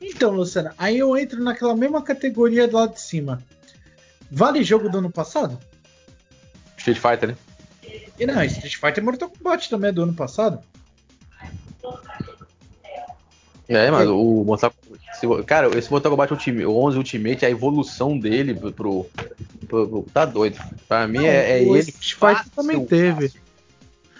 [0.00, 3.42] Então, Luciana, aí eu entro naquela mesma categoria do lado de cima.
[4.30, 5.58] Vale jogo do ano passado?
[6.76, 7.36] Street Fighter, né?
[8.18, 10.58] E não, Street Fighter e Mortal Kombat também é do ano passado.
[13.66, 14.74] É, mas o Mortal
[15.46, 18.72] Cara, esse Mortal Kombat Ultimate, o 11 Ultimate, a evolução dele pro.
[18.72, 19.06] pro,
[19.68, 20.58] pro tá doido.
[20.88, 21.78] Pra mim Não, é, é ele.
[21.78, 23.32] Street Fighter também teve.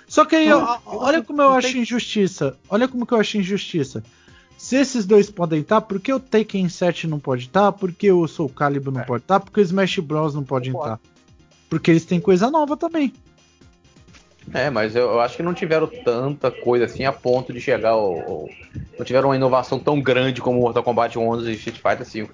[0.07, 2.57] Só que aí, ó, olha como eu acho injustiça.
[2.69, 4.03] Olha como que eu acho injustiça.
[4.57, 7.73] Se esses dois podem estar, por que o Tekken 7 não pode estar?
[7.73, 9.05] Por que o Soul Calibur não é.
[9.05, 9.41] pode estar?
[9.41, 11.01] Por que o Smash Bros não pode estar?
[11.69, 13.12] Porque eles têm coisa nova também.
[14.53, 17.91] É, mas eu, eu, acho que não tiveram tanta coisa assim a ponto de chegar
[17.91, 18.49] ao, ao,
[18.99, 22.33] Não tiveram uma inovação tão grande como Mortal Kombat 11 e Street Fighter 5.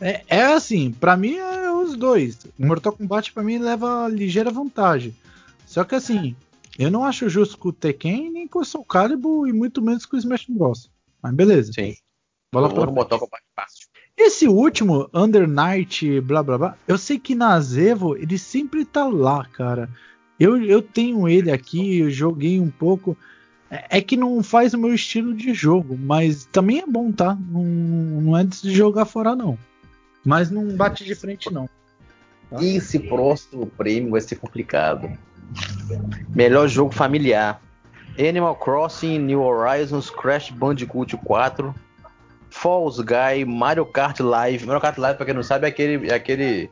[0.00, 2.46] É, é assim, para mim é os dois.
[2.58, 5.14] Mortal Kombat para mim leva ligeira vantagem.
[5.66, 6.36] Só que assim,
[6.78, 10.04] eu não acho justo com o Tekken nem com o Soul Calibur e muito menos
[10.04, 10.90] com o Smash Bros.
[11.22, 11.72] Mas beleza.
[11.72, 11.94] Sim.
[12.52, 13.86] Bola pra Mortal Kombat fácil.
[14.16, 19.06] Esse último, Under Night, blá blá blá, eu sei que na Zevo ele sempre tá
[19.06, 19.88] lá, cara.
[20.38, 23.16] Eu, eu tenho ele aqui, eu joguei um pouco.
[23.70, 27.36] É, é que não faz o meu estilo de jogo, mas também é bom, tá?
[27.48, 29.58] Não, não é de jogar fora, não.
[30.24, 31.68] Mas não bate de frente, não.
[32.50, 32.62] Tá?
[32.62, 35.10] Esse próximo prêmio vai ser complicado.
[36.34, 37.60] Melhor jogo familiar.
[38.18, 41.74] Animal Crossing, New Horizons, Crash Bandicoot 4,
[42.48, 44.64] Falls Guy, Mario Kart Live.
[44.64, 46.70] Mario Kart Live, pra quem não sabe, é aquele, é aquele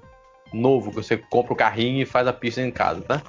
[0.53, 3.23] novo que você compra o carrinho e faz a pista em casa, tá?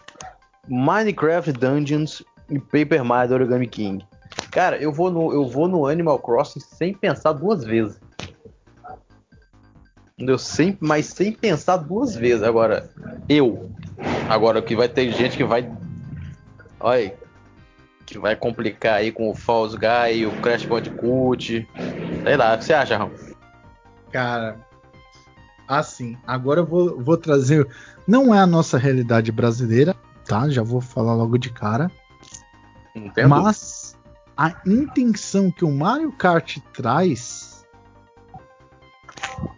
[0.68, 4.06] Minecraft Dungeons e Paper Mario Origami King.
[4.52, 8.00] Cara, eu vou no, eu vou no Animal Crossing sem pensar duas vezes.
[10.18, 12.44] Eu sempre, mas sem pensar duas vezes.
[12.44, 12.90] Agora,
[13.28, 13.72] eu.
[14.30, 15.70] Agora que vai ter gente que vai.
[16.80, 17.14] Olha,
[18.06, 21.68] que vai complicar aí com o Falls Guy, o Crash Bandicoot.
[22.24, 23.12] Sei lá, o que você acha, Ram?
[24.12, 24.58] Cara,
[25.68, 27.68] assim, agora eu vou, vou trazer.
[28.08, 30.50] Não é a nossa realidade brasileira, tá?
[30.50, 31.92] Já vou falar logo de cara.
[32.96, 33.30] Entendo.
[33.30, 33.98] Mas
[34.38, 37.66] a intenção que o Mario Kart traz.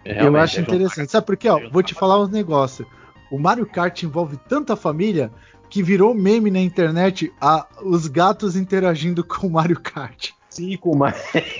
[0.04, 1.12] É, eu acho é interessante.
[1.12, 1.50] Sabe por quê?
[1.50, 2.88] Ó, vou te falar uns negócios.
[3.32, 5.32] O Mario Kart envolve tanta família
[5.70, 10.32] que virou meme na internet a, os gatos interagindo com o Mario Kart.
[10.50, 11.20] Sim, com o Mario.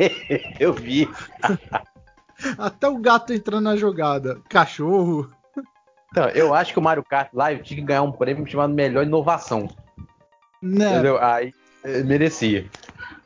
[0.60, 1.10] eu vi.
[2.58, 4.40] Até o gato entrando na jogada.
[4.48, 5.30] Cachorro.
[6.12, 9.06] Então, eu acho que o Mario Kart Live tinha que ganhar um prêmio chamado Melhor
[9.06, 9.68] Inovação.
[10.62, 10.94] Né?
[10.94, 11.22] Entendeu?
[11.22, 11.54] Aí
[11.84, 12.70] eh, merecia.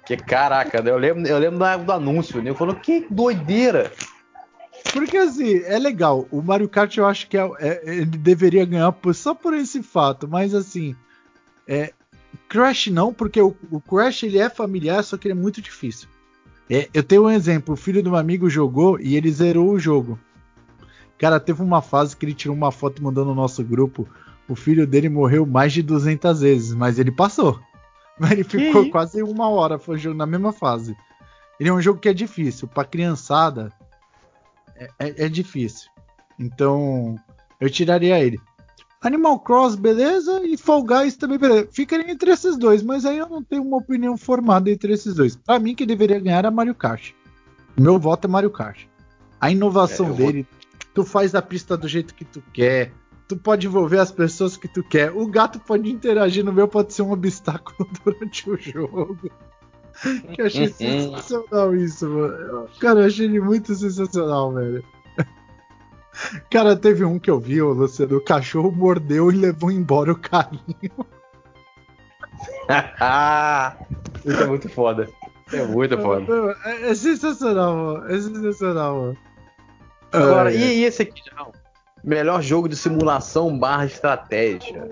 [0.06, 2.50] Que caraca, eu lembro, eu lembro do anúncio, né?
[2.50, 3.92] Eu falou, que doideira!
[4.92, 6.28] Porque assim, é legal.
[6.32, 9.84] O Mario Kart eu acho que é, é, ele deveria ganhar por, só por esse
[9.84, 10.96] fato, mas assim.
[11.68, 11.94] É,
[12.48, 16.08] Crash não, porque o, o, Crash ele é familiar, só que ele é muito difícil.
[16.70, 19.80] É, eu tenho um exemplo: o filho do meu amigo jogou e ele zerou o
[19.80, 20.20] jogo.
[21.20, 24.08] Cara, teve uma fase que ele tirou uma foto e mandou no nosso grupo.
[24.48, 27.60] O filho dele morreu mais de 200 vezes, mas ele passou.
[28.22, 28.90] Mas ele ficou que?
[28.92, 30.94] quase uma hora foi na mesma fase.
[31.58, 32.68] Ele é um jogo que é difícil.
[32.68, 33.72] Pra criançada,
[34.76, 35.90] é, é, é difícil.
[36.38, 37.16] Então,
[37.62, 38.38] eu tiraria ele.
[39.02, 41.70] Animal Cross, beleza, e Fall Guys também, beleza.
[41.72, 45.38] Ficaria entre esses dois, mas aí eu não tenho uma opinião formada entre esses dois.
[45.38, 47.12] Para mim, que deveria ganhar é Mario Kart.
[47.78, 48.86] Meu voto é Mario Kart.
[49.40, 50.59] A inovação é, dele, vou...
[51.00, 52.92] tu faz a pista do jeito que tu quer,
[53.26, 55.14] tu pode envolver as pessoas que tu quer.
[55.16, 59.18] O gato pode interagir no meu, pode ser um obstáculo durante o jogo.
[60.34, 62.68] que eu achei sensacional isso, mano.
[62.82, 64.84] Cara, eu achei ele muito sensacional, velho.
[66.52, 70.20] Cara, teve um que eu vi, o Luciano, o cachorro mordeu e levou embora o
[70.20, 70.66] carrinho.
[74.26, 75.08] isso é muito foda.
[75.54, 76.58] É muito foda.
[76.66, 78.14] É, é sensacional, mano.
[78.14, 79.29] É sensacional, mano.
[80.12, 81.52] Agora, é, e, e, esse aqui, não?
[82.04, 84.92] Melhor jogo de simulação barra estratégia.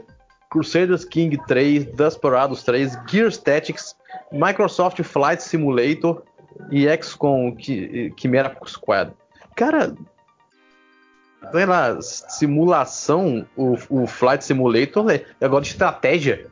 [0.49, 3.95] Crusaders King 3, Desperados 3, Gear Tactics,
[4.31, 6.23] Microsoft Flight Simulator
[6.72, 7.56] e XCOM
[8.18, 9.11] Chimera Squad.
[9.56, 9.94] Cara,
[11.52, 16.48] sei lá, simulação, o, o Flight Simulator é agora de estratégia.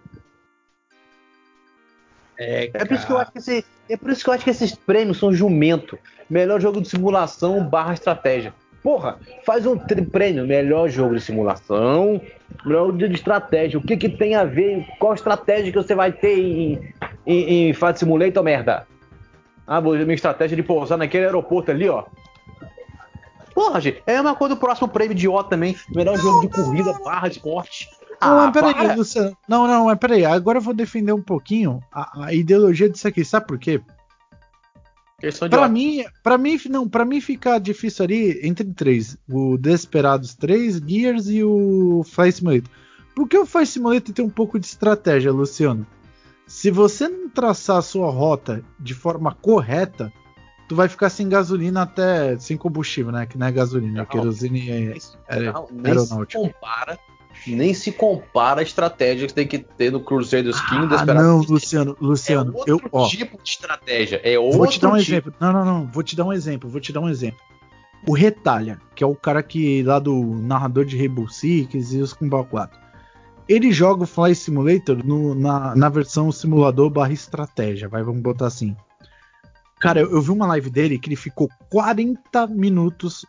[2.38, 4.44] É, é, por isso que eu acho que esse, é por isso que eu acho
[4.44, 5.98] que esses prêmios são jumento.
[6.30, 8.54] Melhor jogo de simulação barra estratégia.
[8.84, 12.22] Porra, faz um prêmio, melhor jogo de simulação,
[12.64, 13.80] melhor de estratégia.
[13.80, 14.86] O que que tem a ver?
[15.00, 16.94] Qual estratégia que você vai ter em,
[17.26, 18.86] em, em Flight Simulator, merda?
[19.66, 22.04] Ah, minha estratégia de pousar naquele aeroporto ali, ó.
[23.56, 25.76] Porra, gente, é uma coisa do próximo prêmio idiota também.
[25.96, 27.90] Melhor jogo de corrida, barra de esporte.
[28.22, 29.38] Não, ah, peraí, Luciano.
[29.48, 30.26] Não, não, mas peraí.
[30.26, 33.24] Agora eu vou defender um pouquinho a, a ideologia disso aqui.
[33.24, 33.82] Sabe por quê?
[35.50, 40.82] Para mim, para mim, não, para mim fica difícil ali entre três, o Desperados 3,
[40.86, 42.70] Gears e o Flight Simulator.
[43.16, 45.88] Porque o Flight Simulator tem um pouco de estratégia, Luciano.
[46.46, 50.12] Se você não traçar a sua rota de forma correta,
[50.68, 53.26] tu vai ficar sem gasolina até sem combustível, né?
[53.26, 54.98] Que não é gasolina, é querosene é,
[55.28, 57.00] é, não, nem se compara,
[57.48, 60.88] nem se compara a estratégia que tem que ter no Crusaders King.
[60.96, 64.90] Ah, não, Luciano, Luciano, é outro eu, tipo de estratégia, é outro Vou te dar
[64.90, 65.12] um tipo.
[65.12, 65.34] exemplo.
[65.40, 67.40] Não, não, não, vou te dar um exemplo, vou te dar um exemplo.
[68.08, 72.14] O Retalha, que é o cara que lá do narrador de Rainbow Six e os
[72.14, 72.80] Combat 4.
[73.48, 78.48] Ele joga o Fly Simulator no, na, na versão simulador barra estratégia, vai, vamos botar
[78.48, 78.76] assim.
[79.80, 83.26] Cara, eu, eu, vi uma live dele que ele ficou 40 minutos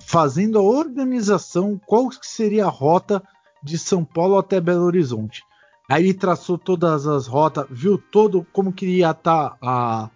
[0.00, 3.22] fazendo a organização, qual seria a rota
[3.62, 5.42] de São Paulo até Belo Horizonte.
[5.88, 10.10] Aí ele traçou todas as rotas, viu todo como que ia estar tá a,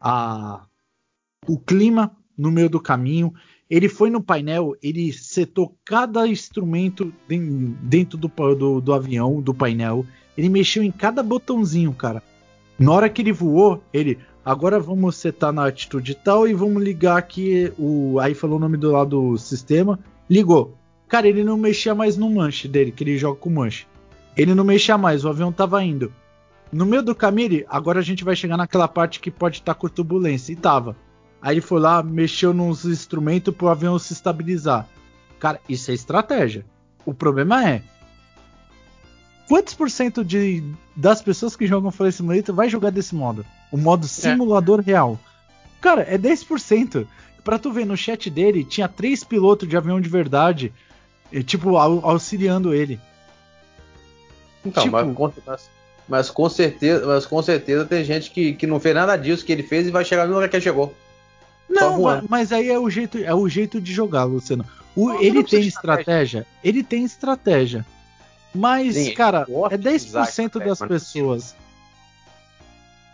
[0.00, 0.66] a,
[1.46, 3.32] o clima no meio do caminho.
[3.70, 7.12] Ele foi no painel, ele setou cada instrumento
[7.82, 10.04] dentro do, do, do avião, do painel.
[10.36, 12.22] Ele mexeu em cada botãozinho, cara.
[12.78, 14.18] Na hora que ele voou, ele.
[14.44, 18.18] agora vamos setar na atitude tal e vamos ligar aqui o.
[18.20, 19.98] Aí falou o nome do lado do sistema.
[20.30, 20.77] Ligou.
[21.08, 23.86] Cara, ele não mexia mais no manche dele, que ele joga com manche.
[24.36, 26.12] Ele não mexia mais, o avião tava indo.
[26.70, 29.80] No meio do caminho, agora a gente vai chegar naquela parte que pode estar tá
[29.80, 30.52] com turbulência.
[30.52, 30.94] E tava.
[31.40, 34.86] Aí ele foi lá, mexeu nos instrumentos pro avião se estabilizar.
[35.38, 36.66] Cara, isso é estratégia.
[37.06, 37.82] O problema é.
[39.48, 40.62] Quantos por cento de,
[40.94, 43.46] das pessoas que jogam Flight Simulator vai jogar desse modo?
[43.72, 44.08] O modo é.
[44.08, 44.82] simulador é.
[44.82, 45.18] real.
[45.80, 47.06] Cara, é 10%.
[47.42, 50.72] Pra tu ver, no chat dele tinha três pilotos de avião de verdade,
[51.44, 53.00] tipo, auxiliando ele.
[54.64, 54.96] Então, tipo,
[55.46, 55.70] mas,
[56.08, 59.52] mas, com certeza, mas com certeza tem gente que, que não fez nada disso que
[59.52, 60.94] ele fez e vai chegar no lugar que ele chegou.
[61.68, 64.64] Não, mas, mas, aí é o jeito, é o jeito de jogar, Luciano.
[64.96, 67.86] O, não, ele tem estratégia, estratégia, ele tem estratégia.
[68.54, 71.54] Mas, Sim, cara, é 10% das pessoas.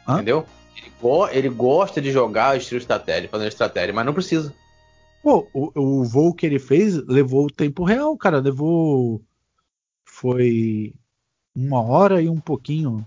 [0.09, 0.47] Entendeu?
[0.77, 4.55] Ele, go ele, gosta de jogar estilo estratégia, fazendo estratégia, mas não precisa.
[5.25, 8.41] Pô, o, o voo que ele fez levou o tempo real, cara.
[8.41, 9.23] Levou.
[10.05, 10.93] Foi
[11.57, 13.07] uma hora e um pouquinho.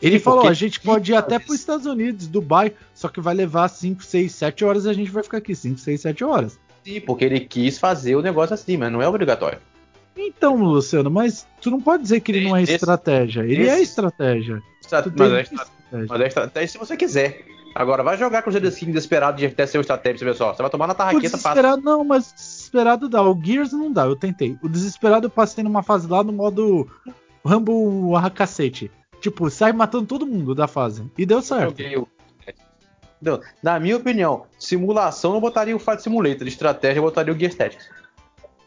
[0.00, 3.20] Ele Sim, falou: a gente pode ir até para os Estados Unidos, Dubai, só que
[3.20, 6.24] vai levar 5, 6, 7 horas e a gente vai ficar aqui 5, 6, 7
[6.24, 6.58] horas.
[6.82, 9.58] Sim, porque ele quis fazer o negócio assim, mas não é obrigatório.
[10.16, 13.42] Então, Luciano, mas tu não pode dizer que ele não é estratégia.
[13.42, 14.62] Ele é estratégia.
[14.82, 15.04] Estra...
[15.14, 16.06] Mas, é estratégia.
[16.08, 17.44] mas é estratégia se você quiser.
[17.74, 20.52] Agora, vai jogar com o GDC desesperado de até ser o estratégia, só.
[20.52, 21.96] Você vai tomar na tarraqueta, desesperado, passa.
[21.96, 23.22] Não, mas desesperado dá.
[23.22, 24.58] O Gears não dá, eu tentei.
[24.62, 26.88] O desesperado eu passei numa fase lá no modo
[27.44, 28.90] Rambo a cacete.
[29.20, 31.04] Tipo, sai matando todo mundo da fase.
[31.16, 31.80] E deu certo.
[33.20, 37.38] Então, na minha opinião, simulação eu botaria o Fight Simulator, de estratégia eu botaria o
[37.38, 37.88] Gear Tactics.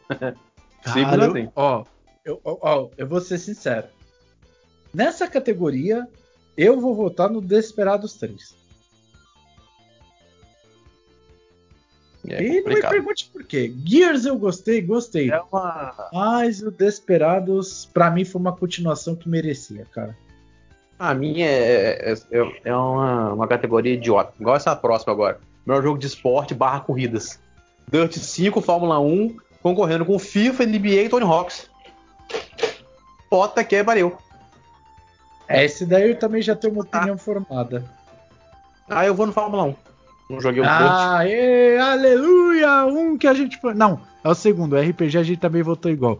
[0.83, 1.49] Cara, assim.
[1.55, 1.83] Ó,
[2.23, 3.87] eu, ó, eu vou ser sincero.
[4.93, 6.07] Nessa categoria,
[6.55, 8.62] eu vou votar no Desperados 3.
[12.27, 13.73] É e não me pergunte por quê.
[13.85, 15.29] Gears eu gostei, gostei.
[15.29, 16.09] É uma...
[16.13, 20.17] Mas o Desperados, pra mim, foi uma continuação que merecia, cara.
[20.97, 24.33] A minha é, é, é, é uma, uma categoria idiota.
[24.39, 25.39] Igual essa próxima agora.
[25.65, 27.39] Melhor jogo de esporte barra corridas.
[27.91, 31.69] Dirt 5, Fórmula 1, concorrendo com FIFA, NBA e Tony Hawks.
[33.29, 34.17] Pota que é pariu.
[35.49, 37.17] Esse daí eu também já tenho uma opinião ah.
[37.17, 37.83] formada.
[38.87, 39.75] Ah, eu vou no Fórmula 1.
[40.29, 42.85] Não joguei o Ah, ê, aleluia!
[42.85, 43.73] Um que a gente foi.
[43.73, 44.73] Não, é o segundo.
[44.73, 46.19] O RPG a gente também votou igual.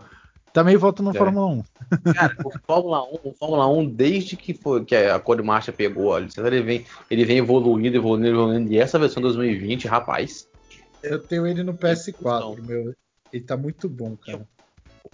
[0.53, 1.13] Também voto no é.
[1.13, 1.63] Fórmula 1.
[2.13, 6.07] Cara, o Fórmula 1, o Fórmula 1 desde que, foi, que a Code Marcha pegou,
[6.07, 8.71] olha, ele vem, ele vem evoluindo, evoluindo, evoluindo.
[8.71, 10.47] E essa versão 2020, rapaz.
[11.01, 12.93] Eu tenho ele no PS4, meu.
[13.31, 14.47] Ele tá muito bom, cara.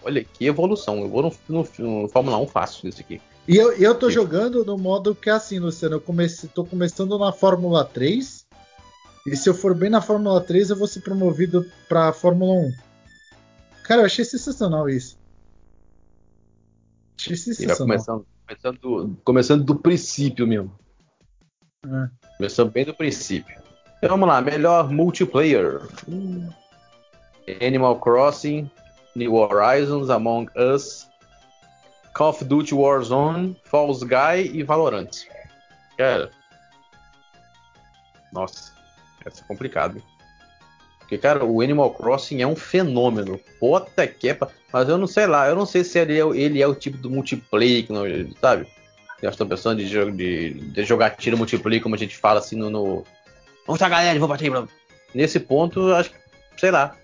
[0.03, 0.99] Olha, que evolução.
[0.99, 3.21] Eu vou no, no, no Fórmula 1 fácil isso aqui.
[3.47, 5.95] E eu, eu tô jogando no modo que é assim, Luciano.
[5.95, 8.38] Eu comece, tô começando na Fórmula 3
[9.25, 12.73] e se eu for bem na Fórmula 3, eu vou ser promovido pra Fórmula 1.
[13.83, 15.17] Cara, eu achei sensacional isso.
[17.19, 17.77] Achei sensacional.
[17.77, 20.73] Começando, começando, começando, do princípio mesmo.
[21.85, 22.09] É.
[22.37, 23.59] Começando bem do princípio.
[23.97, 25.81] Então vamos lá, melhor multiplayer.
[26.07, 26.49] Hum.
[27.61, 28.69] Animal Crossing,
[29.15, 31.07] New Horizons, Among Us,
[32.13, 35.25] Call of Duty Warzone, Falls Guy e Valorant.
[35.97, 36.31] Cara.
[38.31, 38.78] Nossa.
[39.25, 40.01] Essa é complicado.
[40.99, 43.39] Porque, cara, o Animal Crossing é um fenômeno.
[43.59, 44.37] Puta que é.
[44.71, 46.97] Mas eu não sei lá, eu não sei se ele é, ele é o tipo
[46.97, 48.03] do multiplayer, que não,
[48.39, 48.67] sabe?
[49.21, 52.69] Eu estou pensando de, de, de, jogar tiro multiplayer, como a gente fala assim no.
[52.69, 53.03] no...
[53.65, 54.51] Vamos lá, galera, vou bater.
[55.13, 56.17] Nesse ponto, acho que,
[56.57, 56.95] sei lá.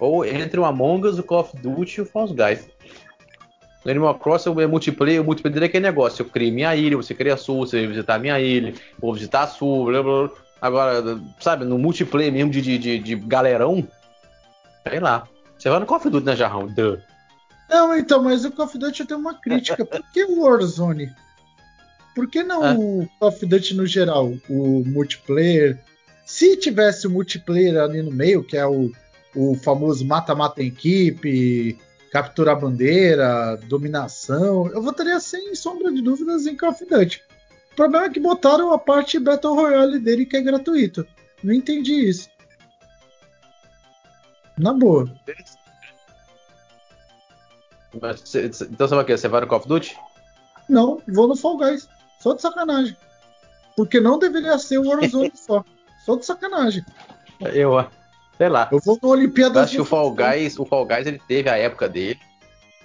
[0.00, 2.66] Ou entre o Among Us, o Call of Duty e o False Guys.
[3.84, 6.22] No Animal Crossing é multiplayer, o multiplayer é aquele negócio.
[6.22, 9.12] Eu crio minha ilha, você cria a sua, você vai visitar a minha ilha, vou
[9.12, 10.36] visitar a sua, blá blá blá.
[10.60, 11.02] Agora,
[11.40, 13.86] sabe, no multiplayer mesmo de, de, de galerão,
[14.88, 15.26] sei lá.
[15.56, 16.66] Você vai no Call of Duty, né, Jarrão?
[16.66, 16.98] Duh.
[17.70, 19.84] Não, então, mas o Call of Duty eu tenho uma crítica.
[19.86, 21.12] Por que o Warzone?
[22.14, 22.74] Por que não é.
[22.74, 24.32] o Call of Duty no geral?
[24.48, 25.78] O multiplayer?
[26.26, 28.90] Se tivesse o multiplayer ali no meio, que é o,
[29.34, 31.78] o famoso mata-mata em equipe,
[32.12, 37.22] captura a bandeira, dominação, eu votaria sem sombra de dúvidas em Call of Duty
[37.78, 41.06] problema é que botaram a parte Battle Royale dele que é gratuito.
[41.44, 42.28] Não entendi isso.
[44.58, 45.08] Na boa.
[48.02, 49.16] Mas, então você vai o quê?
[49.16, 49.96] Você vai no Call of Duty?
[50.68, 51.88] Não, vou no Fall Guys.
[52.18, 52.96] Só de sacanagem.
[53.76, 55.64] Porque não deveria ser o Warzone só.
[56.04, 56.84] Só de sacanagem.
[57.40, 57.86] Eu,
[58.36, 58.68] sei lá.
[58.72, 59.62] Eu vou no Olimpíada.
[59.62, 62.18] Acho que o Fall Guys, o Fall Guys ele teve a época dele.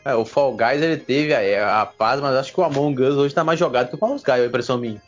[0.06, 3.16] É, o Fall Guys ele teve a, a paz, mas acho que o Among Us
[3.16, 5.02] hoje tá mais jogado que o Fall Guys, é a impressão minha.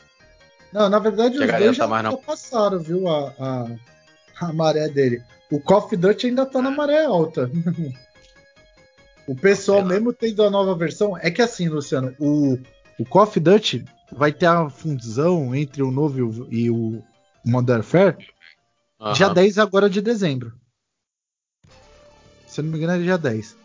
[0.72, 3.08] Não, na verdade os dois tá já, já passaram, viu?
[3.08, 3.68] A, a,
[4.48, 5.22] a maré dele.
[5.52, 7.50] O Call of Duty ainda tá na maré alta.
[9.28, 9.86] o pessoal, lá.
[9.86, 12.58] mesmo tendo a nova versão, é que assim, Luciano, o,
[13.00, 16.18] o Call of Duty vai ter a fusão entre o novo
[16.52, 17.04] e o,
[17.46, 18.18] e Modern Warfare
[19.14, 19.34] dia Aham.
[19.34, 20.54] 10 agora de dezembro.
[22.48, 23.56] Se não me engano, é dia 10.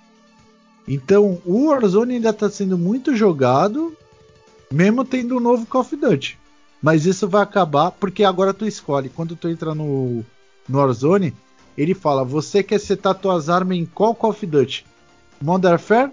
[0.88, 3.96] Então, o Warzone ainda está sendo muito jogado,
[4.72, 6.38] mesmo tendo o novo Call of Duty.
[6.82, 9.08] Mas isso vai acabar porque agora tu escolhe.
[9.08, 10.24] Quando tu entra no,
[10.68, 11.34] no Warzone,
[11.76, 14.86] ele fala: você quer setar tuas armas em qual Call of Duty?
[15.42, 16.10] Modern Warfare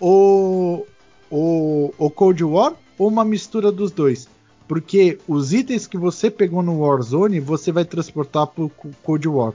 [0.00, 0.86] ou,
[1.30, 4.28] ou, ou Cold War ou uma mistura dos dois?
[4.66, 9.52] Porque os itens que você pegou no Warzone você vai transportar pro Co- Cold War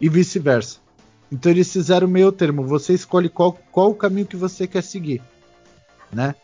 [0.00, 0.78] e vice-versa.
[1.30, 2.64] Então eles fizeram meio termo.
[2.66, 5.22] Você escolhe qual, qual o caminho que você quer seguir,
[6.12, 6.34] né?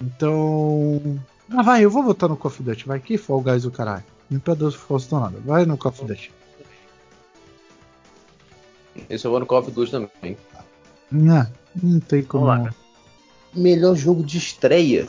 [0.00, 1.00] Então,
[1.50, 2.86] ah, vai, eu vou votar no Call of Duty.
[2.86, 4.04] Vai que Fall Guys o caralho.
[4.30, 5.38] Não perdeu Faustão nada.
[5.44, 6.32] Vai no Call of Duty.
[9.08, 10.36] Esse eu vou no Call of Duty também.
[11.10, 11.46] Não,
[11.82, 12.46] não tem como.
[12.46, 12.74] Lá.
[13.54, 15.06] Melhor jogo de estreia.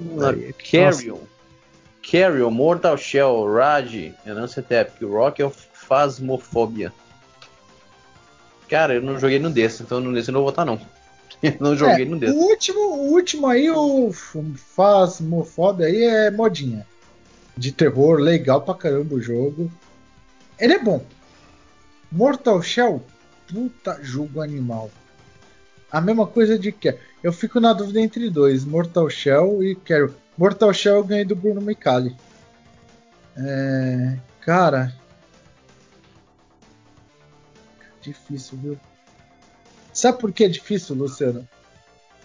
[0.00, 1.18] Aí, Carrion.
[2.02, 3.94] Carrion, Mortal Shell, Raj,
[4.26, 6.92] Epic, Rock of Phasmophobia.
[8.70, 10.80] Cara, eu não joguei no desse, então nesse eu não vou votar não.
[11.42, 12.32] Eu não joguei no o desse.
[12.34, 16.86] último, o último aí, o Phasmophobia aí é modinha.
[17.56, 19.70] De terror, legal pra caramba o jogo.
[20.58, 21.02] Ele é bom.
[22.12, 23.02] Mortal Shell,
[23.48, 24.90] puta jogo animal.
[25.90, 30.10] A mesma coisa de que eu fico na dúvida entre dois, Mortal Shell e Carol.
[30.36, 32.14] Mortal Shell eu ganhei do Bruno Micali.
[33.36, 34.94] É, cara,
[38.02, 38.80] difícil, viu?
[39.92, 41.46] Sabe por que é difícil, Luciano?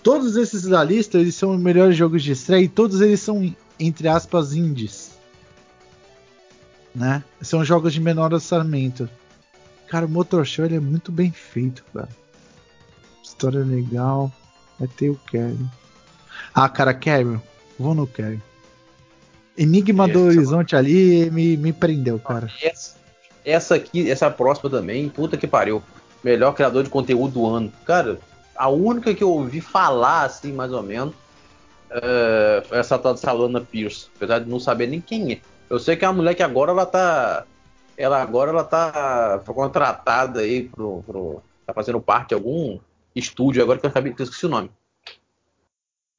[0.04, 3.56] Todos esses da lista eles são os melhores jogos de estreia e todos eles são
[3.80, 5.12] entre aspas indies,
[6.94, 7.24] né?
[7.42, 9.10] São jogos de menor orçamento.
[9.88, 12.10] Cara, o Motor Show ele é muito bem feito, cara.
[13.24, 14.32] História legal.
[14.80, 15.70] Vai ter o Kevin.
[16.54, 17.42] Ah, cara, Kevin.
[17.78, 18.42] Vou no Kevin.
[19.58, 22.52] Enigma do é Horizonte ali me, me prendeu, cara.
[22.62, 22.96] Essa,
[23.46, 25.82] essa aqui, essa próxima também, puta que pariu.
[26.24, 27.72] Melhor criador de conteúdo do ano.
[27.86, 28.20] Cara,
[28.56, 31.14] a única que eu ouvi falar, assim, mais ou menos,
[31.90, 34.08] é, foi essa tal de Salona Pierce.
[34.16, 35.40] Apesar de não saber nem quem é.
[35.70, 37.46] Eu sei que é uma mulher que agora ela tá.
[37.98, 41.42] Ela agora ela tá foi contratada aí pro, pro.
[41.66, 42.78] Tá fazendo parte de algum
[43.16, 44.70] estúdio agora que eu acabei que eu esqueci o nome.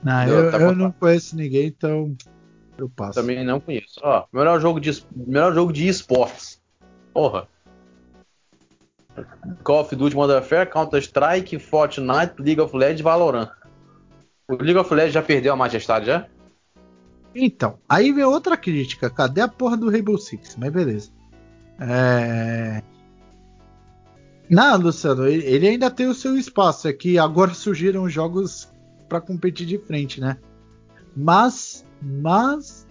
[0.03, 2.17] Não, Eu- eu, tá eu não conheço ninguém, então
[2.79, 3.21] eu passo.
[3.21, 4.01] Também não conheço.
[4.03, 6.61] Ó, melhor jogo de, melhor jogo de esportes.
[7.17, 7.49] Porra.
[9.65, 13.51] Call of Duty Modern Warfare, Counter-Strike, Fortnite, League of Legends, Valorant.
[14.51, 16.27] O League of Legends já perdeu a majestade, já?
[17.35, 19.09] Então, aí vem outra crítica.
[19.09, 20.57] Cadê a porra do Rainbow Six?
[20.57, 21.11] Mas beleza.
[21.81, 22.83] É...
[24.51, 26.87] Não, Luciano, ele ainda tem o seu espaço.
[26.87, 28.71] É que agora surgiram jogos
[29.09, 30.37] pra competir de frente, né?
[31.17, 32.86] Mas, mas,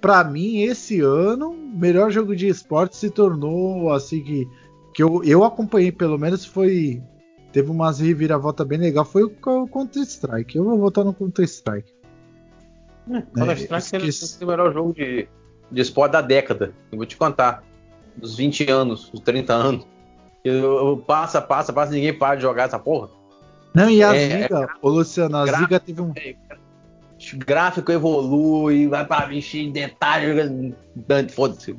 [0.00, 4.48] pra mim, esse ano, o melhor jogo de esporte se tornou assim que,
[4.94, 7.02] que eu, eu acompanhei, pelo menos foi.
[7.52, 9.04] Teve umas reviravolta bem legal.
[9.04, 9.30] Foi o
[9.66, 10.56] Counter-Strike.
[10.56, 11.92] Eu vou votar no Counter-Strike.
[13.34, 14.44] Counter-Strike é esqueci.
[14.44, 15.28] o melhor jogo de,
[15.70, 16.72] de esporte da década.
[16.92, 17.64] Eu vou te contar.
[18.16, 19.86] Dos 20 anos, dos 30 anos.
[20.44, 23.08] Eu, eu- passa, passa, passa, ninguém para de jogar essa porra.
[23.74, 26.10] Não, e as É, ligas, ô Luciano, gra- ligas teve um.
[26.10, 26.14] O
[27.36, 30.74] gráfico evolui, vai para encher em detalhe.
[31.30, 31.76] Foda-se.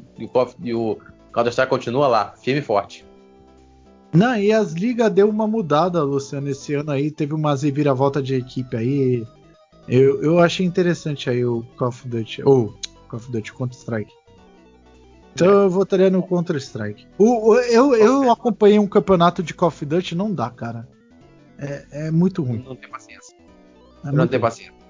[0.63, 0.97] E o
[1.33, 3.05] Counter-Strike continua lá, firme e forte.
[4.13, 8.35] Não, e as ligas deu uma mudada, Luciano, esse ano aí, teve umas reviravolta de
[8.35, 9.25] equipe aí.
[9.87, 12.75] Eu, eu achei interessante aí o Call of Duty, ou
[13.07, 14.13] Call of Duty Counter-Strike.
[15.33, 17.07] Então eu votaria no Counter-Strike.
[17.17, 20.87] Eu, eu acompanhei um campeonato de Call of Duty, não dá, cara.
[21.57, 22.63] É, é muito ruim.
[22.67, 23.35] Não tem paciência.
[24.03, 24.39] É não ruim.
[24.39, 24.80] paciência.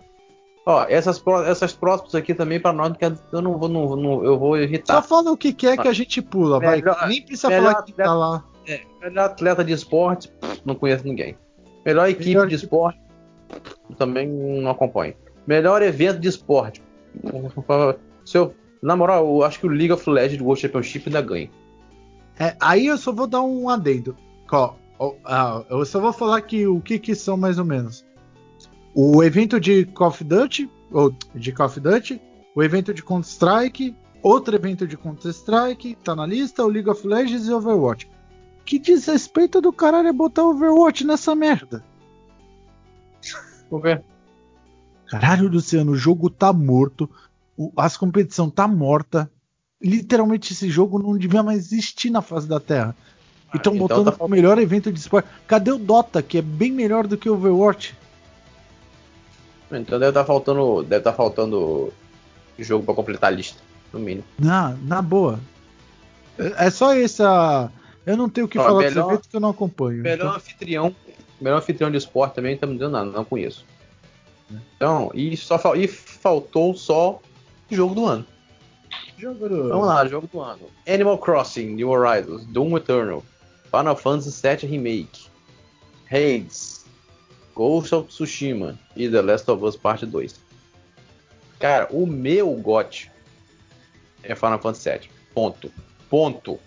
[0.66, 4.38] Ó, essas, essas próximas aqui também pra nós, que eu não vou, não, não- eu
[4.38, 5.02] vou Só evitar.
[5.02, 6.78] fala o que quer que a gente pula, vai.
[6.78, 8.44] Melhor- Nem precisa melhor falar que tá lá.
[8.68, 10.32] É, melhor atleta de esporte,
[10.64, 11.36] não conheço ninguém.
[11.84, 13.00] Melhor equipe Melhor de esporte,
[13.98, 15.16] também não acompanho.
[15.48, 16.84] Melhor evento de esporte.
[18.24, 21.50] Se eu, na moral, eu acho que o League of Legends World Championship ainda ganha.
[22.40, 24.16] É, aí eu só vou dar um adendo.
[24.52, 28.06] Ó, ó, ah, eu só vou falar que o que, que são mais ou menos.
[28.94, 32.22] O evento de Call of Duty, ou de Call of Duty,
[32.54, 37.48] o evento de Counter-Strike, outro evento de Counter-Strike, tá na lista, o League of Legends
[37.48, 38.10] e Overwatch.
[38.66, 41.84] Que desrespeito do caralho é botar Overwatch nessa merda.
[43.70, 44.04] Vou ver.
[45.08, 47.10] Caralho, Luciano, o jogo tá morto.
[47.58, 49.32] O, as competição tá morta.
[49.82, 52.96] Literalmente esse jogo não devia mais existir na face da Terra.
[53.54, 54.24] E estão ah, então botando tá...
[54.24, 55.28] o melhor evento de esporte.
[55.48, 57.96] Cadê o Dota, que é bem melhor do que o Overwatch?
[59.72, 61.94] Então deve estar tá faltando, deve estar tá faltando
[62.60, 63.62] jogo para completar a lista,
[63.92, 64.24] no mínimo.
[64.40, 65.40] Na, na boa.
[66.38, 67.72] É, é só essa.
[68.06, 70.02] Eu não tenho o que Ó, falar melhor, desse que eu não acompanho.
[70.02, 70.36] Melhor então.
[70.36, 70.96] anfitrião,
[71.40, 73.66] melhor anfitrião de esporte também, não tá me dizendo nada, não conheço.
[74.76, 77.20] Então, e só e faltou só
[77.70, 78.26] jogo do ano.
[79.18, 79.70] Jogo do...
[79.70, 80.62] Vamos lá, jogo do ano.
[80.88, 83.24] Animal Crossing, New Horizons, Doom Eternal,
[83.66, 85.28] Final Fantasy VII Remake,
[86.10, 86.81] Hades,
[87.56, 90.40] Ghost of Tsushima e The Last of Us Part 2.
[91.60, 93.12] Cara, o meu GOT
[94.24, 95.10] é Final Fantasy VII.
[95.34, 95.72] Ponto.
[96.10, 96.60] Ponto.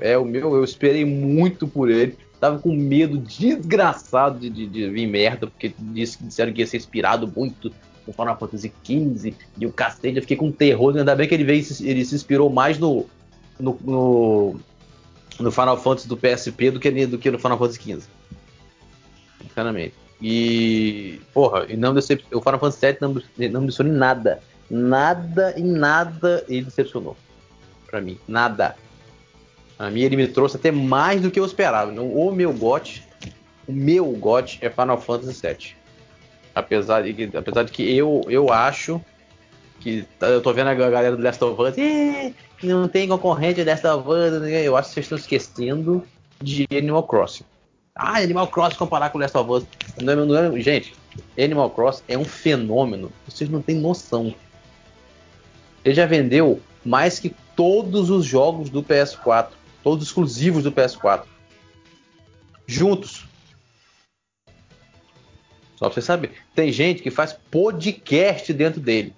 [0.00, 2.18] É o meu, eu esperei muito por ele.
[2.40, 7.26] Tava com medo desgraçado de, de, de vir merda, porque disseram que ia ser inspirado
[7.26, 7.72] muito
[8.06, 10.16] no Final Fantasy XV e o cacete.
[10.16, 10.96] Eu fiquei com terror.
[10.96, 13.06] Ainda bem que ele veio, ele se inspirou mais no,
[13.58, 14.60] no, no
[15.40, 18.02] no Final Fantasy do PSP do que, do que no Final Fantasy XV.
[19.48, 19.94] Sinceramente.
[20.20, 22.24] E, porra, e não decep...
[22.32, 23.08] o Final Fantasy VII não,
[23.50, 24.40] não decepcionou em nada.
[24.70, 27.16] Nada, em nada ele decepcionou.
[27.86, 28.76] Pra mim, nada.
[29.76, 31.90] Pra mim ele me trouxe até mais do que eu esperava.
[31.92, 33.02] O meu GOT,
[33.66, 35.76] o meu GOT é Final Fantasy VII.
[36.54, 39.00] Apesar de apesar de que eu, eu acho
[39.80, 41.76] que eu tô vendo a galera do Last of Us,
[42.62, 44.50] não tem concorrente dessa banda.
[44.50, 46.04] Eu acho que vocês estão esquecendo
[46.42, 47.44] de Animal Crossing.
[47.98, 49.66] Ah, Animal Crossing comparar com Last of Us.
[50.00, 50.94] Não, não, não, gente,
[51.36, 53.10] Animal Crossing é um fenômeno.
[53.26, 54.32] Vocês não têm noção.
[55.84, 59.48] Ele já vendeu mais que todos os jogos do PS4.
[59.82, 61.24] Todos os exclusivos do PS4.
[62.68, 63.26] Juntos.
[65.74, 66.32] Só pra você saber.
[66.54, 69.12] Tem gente que faz podcast dentro dele.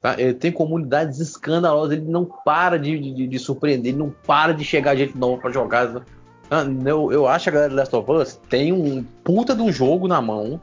[0.00, 0.14] Tá?
[0.18, 4.64] Ele tem comunidades escandalosas, ele não para de, de, de surpreender, ele não para de
[4.64, 6.02] chegar gente nova para jogar.
[6.50, 9.62] Ah, eu, eu acho que a galera do Last of Us tem um puta de
[9.62, 10.60] um jogo na mão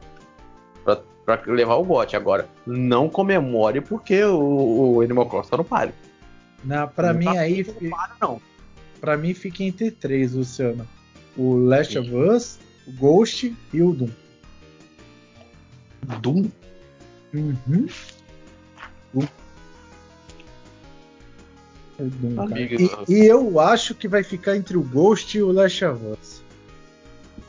[1.24, 2.16] para levar o bote.
[2.16, 5.94] Agora, não comemore porque o, o Animal Crossing tá no páreo.
[6.62, 7.64] Não, pra não mim tá aí.
[7.64, 8.40] Páreo, não.
[9.00, 10.86] Pra mim fica entre três, Luciano.
[11.36, 11.98] O Last Sim.
[11.98, 14.10] of Us, o Ghost e o Doom.
[16.20, 16.44] Doom?
[17.34, 17.86] Uhum.
[23.08, 26.42] E, e, eu acho que vai ficar entre o Ghost e o Last of Us.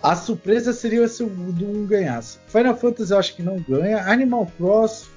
[0.04, 2.38] A surpresa seria se o Doom ganhasse.
[2.48, 4.04] Final Fantasy eu acho que não ganha.
[4.06, 5.10] Animal Cross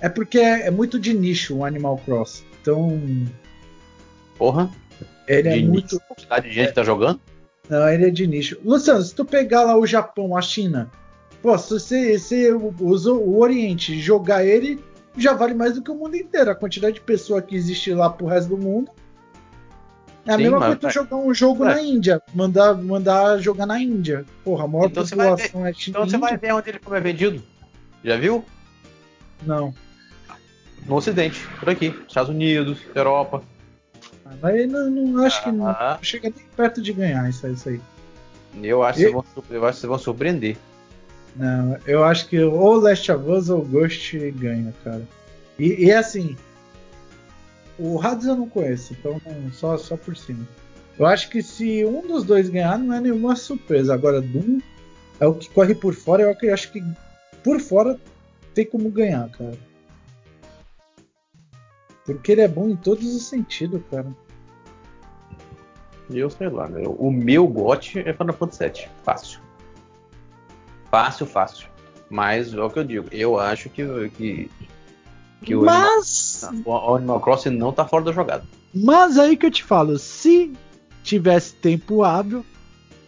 [0.00, 2.42] é porque é, é muito de nicho o Animal Cross.
[2.60, 2.98] Então.
[4.38, 4.70] Porra.
[5.26, 5.96] Ele de é muito.
[5.96, 6.72] Nicho, quantidade de gente é...
[6.72, 7.20] tá jogando?
[7.68, 8.58] Não, ele é de nicho.
[8.64, 10.90] Luciano, se tu pegar lá o Japão, a China,
[11.42, 14.82] pô, se você, você usou o Oriente jogar ele,
[15.18, 16.50] já vale mais do que o mundo inteiro.
[16.50, 18.90] A quantidade de pessoa que existe lá pro resto do mundo.
[20.26, 21.74] É a Sim, mesma coisa que jogar um jogo é.
[21.74, 24.26] na Índia, mandar, mandar jogar na Índia.
[24.44, 25.98] Porra, a maior então população é China.
[25.98, 27.42] Então você vai ver onde ele é vendido.
[28.04, 28.44] Já viu?
[29.46, 29.72] Não.
[30.86, 31.94] No Ocidente, por aqui.
[32.06, 33.42] Estados Unidos, Europa.
[34.24, 37.68] Ah, mas não, não acho ah, que não chega nem perto de ganhar isso, isso
[37.68, 37.80] aí.
[38.62, 39.10] Eu acho, e...
[39.10, 40.56] vão, eu acho que vocês vão surpreender.
[41.38, 45.06] Não, eu acho que ou Last of Us ou Ghost ganha, cara.
[45.56, 46.36] E, e assim,
[47.78, 49.20] o Hades eu não conheço, então
[49.52, 50.44] só, só por cima.
[50.98, 53.94] Eu acho que se um dos dois ganhar, não é nenhuma surpresa.
[53.94, 54.58] Agora, Doom
[55.20, 56.36] é o que corre por fora.
[56.42, 56.82] Eu acho que
[57.44, 57.96] por fora
[58.52, 59.56] tem como ganhar, cara.
[62.04, 64.08] Porque ele é bom em todos os sentidos, cara.
[66.10, 66.82] Eu sei lá, né?
[66.84, 68.88] O meu gote é Final Fantasy VII.
[69.04, 69.47] Fácil.
[70.90, 71.68] Fácil, fácil.
[72.10, 73.06] Mas é o que eu digo.
[73.12, 73.84] Eu acho que,
[74.16, 74.50] que,
[75.42, 76.44] que o, Mas...
[76.44, 78.44] Animal, o Animal Crossing não tá fora da jogada.
[78.74, 80.52] Mas aí que eu te falo, se
[81.02, 82.44] tivesse tempo hábil,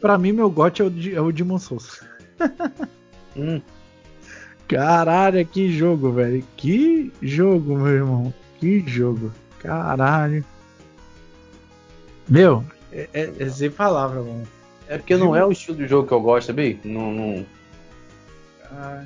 [0.01, 2.01] para mim meu gote é o de, é o Demon Souls.
[3.37, 3.61] hum.
[4.69, 6.45] Caralho, que jogo, velho.
[6.57, 8.35] Que jogo, meu irmão.
[8.59, 9.33] Que jogo.
[9.59, 10.45] Caralho.
[12.29, 14.47] Meu, é, é, é sem palavra, mano.
[14.87, 16.79] É porque não é o estilo de jogo que eu gosto, sabe?
[16.85, 17.47] Não, não,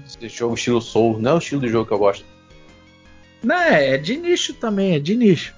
[0.07, 2.25] Esse jogo estilo Soul não é o estilo de jogo que eu gosto.
[3.43, 5.55] Não, é, é de nicho também, é de nicho.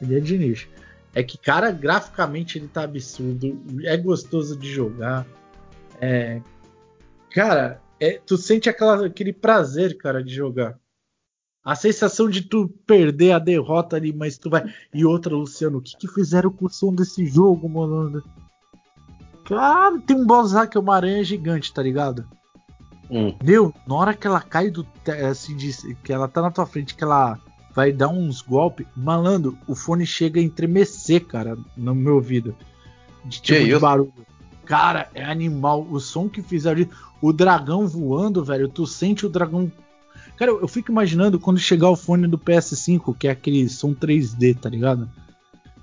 [0.00, 0.68] Ele é de nicho.
[1.14, 3.62] É que, cara, graficamente ele tá absurdo.
[3.84, 5.26] É gostoso de jogar.
[6.00, 6.40] É.
[7.30, 10.78] Cara, é, tu sente aquela, aquele prazer, cara, de jogar.
[11.64, 14.64] A sensação de tu perder a derrota ali, mas tu vai.
[14.92, 18.22] E outra, Luciano, o que, que fizeram com o som desse jogo, mano?
[19.46, 22.28] Cara, tem um boss lá que é uma aranha gigante, tá ligado?
[23.10, 23.34] Hum.
[23.42, 24.86] Meu, na hora que ela cai do.
[25.30, 27.38] Assim, de, que ela tá na tua frente, que ela
[27.74, 32.56] vai dar uns golpes, malandro, o fone chega a entremecer, cara, no meu ouvido.
[33.24, 34.12] De tipo que de barulho.
[34.64, 35.86] Cara, é animal.
[35.90, 36.90] O som que fizeram ali.
[37.20, 38.68] O dragão voando, velho.
[38.68, 39.70] Tu sente o dragão.
[40.36, 43.94] Cara, eu, eu fico imaginando quando chegar o fone do PS5, que é aquele som
[43.94, 45.08] 3D, tá ligado?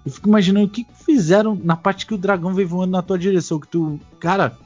[0.06, 3.02] Eu fico imaginando o que, que fizeram na parte que o dragão veio voando na
[3.02, 3.60] tua direção.
[3.60, 4.00] Que tu.
[4.20, 4.58] Cara,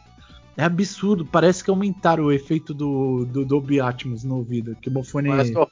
[0.58, 1.26] é absurdo.
[1.26, 4.76] Parece que aumentaram o efeito do, do Dolby Atmos no ouvido.
[4.82, 5.30] Que o fone.
[5.30, 5.68] Mas, o,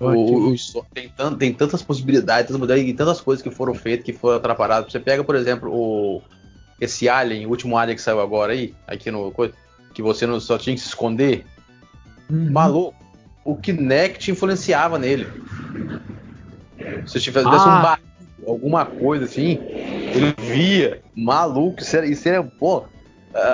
[0.00, 0.56] o, o,
[0.92, 4.92] tem, tant, tem tantas possibilidades, e tantas coisas que foram feitas que foram atrapalhadas.
[4.92, 6.22] Você pega, por exemplo, o
[6.80, 9.32] esse Alien, o último Alien que saiu agora aí, aqui no
[9.94, 11.46] que você não só tinha que se esconder.
[12.28, 12.52] Uhum.
[12.52, 12.94] Maluco,
[13.44, 15.26] o Kinect influenciava nele.
[17.06, 17.78] Se tivesse ah.
[17.78, 18.00] um bar,
[18.46, 22.84] alguma coisa assim, ele via, maluco, isso era, isso era pô,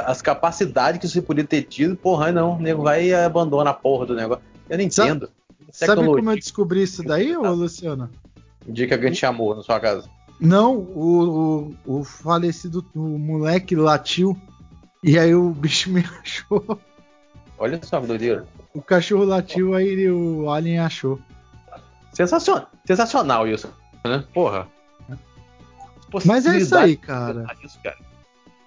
[0.07, 3.75] as capacidades que você podia ter tido, porra, não, o nego vai e abandona a
[3.75, 4.45] porra do negócio.
[4.69, 5.29] Eu não entendo.
[5.71, 8.09] Sabe, sabe como eu descobri isso daí, ô Luciano?
[8.67, 10.09] O dia que alguém te chamou na sua casa.
[10.41, 14.37] Não, o, o, o falecido o moleque latiu
[15.03, 16.81] e aí o bicho me achou.
[17.59, 18.47] Olha só que doideira.
[18.75, 21.19] O cachorro latiu, aí o alien achou.
[22.13, 23.69] Sensacional, sensacional isso,
[24.05, 24.25] né?
[24.33, 24.69] Porra.
[26.25, 27.47] Mas é isso aí, cara.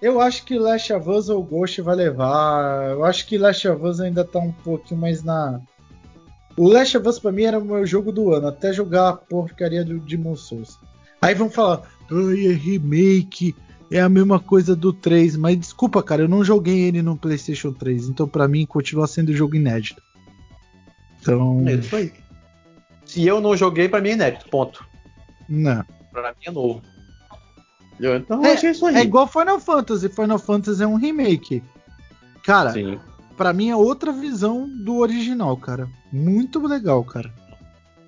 [0.00, 2.90] Eu acho que Last of Us ou Ghost vai levar.
[2.90, 5.60] Eu acho que Last of Us ainda tá um pouquinho mais na.
[6.56, 9.16] O Last of Us pra mim era o meu jogo do ano, até jogar a
[9.16, 10.78] porcaria do Demon Souls.
[11.20, 13.54] Aí vão falar, ai, é remake,
[13.90, 15.36] é a mesma coisa do 3.
[15.36, 18.08] Mas desculpa, cara, eu não joguei ele no PlayStation 3.
[18.08, 20.02] Então, para mim, continua sendo jogo inédito.
[21.20, 21.66] Então.
[21.66, 22.12] É isso aí.
[23.04, 24.48] Se eu não joguei, para mim é inédito.
[24.48, 24.86] Ponto.
[25.48, 25.84] Não.
[26.12, 26.82] Pra mim é novo.
[27.98, 28.96] Então, é, é, isso aí.
[28.96, 30.08] É igual Final Fantasy.
[30.08, 31.62] Final Fantasy é um remake.
[32.44, 32.98] Cara, Sim.
[33.36, 35.88] pra mim é outra visão do original, cara.
[36.12, 37.32] Muito legal, cara.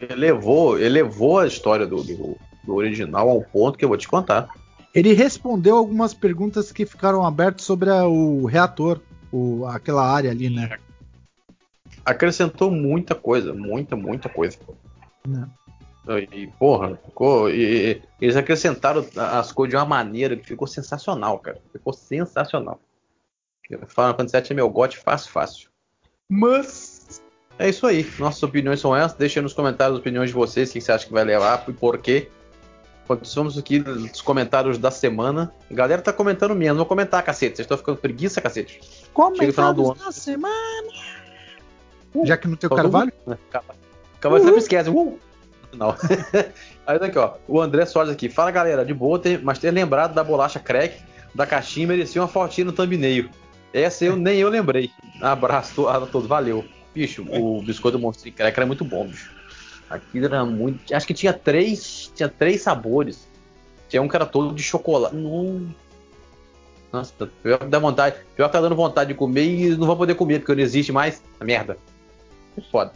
[0.00, 4.48] Elevou, elevou a história do, do, do original ao ponto que eu vou te contar.
[4.94, 9.00] Ele respondeu algumas perguntas que ficaram abertas sobre a, o reator,
[9.32, 10.78] o, aquela área ali, né?
[12.04, 14.56] Acrescentou muita coisa, muita, muita coisa.
[15.26, 15.50] Não.
[16.16, 21.60] E, porra, ficou, e, eles acrescentaram as coisas de uma maneira que ficou sensacional, cara.
[21.72, 22.80] Ficou sensacional.
[23.68, 25.68] Final Fantasy VII é meu gote fácil, fácil.
[26.30, 27.22] Mas
[27.58, 28.10] é isso aí.
[28.18, 29.18] Nossas opiniões são essas.
[29.18, 31.72] Deixem nos comentários as opiniões de vocês, o que você acha que vai levar e
[31.72, 32.30] por quê.
[33.06, 35.52] Continuamos aqui nos comentários da semana.
[35.70, 36.76] A galera tá comentando menos.
[36.76, 37.56] Vou comentar, cacete.
[37.56, 38.80] Vocês estão ficando preguiça, cacete.
[39.12, 40.04] Comentários final do ano.
[40.04, 40.88] da semana.
[42.14, 43.12] Uh, Já que no teu Carvalho?
[44.20, 44.90] Carvalho sempre esquece.
[44.90, 45.18] Uh.
[45.72, 45.94] Não.
[46.86, 47.34] Aí daqui, ó.
[47.46, 48.28] O André Soares aqui.
[48.28, 48.84] Fala, galera.
[48.84, 51.02] De boa, ter, mas ter lembrado da bolacha crack
[51.34, 53.28] da caixinha merecia uma fotinha no thumbnail.
[53.72, 54.90] Essa eu nem eu lembrei.
[55.20, 56.28] Abraço a todos.
[56.28, 56.64] Valeu.
[56.94, 59.30] Bicho, o biscoito do Monstro Crack era muito bom, bicho.
[59.88, 60.92] Aquilo era muito.
[60.94, 62.10] Acho que tinha três.
[62.14, 63.28] Tinha três sabores.
[63.88, 65.14] Tinha um que era todo de chocolate.
[65.14, 65.68] Não.
[66.92, 67.12] Nossa,
[67.42, 68.16] pior que dá vontade.
[68.34, 70.90] Pior que tá dando vontade de comer e não vou poder comer, porque não existe
[70.90, 71.22] mais.
[71.40, 71.76] Merda.
[72.70, 72.92] Foda.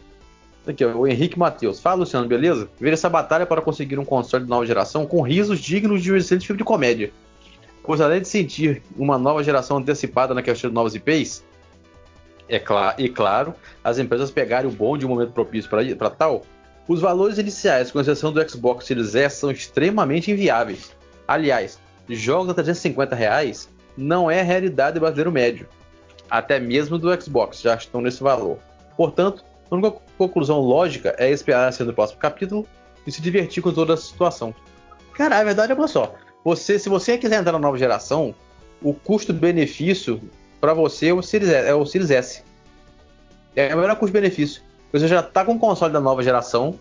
[0.65, 1.79] Aqui, o Henrique Matheus.
[1.79, 2.69] Fala, Luciano, beleza?
[2.79, 6.15] Ver essa batalha para conseguir um console de nova geração com risos dignos de um
[6.15, 7.11] excelente filme de comédia.
[7.83, 11.43] Pois além de sentir uma nova geração antecipada na questão de novas IPs,
[12.47, 13.53] é claro, e claro,
[13.83, 16.43] as empresas pegarem o bom de um momento propício para tal,
[16.87, 20.91] os valores iniciais, com exceção do Xbox Series S, são extremamente inviáveis.
[21.27, 21.79] Aliás,
[22.09, 25.67] jogos a 350 reais não é realidade brasileiro médio.
[26.29, 28.57] Até mesmo do Xbox já estão nesse valor.
[28.97, 32.67] Portanto, a única conclusão lógica é esperar ser no próximo capítulo
[33.05, 34.53] e se divertir com toda a situação.
[35.13, 36.15] Cara, a verdade é uma só.
[36.43, 38.33] Você, se você quiser entrar na nova geração,
[38.81, 40.21] o custo-benefício
[40.59, 42.43] para você é o, Series S, é o Series S.
[43.55, 44.61] É o melhor custo-benefício.
[44.91, 46.79] Você já tá com o console da nova geração.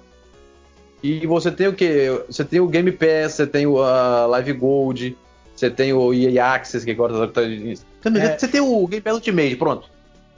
[1.03, 2.09] E você tem o que?
[2.29, 5.17] Você tem o Game Pass, você tem o uh, Live Gold,
[5.55, 7.43] você tem o EA Access, que agora tá.
[7.43, 8.39] É...
[8.39, 9.91] Você tem o Game Pass Ultimate, pronto.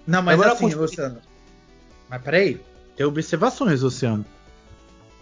[0.06, 1.18] Não, mas agora assim, Luciano.
[2.08, 2.60] Mas peraí,
[2.96, 4.24] tem observações, Luciano.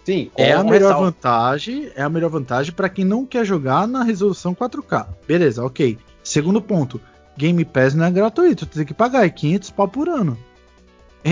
[0.05, 1.05] Sim, é a melhor ressalva.
[1.05, 5.07] vantagem, é a melhor vantagem para quem não quer jogar na resolução 4K.
[5.25, 5.97] Beleza, ok.
[6.21, 6.99] Segundo ponto,
[7.37, 10.37] Game Pass não é gratuito, tu tem que pagar, é 500 pau por ano.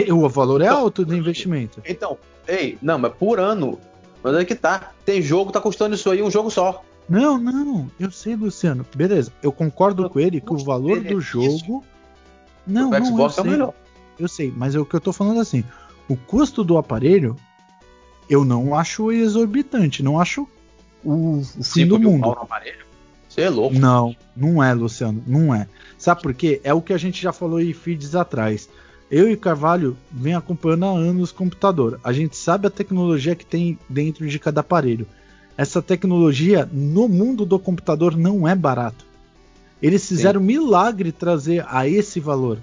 [0.10, 1.82] O valor é então, alto do investimento.
[1.86, 3.78] Então, ei, não, mas por ano.
[4.24, 4.92] Mas é que tá.
[5.04, 6.82] Tem jogo tá custando isso aí um jogo só.
[7.10, 8.86] Não, não, eu sei, Luciano.
[8.96, 11.84] Beleza, eu concordo com ele que o valor do jogo.
[12.66, 13.74] Não, o não, Xbox eu é sei, é melhor.
[14.18, 15.66] Eu sei, mas é o que eu tô falando assim.
[16.12, 17.36] O custo do aparelho
[18.30, 20.48] eu não acho exorbitante, não acho
[21.04, 22.28] o, o fim do mundo.
[22.28, 22.86] Um aparelho?
[23.28, 23.78] Você é louco.
[23.78, 25.68] Não, não é, Luciano, não é.
[25.98, 26.60] Sabe por quê?
[26.64, 28.70] É o que a gente já falou em feeds atrás
[29.12, 32.00] eu e Carvalho vem acompanhando há anos o computador.
[32.02, 35.06] A gente sabe a tecnologia que tem dentro de cada aparelho.
[35.58, 39.06] Essa tecnologia no mundo do computador não é barato.
[39.82, 40.48] Eles fizeram Sim.
[40.48, 42.58] milagre trazer a esse valor.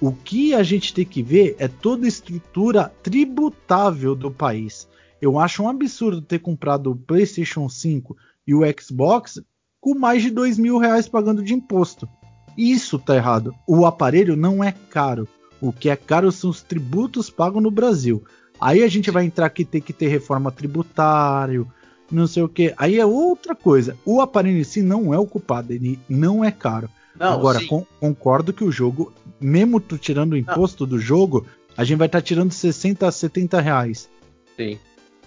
[0.00, 4.88] O que a gente tem que ver é toda a estrutura tributável do país.
[5.20, 8.16] Eu acho um absurdo ter comprado o PlayStation 5
[8.46, 9.42] e o Xbox
[9.78, 12.08] com mais de dois mil reais pagando de imposto.
[12.56, 13.54] Isso tá errado.
[13.66, 15.28] O aparelho não é caro.
[15.60, 18.24] O que é caro são os tributos pagos no Brasil.
[18.58, 21.64] Aí a gente vai entrar aqui tem que ter reforma tributária,
[22.10, 22.74] não sei o que.
[22.78, 23.96] Aí é outra coisa.
[24.04, 26.88] O aparelho em si não é o culpado, ele não é caro.
[27.18, 30.90] Não, Agora, con concordo que o jogo, mesmo tu tirando o imposto não.
[30.90, 31.46] do jogo,
[31.76, 34.08] a gente vai estar tá tirando 60 a 70 reais.
[34.56, 34.78] Sim.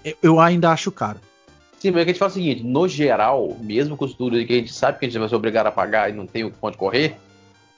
[0.03, 1.19] Eu, eu ainda acho caro.
[1.79, 4.43] Sim, mas é que a gente fala o seguinte, no geral, mesmo com os tudo
[4.45, 6.45] que a gente sabe que a gente vai ser obrigado a pagar e não tem
[6.45, 7.17] o ponto de correr,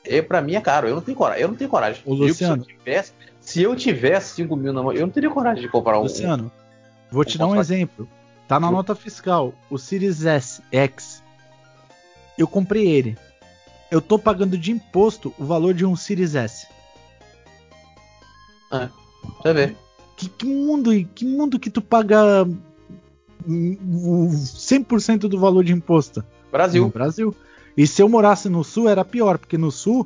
[0.04, 0.88] é, pra mim é caro.
[0.88, 1.42] Eu não tenho coragem.
[1.42, 2.02] Eu não tenho coragem.
[2.06, 2.64] Luciano.
[2.64, 5.70] Se eu, tivesse, se eu tivesse 5 mil na mão, eu não teria coragem de
[5.70, 6.04] comprar um.
[6.04, 6.52] Luciano,
[7.12, 8.08] vou um te dar um exemplo.
[8.48, 9.54] Tá na nota fiscal.
[9.70, 11.24] O Series S X.
[12.38, 13.18] Eu comprei ele.
[13.96, 16.68] Eu tô pagando de imposto o valor de um Series S.
[18.70, 18.90] É.
[19.42, 19.76] Você vê.
[20.18, 22.46] Que, que mundo, que mundo que tu paga
[23.48, 26.26] 100% do valor de imposto?
[26.52, 26.84] Brasil.
[26.84, 27.34] No Brasil.
[27.78, 30.06] E se eu morasse no sul era pior, porque no sul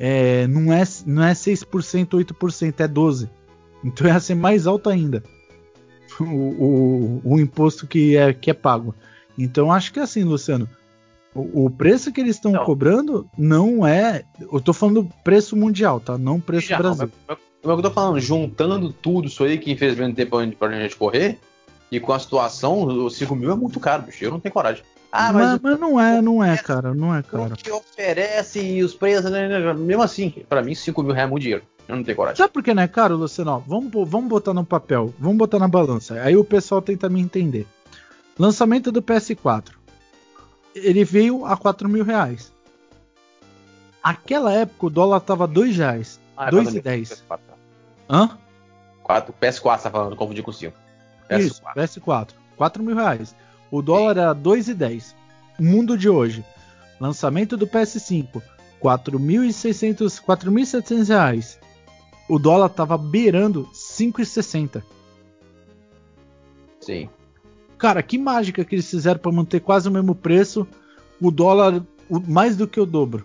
[0.00, 1.66] é, não, é, não é 6%,
[2.08, 3.28] 8%, é 12%.
[3.84, 5.22] Então ia ser mais alto ainda
[6.18, 8.94] o, o, o imposto que é, que é pago.
[9.36, 10.66] Então acho que é assim, Luciano.
[11.38, 14.24] O, o preço que eles estão cobrando não é.
[14.40, 16.18] Eu tô falando preço mundial, tá?
[16.18, 17.10] Não preço Já, Brasil.
[17.26, 20.80] Mas, mas, eu tô falando, juntando tudo isso aí que infelizmente não tem pra, pra
[20.80, 21.38] gente correr,
[21.90, 24.24] e com a situação, os 5 mil é muito caro, bicho.
[24.24, 24.82] Eu não tenho coragem.
[25.10, 27.54] Ah, mas, mas, mas não é, não é, cara, não é, cara.
[27.54, 31.12] O que oferece e os preços, né, né, né, mesmo assim, para mim 5 mil
[31.12, 31.64] reais é muito dinheiro.
[31.88, 32.36] Eu não tenho coragem.
[32.36, 33.64] Sabe por que não é caro, Luciano?
[33.66, 36.20] Vamos, vamos botar no papel, vamos botar na balança.
[36.20, 37.66] Aí o pessoal tenta me entender.
[38.38, 39.77] Lançamento do PS4.
[40.82, 42.52] Ele veio a 4 mil reais.
[44.02, 46.20] Aquela época o dólar tava 2 reais.
[46.36, 47.22] Ah, 2,10.
[47.30, 47.38] É
[48.08, 48.38] Hã?
[49.02, 50.76] 4, PS4 tá falando, confundi com 5.
[51.28, 51.40] PS4.
[51.40, 52.28] Isso, PS4.
[52.56, 53.34] 4 mil reais.
[53.70, 55.14] O dólar era 2,10.
[55.58, 56.44] Mundo de hoje.
[57.00, 58.42] Lançamento do PS5.
[58.80, 61.60] 4.600, 4.700 reais.
[62.28, 64.82] O dólar tava beirando 5,60.
[66.80, 67.08] Sim.
[67.78, 70.66] Cara, que mágica que eles fizeram para manter quase o mesmo preço,
[71.20, 73.24] o dólar o, mais do que o dobro.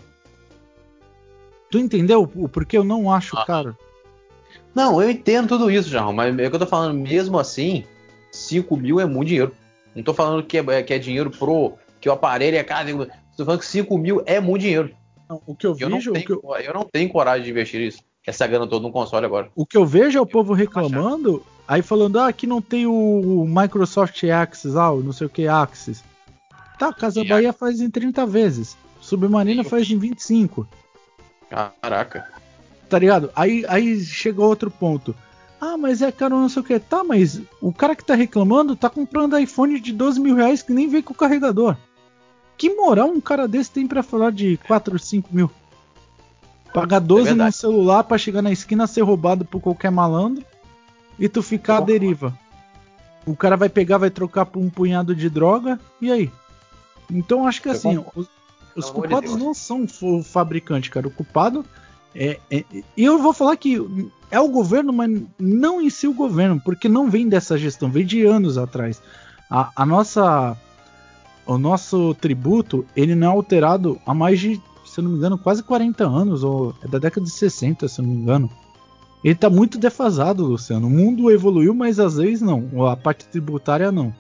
[1.72, 3.46] Tu entendeu o porquê eu não acho ah.
[3.46, 3.78] caro?
[4.76, 7.84] Não, eu entendo tudo isso, João, mas é que eu tô falando, mesmo assim,
[8.32, 9.56] 5 mil é muito dinheiro.
[9.96, 11.74] Não tô falando que é, que é dinheiro pro.
[12.02, 13.08] que o aparelho é caro.
[13.38, 14.92] Tô falando que 5 mil é muito dinheiro.
[15.30, 16.12] Não, o que eu, eu vejo.
[16.12, 16.56] Não tenho, eu...
[16.58, 16.74] eu...
[16.74, 18.00] não tenho coragem de investir isso.
[18.26, 19.52] Essa grana toda no console agora.
[19.56, 23.46] O que eu vejo é o povo reclamando, aí falando, ah, aqui não tem o
[23.48, 26.04] Microsoft Access, ah, não sei o que, Access.
[26.78, 27.54] Tá, Casa e Bahia a...
[27.54, 28.78] faz em 30 vezes.
[29.00, 30.68] Submarina faz em 25.
[31.50, 32.28] Caraca.
[32.90, 33.32] Tá ligado?
[33.36, 35.16] Aí, aí chega outro ponto.
[35.60, 36.78] Ah, mas é caro não sei o que.
[36.80, 40.74] Tá, mas o cara que tá reclamando tá comprando iPhone de 12 mil reais que
[40.74, 41.78] nem vem com o carregador.
[42.58, 45.50] Que moral um cara desse tem para falar de 4 ou 5 mil?
[46.74, 50.44] Pagar 12 é no celular para chegar na esquina ser roubado por qualquer malandro
[51.18, 52.38] e tu ficar à deriva.
[53.26, 56.32] O cara vai pegar, vai trocar por um punhado de droga, e aí?
[57.10, 58.28] Então acho que assim, os,
[58.76, 61.08] os culpados não são o fabricante, cara.
[61.08, 61.66] O culpado
[62.16, 62.64] é, é,
[62.96, 63.78] e eu vou falar que
[64.30, 68.06] é o governo, mas não em si o governo, porque não vem dessa gestão, vem
[68.06, 69.02] de anos atrás.
[69.50, 70.58] A, a nossa,
[71.46, 75.38] o nosso tributo, ele não é alterado há mais de, se eu não me engano,
[75.38, 78.50] quase 40 anos, ou é da década de 60, se eu não me engano.
[79.24, 80.88] Ele está muito defasado, Luciano.
[80.88, 82.86] O mundo evoluiu, mas às vezes não.
[82.88, 84.14] A parte tributária não.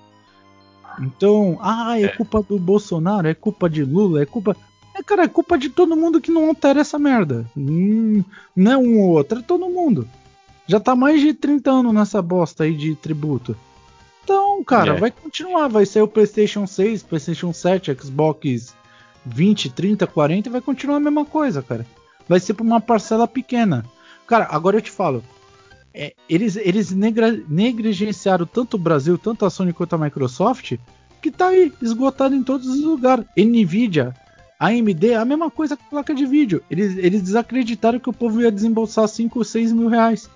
[0.99, 2.07] Então, ah, é, é.
[2.07, 4.55] culpa do Bolsonaro, é culpa de Lula, é culpa.
[4.95, 7.45] É, cara, é culpa de todo mundo que não altera essa merda.
[7.57, 8.23] Hum,
[8.55, 10.07] não é um ou outro, é todo mundo.
[10.67, 13.57] Já tá mais de 30 anos nessa bosta aí de tributo.
[14.23, 14.99] Então, cara, é.
[14.99, 15.67] vai continuar.
[15.67, 18.73] Vai ser o PlayStation 6, PlayStation 7, Xbox
[19.25, 21.85] 20, 30, 40 e vai continuar a mesma coisa, cara.
[22.27, 23.85] Vai ser pra uma parcela pequena.
[24.33, 25.23] Cara, agora eu te falo.
[25.93, 30.73] É, eles eles negligenciaram tanto o Brasil, tanto a Sony quanto a Microsoft,
[31.21, 33.25] que tá aí esgotado em todos os lugares.
[33.37, 34.11] Nvidia,
[34.59, 36.63] AMD, a mesma coisa com placa de vídeo.
[36.67, 40.27] Eles, eles desacreditaram que o povo ia desembolsar 5 ou 6 mil reais.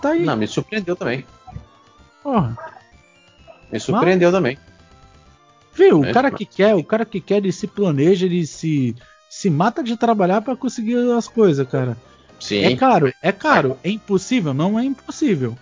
[0.00, 0.24] Tá aí.
[0.24, 1.26] Não, me surpreendeu também.
[2.22, 2.56] Porra.
[3.72, 4.38] Me surpreendeu Mas...
[4.38, 4.58] também.
[5.74, 8.94] Viu, o cara que quer, o cara que quer, ele se planeja, ele se,
[9.28, 11.96] se mata de trabalhar para conseguir as coisas, cara.
[12.40, 12.64] Sim.
[12.64, 13.78] É caro, é caro.
[13.82, 14.52] É impossível?
[14.52, 15.56] Não é impossível.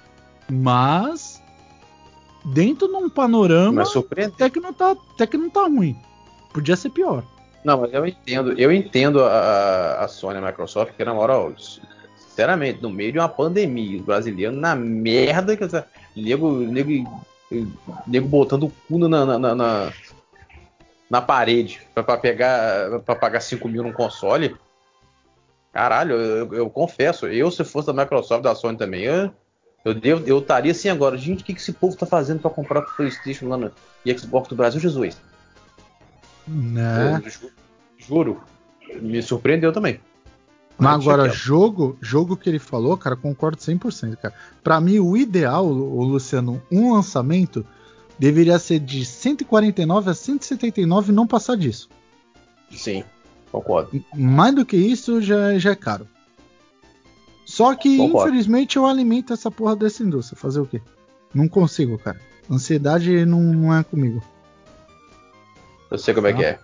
[0.50, 1.42] Mas
[2.44, 5.96] dentro de um panorama até que não tá, até que não tá ruim.
[6.52, 7.24] Podia ser pior.
[7.64, 11.54] Não, mas eu entendo, eu entendo a, a Sony e a Microsoft, que na moral,
[12.16, 17.24] sinceramente, no meio de uma pandemia, os brasileiros na merda, que essa, nego, nego,
[18.06, 19.92] nego botando o cu na, na, na,
[21.10, 24.54] na, parede pra pegar, pra pagar 5 mil num console.
[25.74, 29.30] Caralho, eu, eu- eu confesso, eu se fosse da Microsoft, da Sony também, eu
[29.84, 32.78] eu eu estaria assim agora, gente, o que, que esse povo tá fazendo pra comprar
[32.80, 33.70] o Playstation lá no
[34.06, 35.16] e Xbox do Brasil, Jesus?
[36.46, 37.20] Né?
[37.98, 38.40] Juro,
[39.00, 40.00] me surpreendeu também.
[40.78, 41.34] Mas agora, quieto.
[41.34, 44.34] jogo, jogo que ele falou, cara, concordo 100%, cara.
[44.62, 47.64] Pra mim, o ideal, o Luciano, um lançamento
[48.18, 51.88] deveria ser de 149 a 179 e não passar disso.
[52.70, 53.04] Sim,
[53.54, 54.04] concordo.
[54.14, 56.08] Mais do que isso, já, já é caro.
[57.44, 58.28] Só que, Concordo.
[58.28, 60.38] infelizmente, eu alimento essa porra dessa indústria.
[60.38, 60.80] Fazer o quê?
[61.34, 62.18] Não consigo, cara.
[62.50, 64.22] Ansiedade não, não é comigo.
[65.90, 66.58] Eu sei como é que é.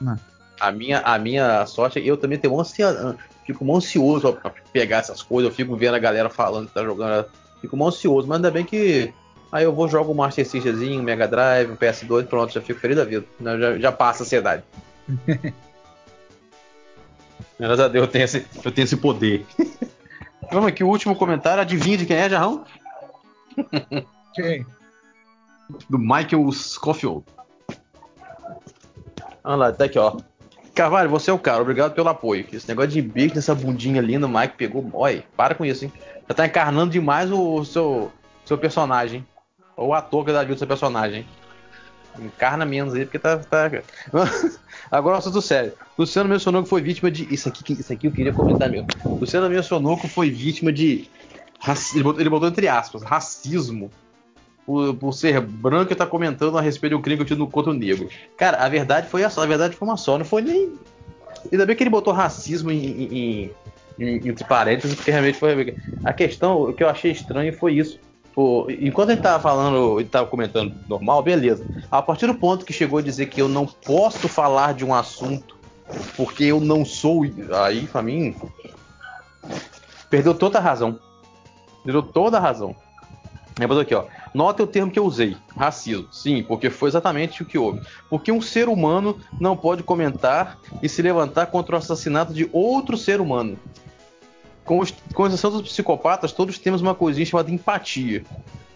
[0.00, 0.18] Não.
[0.60, 5.22] A minha, a minha sorte é eu também tenho ansia, fico ansioso pra pegar essas
[5.22, 5.50] coisas.
[5.50, 7.26] Eu fico vendo a galera falando que tá jogando.
[7.60, 9.12] Fico ansioso, mas ainda bem que.
[9.50, 12.80] Aí eu vou jogar um Master Systemzinho, um Mega Drive, um PS2, pronto, já fico
[12.80, 13.24] feliz da vida.
[13.40, 14.62] Já, já passa a ansiedade.
[17.58, 19.44] Graças a Deus eu tenho esse, eu tenho esse poder.
[20.50, 21.60] Vamos aqui, o último comentário.
[21.60, 22.64] Adivinha de quem é, Jarrão?
[24.34, 24.66] Quem?
[25.88, 27.24] do Michael Scofield.
[29.42, 30.16] Olha lá, tá aqui, ó.
[30.74, 32.46] Carvalho, você é o cara, obrigado pelo apoio.
[32.52, 34.88] Esse negócio de beijo nessa bundinha linda, o Mike pegou.
[34.92, 35.92] Olha, para com isso, hein?
[36.28, 38.10] Já tá encarnando demais o seu,
[38.44, 39.24] seu personagem.
[39.76, 41.26] Ou o ator que dá vida do seu personagem.
[42.18, 43.38] Encarna menos aí, porque tá.
[43.38, 43.70] tá...
[44.90, 45.72] Agora, assunto sério.
[45.98, 47.32] Luciano mencionou que foi vítima de.
[47.32, 48.86] Isso aqui, isso aqui eu queria comentar mesmo.
[49.20, 51.08] Luciano mencionou que foi vítima de.
[51.94, 53.90] Ele botou, ele botou entre aspas, racismo
[54.66, 57.48] por, por ser branco e tá comentando a respeito do crime que eu tive no
[57.48, 58.08] contra o negro.
[58.36, 60.74] Cara, a verdade foi essa, a verdade foi uma só, não foi nem.
[61.50, 63.50] Ainda bem que ele botou racismo em, em-
[63.98, 65.74] em- entre parênteses, porque realmente foi.
[66.04, 67.98] A questão, que eu achei estranho foi isso.
[68.34, 71.64] Pô, enquanto ele tava falando, ele tava comentando normal, beleza.
[71.90, 74.92] A partir do ponto que chegou a dizer que eu não posso falar de um
[74.92, 75.56] assunto
[76.16, 77.22] porque eu não sou.
[77.64, 78.34] Aí, pra mim.
[80.10, 80.98] Perdeu toda a razão.
[81.84, 82.74] Perdeu toda a razão.
[83.60, 84.06] Botou aqui, ó.
[84.32, 86.08] Nota o termo que eu usei, racismo.
[86.12, 87.80] Sim, porque foi exatamente o que houve.
[88.10, 92.96] Porque um ser humano não pode comentar e se levantar contra o assassinato de outro
[92.96, 93.56] ser humano.
[94.64, 98.24] Com, os- com exceção dos psicopatas, todos temos uma coisinha chamada empatia.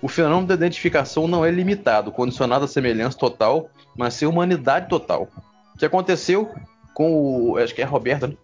[0.03, 5.29] O fenômeno da identificação não é limitado, condicionado à semelhança total, mas sim humanidade total.
[5.75, 6.51] O que aconteceu
[6.95, 7.57] com o.
[7.59, 8.35] Acho que é a Roberta, né?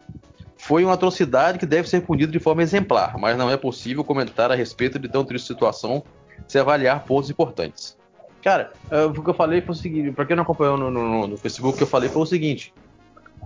[0.56, 4.50] Foi uma atrocidade que deve ser punida de forma exemplar, mas não é possível comentar
[4.50, 6.02] a respeito de tão triste situação
[6.48, 7.96] se avaliar pontos importantes.
[8.42, 11.26] Cara, eh, o que eu falei foi o seguinte, pra quem não acompanhou no, no-
[11.26, 12.72] no Facebook, o que eu falei foi o seguinte,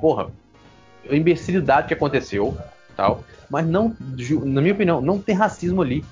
[0.01, 0.31] porra,
[1.11, 2.57] a imbecilidade que aconteceu,
[2.99, 3.97] tal, mas não,
[4.45, 6.05] na minha opinião, não tem racismo ali.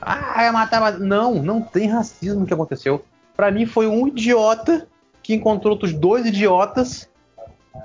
[0.00, 0.98] Ah, matar.
[0.98, 3.04] Não, não tem racismo que aconteceu.
[3.36, 4.88] Pra mim foi um idiota
[5.22, 7.10] que encontrou outros dois idiotas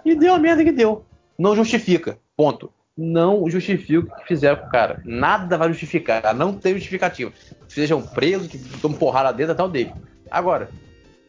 [0.06, 1.04] e deu a merda que deu.
[1.38, 2.18] Não justifica.
[2.38, 2.72] Ponto.
[2.98, 5.02] Não justifica o que fizeram com o cara.
[5.04, 6.34] Nada vai justificar.
[6.34, 7.34] Não tem justificativa.
[7.68, 9.94] Sejam presos, que tomam porrada dentro até o dele.
[10.32, 10.70] Agora,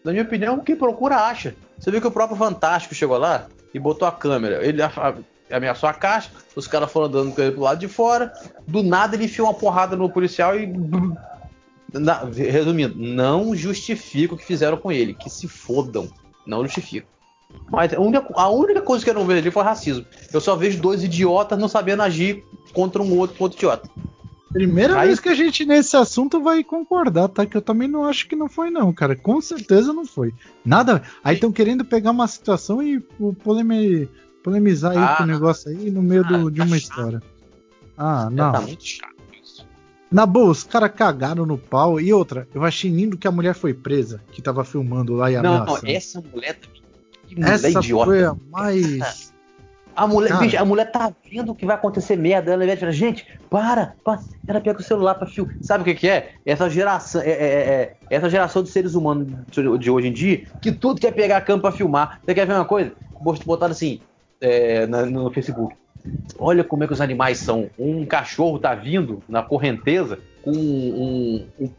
[0.05, 1.57] na minha opinião, quem procura acha.
[1.77, 4.65] Você viu que o próprio Fantástico chegou lá e botou a câmera.
[4.65, 4.81] Ele
[5.51, 8.33] ameaçou a caixa, os caras foram andando com ele pro lado de fora.
[8.67, 10.73] Do nada ele enfiou uma porrada no policial e.
[11.93, 15.15] Na- resumindo, não justifica o que fizeram com ele.
[15.15, 16.09] Que se fodam.
[16.47, 17.07] Não justifica.
[17.71, 20.05] Mas a única, a única coisa que eu não vejo ali foi racismo.
[20.33, 23.89] Eu só vejo dois idiotas não sabendo agir contra um outro, outro idiota.
[24.53, 27.47] Primeira Aí- vez que a gente nesse assunto vai concordar, tá?
[27.47, 29.15] Que eu também não acho que não foi, não, cara.
[29.17, 30.33] Com certeza não foi.
[30.65, 31.03] Nada.
[31.23, 34.09] Aí estão querendo pegar uma situação e pô, polemi-
[34.51, 36.91] polemizar aí Ah, com o negócio aí no meio do- ah, de tá uma chato.
[36.91, 37.23] história.
[37.99, 38.53] Ah, Não.
[38.53, 38.67] Tá não.
[38.69, 39.67] muito chato isso.
[40.11, 42.01] Na boa, os caras cagaram no pau.
[42.01, 45.35] E outra, eu achei lindo que a mulher foi presa, que tava filmando lá e
[45.35, 45.91] Não, não, ameaçando.
[45.91, 46.83] essa mulher também.
[47.27, 48.05] Que mulher Essa idiota.
[48.07, 49.33] foi a mais.
[49.97, 50.41] A mulher, Cara.
[50.43, 52.53] bicho, a mulher tá vendo que vai acontecer merda.
[52.53, 54.21] Ela vai falar, gente, para, para.
[54.47, 55.55] Ela pega o celular pra filmar.
[55.59, 56.33] Sabe o que, que é?
[56.45, 60.45] Essa geração, é, é- é- essa geração de seres humanos de de hoje em dia,
[60.61, 62.21] que tudo quer pegar a câmera pra filmar.
[62.23, 62.93] Você quer ver uma coisa?
[63.47, 63.99] Botaram assim
[64.41, 65.75] é, na- no Facebook.
[66.39, 67.69] Olha como é que os animais são.
[67.79, 71.47] Um cachorro tá vindo na correnteza com um.
[71.59, 71.71] um-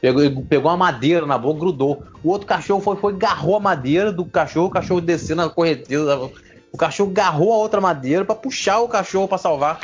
[0.00, 2.02] pegou, pegou uma madeira na boca, grudou.
[2.24, 6.30] O outro cachorro foi, foi agarrou a madeira do cachorro, o cachorro descendo na correnteza.
[6.72, 9.78] O cachorro agarrou a outra madeira para puxar o cachorro para salvar.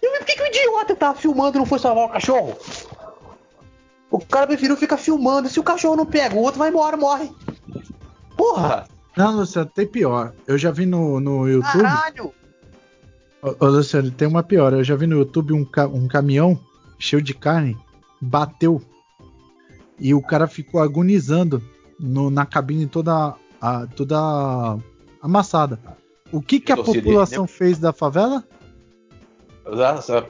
[0.00, 2.56] E por que, que o idiota tava filmando e não foi salvar o cachorro?
[4.10, 5.48] O cara preferiu ficar filmando.
[5.48, 7.30] Se o cachorro não pega, o outro vai embora, morre.
[8.36, 8.86] Porra!
[9.16, 10.32] Não, Luciano, tem pior.
[10.46, 11.82] Eu já vi no, no YouTube.
[11.82, 12.32] Caralho!
[13.42, 14.72] Ô, ô, Luciano, tem uma pior.
[14.72, 16.58] Eu já vi no YouTube um, ca um caminhão
[16.98, 17.76] cheio de carne
[18.20, 18.80] bateu
[19.98, 21.62] e o cara ficou agonizando
[21.98, 24.78] no, na cabine toda, a, toda
[25.20, 25.78] amassada.
[26.32, 28.42] O que, que a população fez da favela?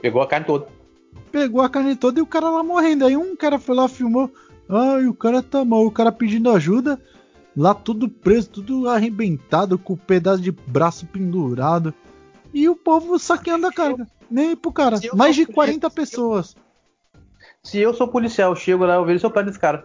[0.01, 0.67] Pegou a carne toda.
[1.31, 3.07] Pegou a carne toda e o cara lá morrendo.
[3.07, 4.31] Aí um cara foi lá, filmou.
[4.69, 5.87] Ai, o cara tá mal.
[5.87, 7.01] O cara pedindo ajuda.
[7.57, 11.95] Lá tudo preso, tudo arrebentado, com o um pedaço de braço pendurado.
[12.53, 14.07] E o povo saqueando a carga.
[14.31, 14.99] Nem pro cara.
[15.15, 16.57] Mais de 40 pessoas.
[17.63, 19.85] Se eu sou policial, eu chego lá, eu vejo se eu prendo esse cara.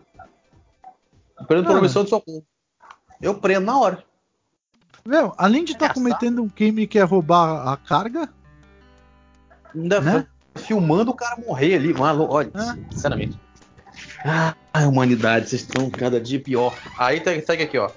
[1.47, 2.45] Prendo por omissão de socorro.
[3.21, 4.03] Eu prendo na hora.
[5.05, 8.29] Meu, além de estar tá cometendo um crime que é roubar a carga.
[9.73, 10.27] Ainda né?
[10.55, 12.33] filmando o cara morrer ali, maluco.
[12.33, 12.93] Olha, é.
[12.93, 13.39] sinceramente.
[14.25, 16.77] Ah, a humanidade, vocês estão cada dia pior.
[16.97, 17.89] Aí segue aqui, ó.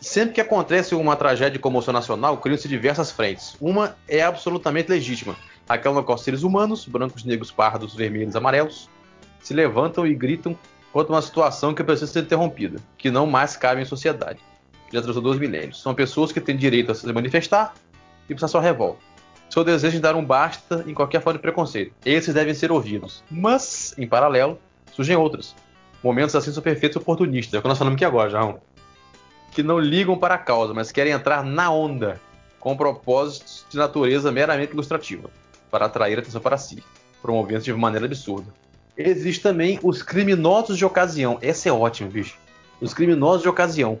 [0.00, 3.56] Sempre que acontece uma tragédia de comoção nacional, criam-se diversas frentes.
[3.60, 5.36] Uma é absolutamente legítima,
[5.68, 8.88] aquela no qual seres humanos, brancos, negros, pardos, vermelhos, amarelos,
[9.40, 10.56] se levantam e gritam
[10.92, 14.40] contra uma situação que precisa ser interrompida, que não mais cabe em sociedade.
[14.92, 15.82] Já trouxe dois milênios.
[15.82, 17.74] São pessoas que têm direito a se manifestar
[18.24, 19.00] e precisar sua revolta.
[19.48, 21.92] Seu desejo de dar um basta em qualquer forma de preconceito.
[22.04, 23.22] Esses devem ser ouvidos.
[23.30, 24.58] Mas, em paralelo,
[24.92, 25.54] surgem outras.
[26.06, 27.52] Momentos assim são perfeitos oportunistas.
[27.52, 28.60] É o que nós falamos aqui agora, João.
[29.50, 32.20] Que não ligam para a causa, mas querem entrar na onda,
[32.60, 35.28] com propósitos de natureza meramente ilustrativa,
[35.68, 36.80] para atrair atenção para si,
[37.20, 38.54] promovendo-se de maneira absurda.
[38.96, 41.38] Existem também os criminosos de ocasião.
[41.42, 42.38] Essa é ótimo, bicho.
[42.80, 43.98] Os criminosos de ocasião.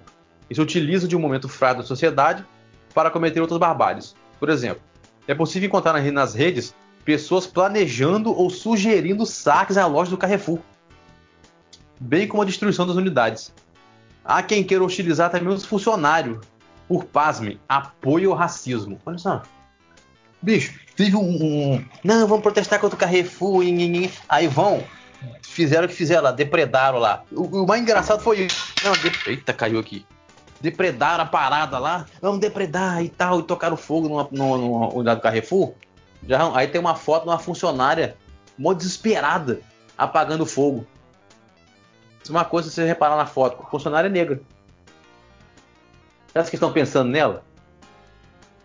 [0.48, 2.44] Eles utilizam de um momento fraco da sociedade
[2.94, 4.14] para cometer outras barbáries.
[4.38, 4.80] Por exemplo,
[5.26, 6.72] é possível encontrar nas redes
[7.04, 10.60] pessoas planejando ou sugerindo saques à loja do Carrefour,
[11.98, 13.52] bem como a destruição das unidades.
[14.24, 16.44] Há quem queira hostilizar também os funcionários,
[16.88, 18.98] por pasme, apoio ao racismo.
[19.04, 19.42] Olha só.
[20.42, 23.62] Bicho, teve um, um, Não, vamos protestar contra o Carrefour.
[24.28, 24.82] Aí vão.
[25.42, 27.24] Fizeram o que fizeram lá, depredaram lá.
[27.32, 28.72] O, o mais engraçado foi isso.
[28.84, 29.10] Não, de...
[29.26, 30.06] Eita, caiu aqui.
[30.60, 32.06] Depredaram a parada lá.
[32.20, 33.40] Vamos depredar e tal.
[33.40, 35.72] E tocaram fogo numa, numa, numa unidade do Carrefour.
[36.28, 38.16] Já, aí tem uma foto de uma funcionária
[38.58, 39.60] mó desesperada
[39.96, 40.86] apagando fogo.
[42.28, 43.62] Uma coisa você reparar na foto.
[43.62, 44.40] A funcionária é negra.
[46.32, 47.42] Será que estão pensando nela?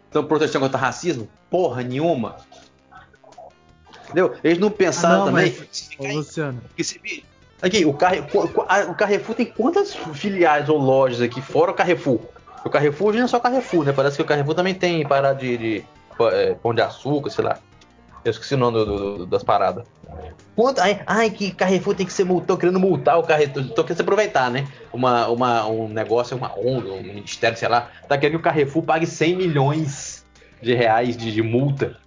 [0.07, 1.29] Estão protestando contra racismo?
[1.49, 2.37] Porra nenhuma.
[4.03, 4.35] Entendeu?
[4.43, 5.55] Eles não pensaram ah, não, também.
[5.57, 5.89] Mas...
[5.97, 6.61] Ô, Luciano.
[7.61, 8.49] Aqui, o, Carrefour,
[8.89, 12.19] o Carrefour tem quantas filiais ou lojas aqui fora o Carrefour?
[12.65, 13.93] O Carrefour não é só Carrefour, né?
[13.93, 15.85] Parece que o Carrefour também tem parada de, de
[16.31, 17.59] é, pão de açúcar, sei lá.
[18.23, 19.85] Eu esqueci o nome do, do, das paradas.
[20.55, 23.97] Quanto, ai, ai, que Carrefour tem que ser multado, querendo multar o Carrefour, tô querendo
[23.97, 24.67] se aproveitar, né?
[24.91, 28.83] Uma, uma, um negócio, uma ONG, um ministério, sei lá, tá querendo que o Carrefour
[28.83, 30.25] pague 100 milhões
[30.61, 31.97] de reais de, de multa.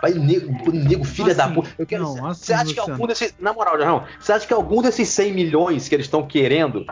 [0.00, 1.70] Vai, nego, nego filha assim, da puta.
[1.78, 3.34] Eu quero, não, assim, você acha que algum desses.
[3.40, 6.84] Na moral, Jarrão, você acha que algum desses 100 milhões que eles estão querendo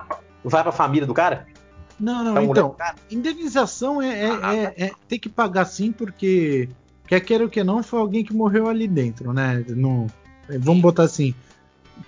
[0.43, 1.47] vai pra família do cara?
[2.01, 2.77] Não, não, então.
[3.11, 6.69] Indenização é, é, ah, é, é, tem que pagar sim, porque
[7.07, 9.65] quer queira ou que não, foi alguém que morreu ali dentro, né?
[9.69, 10.07] No,
[10.59, 11.35] vamos botar assim,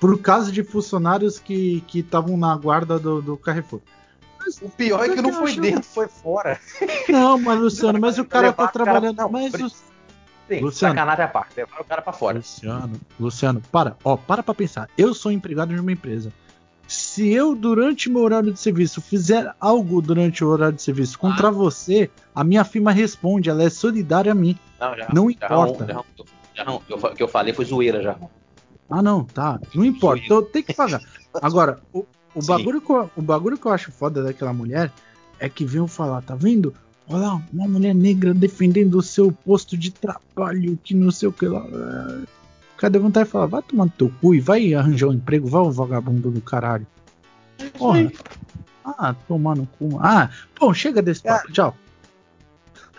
[0.00, 3.80] por causa de funcionários que estavam na guarda do, do Carrefour.
[4.38, 6.60] Mas, o pior é que não foi dentro, foi fora.
[7.08, 9.16] Não, mas Luciano, mas o cara tá trabalhando.
[9.16, 9.68] Cara, não, mas o...
[9.68, 12.36] Sim, Luciano, sacanagem à parte, levar o cara pra fora.
[12.38, 14.88] Luciano, Luciano, para, ó, para pra pensar.
[14.96, 16.32] Eu sou empregado de uma empresa.
[16.86, 21.48] Se eu, durante meu horário de serviço, fizer algo durante o horário de serviço contra
[21.48, 21.50] ah.
[21.50, 24.56] você, a minha firma responde, ela é solidária a mim.
[24.78, 25.86] Não, já, não importa.
[25.86, 26.04] Já,
[26.54, 28.16] já, não, o que eu falei foi zoeira já.
[28.88, 29.58] Ah, não, tá.
[29.74, 30.22] Não importa.
[30.24, 31.00] Então tem que pagar.
[31.42, 34.92] Agora, o, o, bagulho que eu, o bagulho que eu acho foda daquela mulher
[35.40, 36.72] é que veio falar, tá vendo?
[37.08, 41.32] Olha lá, uma mulher negra defendendo o seu posto de trabalho, que não sei o
[41.32, 41.64] que lá.
[42.78, 45.62] Cadê vontade de falar, vai tomar no teu cu e vai arranjar um emprego, vai
[45.62, 46.86] o vagabundo do caralho.
[47.78, 48.12] Porra.
[48.84, 49.98] Ah, tomar no cu.
[50.00, 51.74] Ah, bom, chega desse papo, tchau.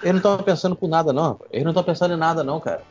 [0.03, 1.39] Ele não tava pensando por nada, não.
[1.51, 2.81] Ele não tá pensando em nada, não, cara.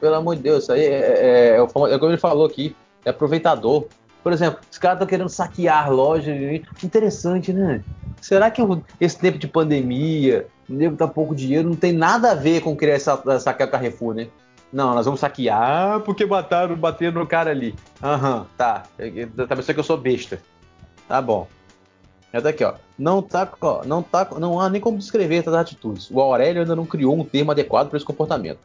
[0.00, 2.74] Pelo amor de Deus, isso aí é, é, é, é como ele falou aqui,
[3.04, 3.86] é aproveitador.
[4.22, 6.36] Por exemplo, os caras estão querendo saquear lojas.
[6.82, 7.82] Interessante, né?
[8.20, 8.60] Será que
[9.00, 12.76] esse tempo de pandemia, o nego tá pouco dinheiro, não tem nada a ver com
[12.76, 14.28] querer saquear o Carrefour, né?
[14.72, 17.74] Não, nós vamos saquear porque mataram, bateram no cara ali.
[18.02, 18.82] Aham, uhum, tá.
[19.48, 20.42] Tá pensando que eu sou besta.
[21.08, 21.48] Tá bom.
[22.32, 22.74] É daqui, ó.
[22.98, 26.10] Não tá, ó, não tá, não há nem como descrever essas atitudes.
[26.10, 28.58] O Aurélio ainda não criou um termo adequado para esse comportamento.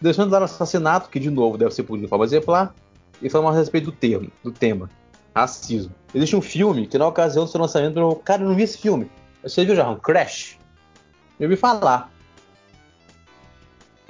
[0.00, 2.74] Deixando de dar assassinato, que de novo deve ser punido de forma exemplar,
[3.22, 4.90] e falamos a respeito do termo, do tema,
[5.34, 5.94] racismo.
[6.12, 8.78] Existe um filme que na ocasião do seu lançamento, eu, cara, eu não vi esse
[8.78, 9.08] filme.
[9.42, 10.58] Você viu já, um Crash?
[11.38, 12.10] Eu ouvi falar.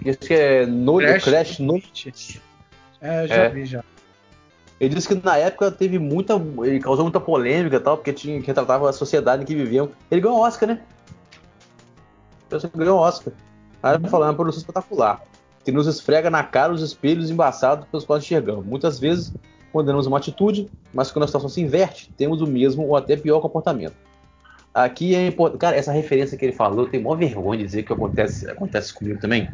[0.04, 1.82] Isso que é no, Crash, Crash no...
[3.00, 3.48] É, eu já é.
[3.48, 3.84] vi já.
[4.78, 6.34] Ele disse que na época teve muita.
[6.64, 9.90] Ele causou muita polêmica e tal, porque tinha que retratava a sociedade em que viviam.
[10.10, 10.80] Ele ganhou Oscar, né?
[12.50, 13.32] Ele ganhou Oscar.
[13.82, 14.04] Aí uhum.
[14.08, 15.22] falando, é uma produção espetacular.
[15.64, 18.66] Que nos esfrega na cara os espelhos embaçados pelos quais enxergamos.
[18.66, 19.32] Muitas vezes
[19.72, 23.40] condenamos uma atitude, mas quando a situação se inverte, temos o mesmo ou até pior
[23.40, 23.94] comportamento.
[24.72, 25.60] Aqui é importante.
[25.60, 28.92] Cara, essa referência que ele falou, eu tenho maior vergonha de dizer que acontece, acontece
[28.92, 29.48] comigo também.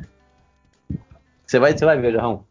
[1.53, 2.45] Você vai, você vai ver, Jarrão.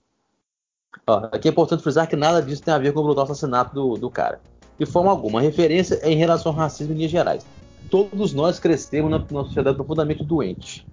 [1.08, 3.74] Ó, aqui é importante frisar que nada disso tem a ver com o brutal assassinato
[3.74, 4.40] do, do cara.
[4.78, 7.44] De forma alguma, referência é em relação ao racismo em linhas gerais.
[7.90, 10.86] Todos nós crescemos numa sociedade profundamente doente,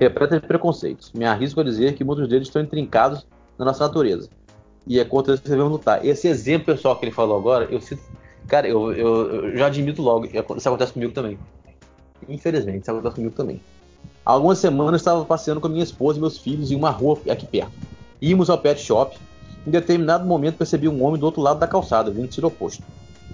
[0.00, 1.12] repleta de preconceitos.
[1.12, 3.24] Me arrisco a dizer que muitos deles estão intrincados
[3.56, 4.28] na nossa natureza.
[4.84, 6.04] E é contra isso que devemos lutar.
[6.04, 8.02] Esse exemplo pessoal que ele falou agora, eu sinto.
[8.48, 11.38] Cara, eu, eu, eu já admito logo, isso acontece comigo também.
[12.28, 13.60] Infelizmente, isso acontece comigo também.
[14.24, 17.46] Há algumas semanas estava passeando com minha esposa e meus filhos em uma rua aqui
[17.46, 17.72] perto.
[18.20, 19.18] Íamos ao pet shop
[19.66, 22.82] em determinado momento percebi um homem do outro lado da calçada, vindo do sentido oposto.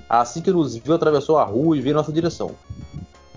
[0.08, 2.52] Assim que nos viu, atravessou a rua e veio em nossa direção.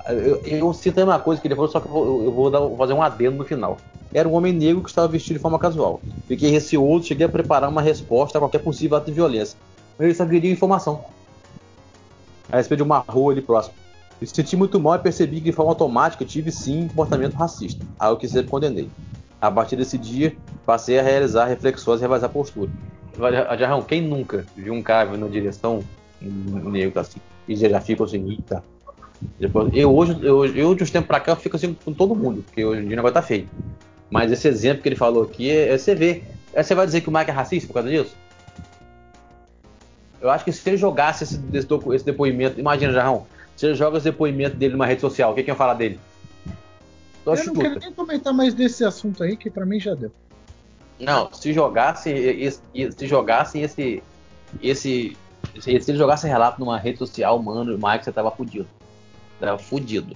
[0.07, 2.51] Eu, eu sinto a mesma coisa que ele falou, só que eu vou, eu vou
[2.51, 3.77] dar, fazer um adendo no final.
[4.13, 6.01] Era um homem negro que estava vestido de forma casual.
[6.27, 9.57] Fiquei receoso, cheguei a preparar uma resposta a qualquer possível ato de violência.
[9.97, 11.03] Mas ele só queria informação
[12.51, 13.75] a respeito de uma rua ali próximo.
[14.22, 17.85] Me senti muito mal e percebi que de forma automática tive sim um comportamento racista,
[17.99, 18.90] algo que sempre condenei.
[19.41, 20.35] A partir desse dia,
[20.65, 22.72] passei a realizar reflexões e revisar postura.
[23.60, 25.84] Jarrão, quem nunca viu um cara na direção
[26.22, 28.64] negro assim e já fica assim, eita.
[29.73, 32.44] Eu hoje, eu, eu de uns tempos pra cá, eu fico assim com todo mundo,
[32.44, 33.48] porque hoje em dia o negócio tá feio.
[34.10, 36.23] Mas esse exemplo que ele falou aqui, é, é você vê.
[36.53, 38.15] É, você vai dizer que o Mike é racista por causa disso?
[40.22, 43.26] Eu acho que se ele jogasse esse, esse depoimento, imagina, Jarrão,
[43.65, 45.99] ele joga esse depoimento dele numa rede social, o que, que ia falar dele?
[47.23, 50.11] Só eu não quero nem comentar mais desse assunto aí, que para mim já deu.
[50.99, 52.52] Não, se jogasse
[52.95, 54.03] se jogasse esse
[54.61, 55.18] esse
[55.60, 58.68] se ele jogasse relato numa rede social, mano, o Mike você tava fudido.
[59.40, 60.15] Tava fudido.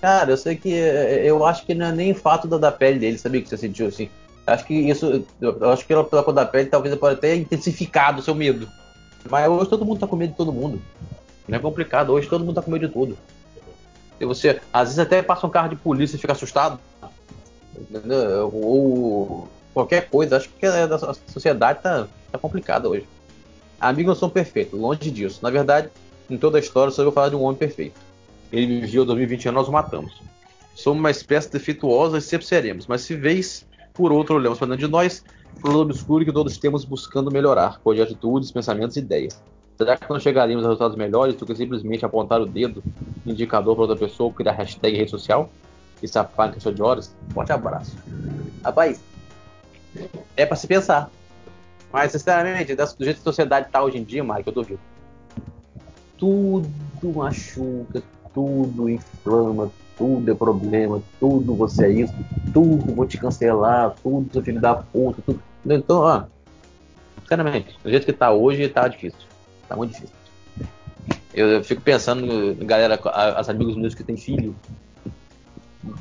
[0.00, 3.18] Cara, eu sei que eu acho que não é nem fato da, da pele dele,
[3.18, 4.08] sabia que você sentiu assim.
[4.46, 8.20] Acho que isso, eu acho que pela, pela cor da pele talvez pode até intensificado
[8.20, 8.68] o seu medo.
[9.30, 10.82] Mas hoje todo mundo tá com medo de todo mundo.
[11.48, 13.18] Não é complicado, hoje todo mundo tá com medo de tudo.
[14.20, 16.78] E você, às vezes até passa um carro de polícia e fica assustado.
[18.52, 20.36] Ou qualquer coisa.
[20.36, 23.06] Acho que a, sociedade tá, tá complicada hoje.
[23.80, 25.40] Amigos não são perfeitos, longe disso.
[25.42, 25.90] Na verdade,
[26.30, 28.00] em toda a história, só vou falar de um homem perfeito.
[28.52, 30.22] Ele viveu 2020 anos, nós o matamos.
[30.74, 34.86] Somos uma espécie defeituosa e sempre seremos, mas se vez por outro olhamos para dentro
[34.86, 35.24] de nós,
[35.64, 39.40] um obscuro que todos temos buscando melhorar, de atitudes, pensamentos e ideias.
[39.76, 42.82] Será que não chegaríamos a resultados melhores do que simplesmente apontar o dedo,
[43.26, 45.50] indicador para outra pessoa, criar hashtag rede social?
[46.02, 47.14] E em questão de horas?
[47.32, 47.96] Forte abraço.
[48.62, 49.00] Rapaz,
[50.36, 51.10] é para se pensar.
[51.92, 54.80] Mas, sinceramente, do jeito que a sociedade está hoje em dia, Mike, eu duvido.
[56.18, 56.68] Tudo
[57.14, 58.02] machuca,
[58.32, 62.14] tudo inflama, tudo é problema, tudo você é isso,
[62.52, 65.40] tudo vou te cancelar, tudo seu filho da puta, tudo.
[65.64, 66.24] Então, ó,
[67.20, 69.33] sinceramente, do jeito que está hoje, está difícil.
[69.74, 70.14] Tá muito difícil.
[71.34, 73.00] Eu, eu fico pensando, galera,
[73.36, 74.54] as amigos meus que têm filho,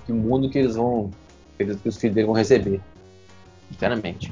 [0.05, 1.09] que mundo que eles vão.
[1.57, 2.79] Que, que os filhos deles vão receber.
[3.71, 4.31] Sinceramente.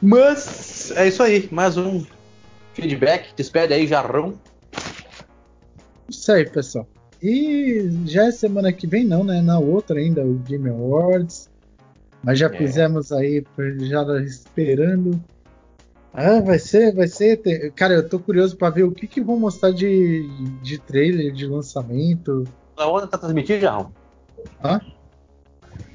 [0.00, 1.48] Mas é isso aí.
[1.52, 2.04] Mais um
[2.72, 3.34] feedback.
[3.36, 4.34] Despede aí, Jarrão.
[6.08, 6.88] Isso aí, pessoal.
[7.22, 9.42] E já é semana que vem, não, né?
[9.42, 11.50] Na outra ainda, o Game Awards.
[12.22, 12.56] Mas já é.
[12.56, 13.44] fizemos aí,
[13.80, 15.22] já esperando
[16.12, 17.72] ah, vai ser, vai ser.
[17.72, 20.28] Cara, eu tô curioso para ver o que, que vão mostrar de,
[20.62, 22.44] de trailer, de lançamento.
[22.76, 23.92] A onda tá transmitindo, Jarrão?
[24.64, 24.80] Hã?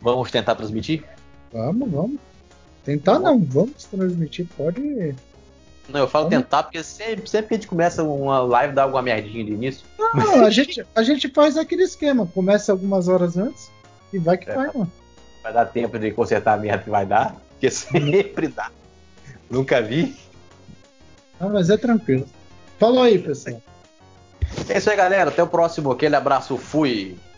[0.01, 1.03] Vamos tentar transmitir?
[1.51, 2.19] Vamos, vamos.
[2.83, 5.15] Tentar não, vamos transmitir, pode.
[5.87, 6.43] Não, eu falo vamos.
[6.43, 9.85] tentar porque sempre, sempre que a gente começa uma live dá alguma merdinha de início.
[9.97, 13.71] Não, a gente, a gente faz aquele esquema, começa algumas horas antes
[14.11, 14.91] e vai que é, vai, mano.
[15.41, 18.69] Vai dar tempo de consertar a merda que vai dar, porque sempre dá.
[19.53, 20.17] Nunca vi.
[21.39, 22.27] Ah, mas é tranquilo.
[22.79, 23.61] Falou aí, pessoal.
[24.67, 25.29] É isso aí, galera.
[25.29, 25.91] Até o próximo.
[25.91, 26.57] Aquele abraço.
[26.57, 27.15] Fui.